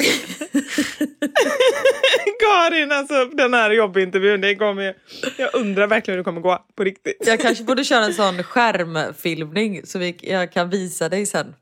Karin, 2.40 2.92
alltså 2.92 3.24
den 3.24 3.54
här 3.54 3.70
jobbintervjun, 3.70 4.40
det 4.40 4.54
kommer, 4.54 4.94
jag 5.36 5.54
undrar 5.54 5.86
verkligen 5.86 6.14
hur 6.14 6.18
det 6.18 6.24
kommer 6.24 6.40
gå 6.40 6.64
på 6.76 6.84
riktigt. 6.84 7.16
Jag 7.26 7.40
kanske 7.40 7.64
borde 7.64 7.84
köra 7.84 8.04
en 8.04 8.14
sån 8.14 8.42
skärmfilmning 8.42 9.80
så 9.84 9.98
vi, 9.98 10.16
jag 10.20 10.52
kan 10.52 10.70
visa 10.70 11.08
dig 11.08 11.26
sen. 11.26 11.46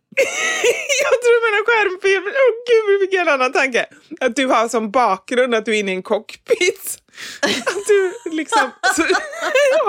jag 1.03 1.23
tror 1.23 1.33
du 1.35 1.41
menar 1.51 1.65
skärmfilm. 1.67 2.25
Åh 2.27 2.31
oh, 2.31 2.35
gud, 2.67 3.01
vilken 3.01 3.29
en 3.29 3.35
annan 3.35 3.53
tanke. 3.53 3.87
Att 4.21 4.37
du 4.37 4.47
har 4.47 4.69
som 4.69 4.91
bakgrund 4.91 5.55
att 5.55 5.65
du 5.65 5.77
är 5.77 5.81
inne 5.81 5.93
i 5.93 5.95
en 5.95 6.03
cockpit. 6.03 6.99
Att 7.43 7.87
du 7.87 8.13
liksom, 8.31 8.71
så 8.97 9.03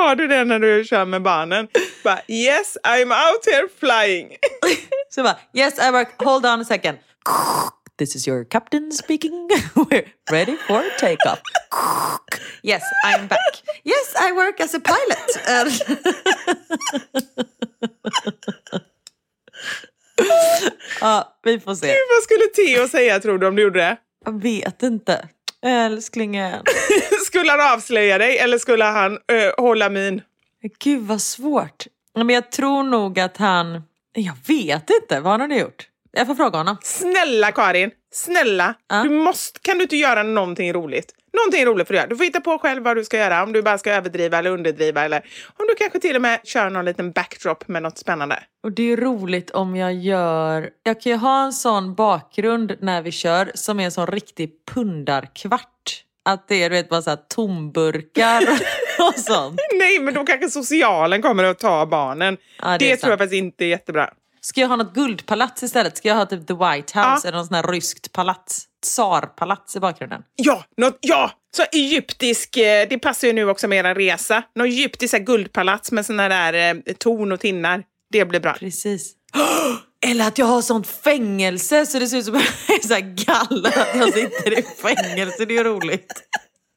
har 0.01 0.15
du 0.15 0.27
det 0.27 0.43
när 0.43 0.59
du 0.59 0.83
kör 0.83 1.05
med 1.05 1.21
barnen. 1.21 1.67
Bara, 2.03 2.19
yes, 2.27 2.77
I'm 2.83 3.03
out 3.03 3.45
here 3.45 3.67
flying. 3.79 4.35
Så 5.09 5.23
bara, 5.23 5.37
yes 5.53 5.79
I 5.87 5.91
work, 5.91 6.23
hold 6.23 6.45
on 6.45 6.61
a 6.61 6.65
second. 6.65 6.97
This 7.99 8.15
is 8.15 8.27
your 8.27 8.45
captain 8.45 8.91
speaking. 8.93 9.49
We're 9.75 10.05
ready 10.31 10.55
for 10.67 10.83
takeoff. 10.97 11.41
Yes, 12.61 12.83
I'm 13.05 13.27
back. 13.27 13.61
Yes, 13.85 14.13
I 14.19 14.33
work 14.33 14.59
as 14.59 14.73
a 14.73 14.79
pilot. 14.79 15.37
ja, 21.01 21.39
vi 21.43 21.59
får 21.59 21.75
se. 21.75 21.87
Gud, 21.87 21.95
vad 22.15 22.23
skulle 22.23 22.45
Theo 22.55 22.87
säga 22.87 23.19
tror 23.19 23.37
du 23.37 23.47
om 23.47 23.55
du 23.55 23.61
gjorde 23.61 23.79
det? 23.79 23.97
Jag 24.25 24.41
vet 24.41 24.83
inte. 24.83 25.27
Älsklingen. 25.61 26.63
skulle 27.25 27.51
han 27.51 27.73
avslöja 27.73 28.17
dig 28.17 28.37
eller 28.37 28.57
skulle 28.57 28.83
han 28.83 29.13
uh, 29.13 29.19
hålla 29.57 29.89
min? 29.89 30.21
Gud 30.79 31.01
vad 31.01 31.21
svårt. 31.21 31.87
Men 32.15 32.29
jag 32.29 32.51
tror 32.51 32.83
nog 32.83 33.19
att 33.19 33.37
han... 33.37 33.83
Jag 34.13 34.35
vet 34.47 34.89
inte. 34.89 35.19
Vad 35.19 35.31
har 35.31 35.39
han 35.39 35.57
gjort? 35.57 35.88
Jag 36.11 36.27
får 36.27 36.35
fråga 36.35 36.57
honom. 36.57 36.77
Snälla 36.81 37.51
Karin, 37.51 37.91
snälla. 38.11 38.73
Ja. 38.89 39.03
Du 39.03 39.09
måste, 39.09 39.59
kan 39.59 39.77
du 39.77 39.83
inte 39.83 39.95
göra 39.95 40.23
någonting 40.23 40.73
roligt? 40.73 41.13
Någonting 41.33 41.65
roligt 41.65 41.87
för 41.87 41.93
göra. 41.93 42.07
Du 42.07 42.17
får 42.17 42.23
hitta 42.23 42.41
på 42.41 42.57
själv 42.57 42.83
vad 42.83 42.97
du 42.97 43.05
ska 43.05 43.17
göra. 43.17 43.43
Om 43.43 43.53
du 43.53 43.61
bara 43.61 43.77
ska 43.77 43.91
överdriva 43.91 44.37
eller 44.37 44.51
underdriva. 44.51 45.05
Eller 45.05 45.17
om 45.57 45.65
du 45.69 45.75
kanske 45.75 45.99
till 45.99 46.15
och 46.15 46.21
med 46.21 46.39
kör 46.43 46.69
någon 46.69 46.85
liten 46.85 47.11
backdrop 47.11 47.67
med 47.67 47.83
något 47.83 47.97
spännande. 47.97 48.43
Och 48.63 48.71
det 48.71 48.91
är 48.91 48.97
roligt 48.97 49.51
om 49.51 49.75
jag 49.75 49.93
gör... 49.93 50.69
Jag 50.83 51.01
kan 51.01 51.11
ju 51.11 51.17
ha 51.17 51.45
en 51.45 51.53
sån 51.53 51.95
bakgrund 51.95 52.75
när 52.81 53.01
vi 53.01 53.11
kör 53.11 53.51
som 53.55 53.79
är 53.79 53.85
en 53.85 53.91
sån 53.91 54.07
riktig 54.07 54.51
pundarkvart. 54.71 56.03
Att 56.25 56.47
det 56.47 56.63
är 56.63 56.69
du 56.69 56.75
vet, 56.75 56.89
bara 56.89 57.01
så 57.01 57.09
här 57.09 57.19
tomburkar 57.35 58.41
och 58.99 59.19
sånt. 59.19 59.59
Nej, 59.79 59.99
men 59.99 60.13
då 60.13 60.25
kanske 60.25 60.49
socialen 60.49 61.21
kommer 61.21 61.43
att 61.43 61.59
ta 61.59 61.85
barnen. 61.85 62.37
Ja, 62.61 62.67
det 62.67 62.77
det 62.77 62.97
tror 62.97 63.11
jag 63.11 63.19
faktiskt 63.19 63.39
inte 63.39 63.65
är 63.65 63.67
jättebra. 63.67 64.09
Ska 64.41 64.61
jag 64.61 64.67
ha 64.67 64.75
något 64.75 64.93
guldpalats 64.93 65.63
istället? 65.63 65.97
Ska 65.97 66.07
jag 66.07 66.15
ha 66.15 66.25
typ 66.25 66.47
The 66.47 66.53
White 66.53 66.99
House 66.99 67.21
Ja. 67.23 67.27
eller 67.27 67.37
något 67.37 67.47
sånt 67.47 67.65
här 67.65 67.71
ryskt 67.73 68.11
palats? 68.11 68.65
Tsarpalats 68.83 69.75
i 69.75 69.79
bakgrunden. 69.79 70.21
Ja, 70.35 70.63
något, 70.77 70.97
ja! 71.01 71.31
Så 71.55 71.63
egyptisk, 71.71 72.57
eh, 72.57 72.87
det 72.89 72.99
passar 72.99 73.27
ju 73.27 73.33
nu 73.33 73.49
också 73.49 73.67
med 73.67 73.85
en 73.85 73.95
resa. 73.95 74.43
Något 74.55 74.65
egyptiskt 74.65 75.17
guldpalats 75.19 75.91
med 75.91 76.05
såna 76.05 76.29
där 76.29 76.53
eh, 76.53 76.93
torn 76.93 77.31
och 77.31 77.39
tinnar. 77.39 77.83
Det 78.11 78.25
blir 78.25 78.39
bra. 78.39 78.53
Precis. 78.53 79.13
Eller 80.07 80.27
att 80.27 80.37
jag 80.37 80.45
har 80.45 80.61
sånt 80.61 80.87
fängelse 80.87 81.85
så 81.85 81.99
det 81.99 82.07
ser 82.07 82.17
ut 82.17 82.25
som 82.25 82.35
att 82.35 82.43
jag 82.67 82.77
är 82.83 82.87
så 82.87 82.93
här 82.93 83.01
gallad 83.25 83.73
att 83.77 83.95
jag 83.95 84.13
sitter 84.13 84.59
i 84.59 84.61
fängelse. 84.63 85.45
Det 85.45 85.53
är 85.53 85.57
ju 85.57 85.63
roligt. 85.63 86.13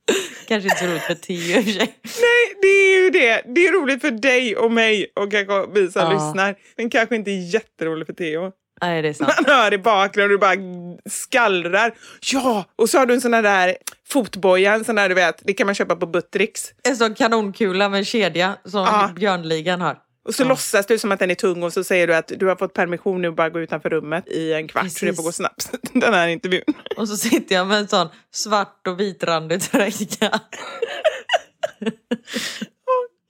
Kanske 0.48 0.68
inte 0.68 0.78
så 0.78 0.86
roligt 0.86 1.02
för 1.02 1.14
Theo 1.14 1.36
i 1.36 1.60
och 1.60 1.64
för 1.64 1.70
sig. 1.72 1.98
Nej, 2.02 2.54
det 2.62 2.68
är 2.68 3.04
ju 3.04 3.10
det. 3.10 3.42
Det 3.54 3.66
är 3.66 3.72
roligt 3.72 4.00
för 4.00 4.10
dig 4.10 4.56
och 4.56 4.72
mig 4.72 5.12
och 5.16 5.30
kanske 5.32 5.66
vi 5.74 5.90
som 5.90 6.02
Ja. 6.02 6.12
lyssnar. 6.12 6.54
Men 6.76 6.90
kanske 6.90 7.16
inte 7.16 7.30
jätteroligt 7.30 8.06
för 8.06 8.14
Theo. 8.14 8.52
Nej, 8.82 9.02
det 9.02 9.08
är 9.08 9.12
sant. 9.12 9.32
Man 9.46 9.54
hör 9.56 9.74
i 9.74 9.78
bakgrunden 9.78 10.24
och 10.24 10.30
du 10.30 10.38
bara 10.38 10.98
skallrar. 11.10 11.94
Ja, 12.32 12.64
och 12.76 12.88
så 12.90 12.98
har 12.98 13.06
du 13.06 13.14
en 13.14 13.20
sån 13.20 13.34
här 13.34 13.42
där 13.42 13.76
fotboja, 14.08 14.74
en 14.74 14.84
sån 14.84 14.94
där 14.94 15.08
du 15.08 15.14
vet, 15.14 15.40
det 15.44 15.52
kan 15.52 15.66
man 15.66 15.74
köpa 15.74 15.96
på 15.96 16.06
Buttricks. 16.06 16.70
En 16.88 16.96
sån 16.96 17.14
kanonkula 17.14 17.88
med 17.88 18.06
kedja 18.06 18.56
som 18.64 18.80
Ja. 18.80 19.10
Björnligan 19.16 19.80
har. 19.80 19.98
Och 20.24 20.34
så 20.34 20.44
låtsas 20.44 20.86
du 20.86 20.98
som 20.98 21.12
att 21.12 21.18
den 21.18 21.30
är 21.30 21.34
tung 21.34 21.62
och 21.62 21.72
så 21.72 21.84
säger 21.84 22.06
du 22.06 22.14
att 22.14 22.32
du 22.36 22.46
har 22.46 22.56
fått 22.56 22.74
permission 22.74 23.22
nu 23.22 23.28
och 23.28 23.34
bara 23.34 23.50
gå 23.50 23.60
utanför 23.60 23.90
rummet 23.90 24.28
i 24.28 24.52
en 24.52 24.68
kvart 24.68 24.82
så 24.82 24.88
det 24.88 25.00
Precis. 25.00 25.16
får 25.16 25.22
gå 25.22 25.32
snabbt. 25.32 25.70
Den 25.92 26.14
här 26.14 26.28
intervjun. 26.28 26.74
Och 26.96 27.08
så 27.08 27.16
sitter 27.16 27.54
jag 27.54 27.66
med 27.66 27.78
en 27.78 27.88
sån 27.88 28.08
svart 28.30 28.86
och 28.86 29.00
vitrandig 29.00 29.62
tröja. 29.62 29.90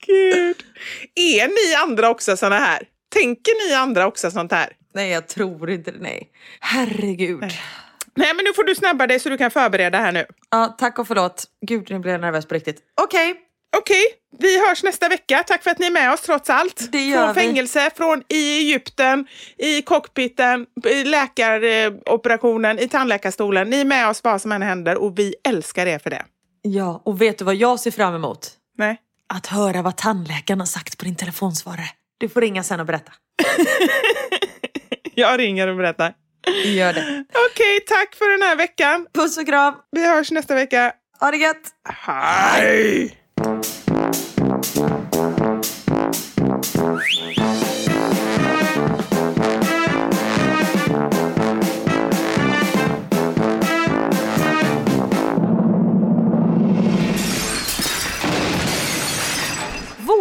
Gud. 0.05 0.63
Är 1.15 1.47
ni 1.47 1.75
andra 1.75 2.09
också 2.09 2.37
såna 2.37 2.57
här? 2.59 2.87
Tänker 3.09 3.67
ni 3.67 3.73
andra 3.73 4.07
också 4.07 4.31
sånt 4.31 4.51
här? 4.51 4.73
Nej, 4.93 5.09
jag 5.11 5.27
tror 5.27 5.69
inte 5.69 5.91
det. 5.91 5.99
Nej. 5.99 6.29
Herregud. 6.59 7.43
Nej, 8.15 8.33
men 8.35 8.45
nu 8.45 8.53
får 8.53 8.63
du 8.63 8.75
snabba 8.75 9.07
dig 9.07 9.19
så 9.19 9.29
du 9.29 9.37
kan 9.37 9.51
förbereda 9.51 9.97
här 9.97 10.11
nu. 10.11 10.25
Ja, 10.49 10.75
tack 10.79 10.99
och 10.99 11.07
förlåt. 11.07 11.43
Gud, 11.67 11.91
nu 11.91 11.99
blev 11.99 12.11
jag 12.11 12.21
nervös 12.21 12.45
på 12.45 12.55
riktigt. 12.55 12.77
Okej. 13.01 13.35
Okej, 13.77 14.03
vi 14.39 14.67
hörs 14.67 14.83
nästa 14.83 15.09
vecka. 15.09 15.43
Tack 15.47 15.63
för 15.63 15.71
att 15.71 15.79
ni 15.79 15.85
är 15.85 15.91
med 15.91 16.13
oss 16.13 16.21
trots 16.21 16.49
allt. 16.49 16.91
Det 16.91 17.05
gör 17.05 17.25
från 17.25 17.35
vi. 17.35 17.41
fängelse, 17.41 17.89
från 17.97 18.23
i 18.29 18.57
Egypten, 18.57 19.27
i 19.57 19.81
cockpiten, 19.81 20.65
i 20.85 21.03
läkaroperationen, 21.03 22.79
i 22.79 22.87
tandläkarstolen. 22.87 23.69
Ni 23.69 23.81
är 23.81 23.85
med 23.85 24.07
oss 24.09 24.23
vad 24.23 24.41
som 24.41 24.51
än 24.51 24.61
händer 24.61 24.95
och 24.97 25.19
vi 25.19 25.35
älskar 25.47 25.85
er 25.85 25.99
för 25.99 26.09
det. 26.09 26.25
Ja, 26.61 27.01
och 27.05 27.21
vet 27.21 27.37
du 27.37 27.45
vad 27.45 27.55
jag 27.55 27.79
ser 27.79 27.91
fram 27.91 28.15
emot? 28.15 28.51
Nej. 28.77 28.97
Att 29.33 29.47
höra 29.47 29.81
vad 29.81 29.97
tandläkaren 29.97 30.59
har 30.59 30.67
sagt 30.67 30.97
på 30.97 31.05
din 31.05 31.15
telefonsvarare. 31.15 31.89
Du 32.17 32.29
får 32.29 32.41
ringa 32.41 32.63
sen 32.63 32.79
och 32.79 32.85
berätta. 32.85 33.11
Jag 35.15 35.39
ringer 35.39 35.67
och 35.67 35.77
berättar. 35.77 36.13
Gör 36.65 36.93
det. 36.93 37.25
Okej, 37.51 37.79
tack 37.87 38.15
för 38.15 38.31
den 38.31 38.41
här 38.49 38.55
veckan. 38.55 39.07
Puss 39.13 39.37
och 39.37 39.45
kram. 39.45 39.73
Vi 39.91 40.07
hörs 40.07 40.31
nästa 40.31 40.55
vecka. 40.55 40.93
Ha 41.19 41.31
det 41.31 41.37
gött. 41.37 41.71
Hej! 41.89 43.17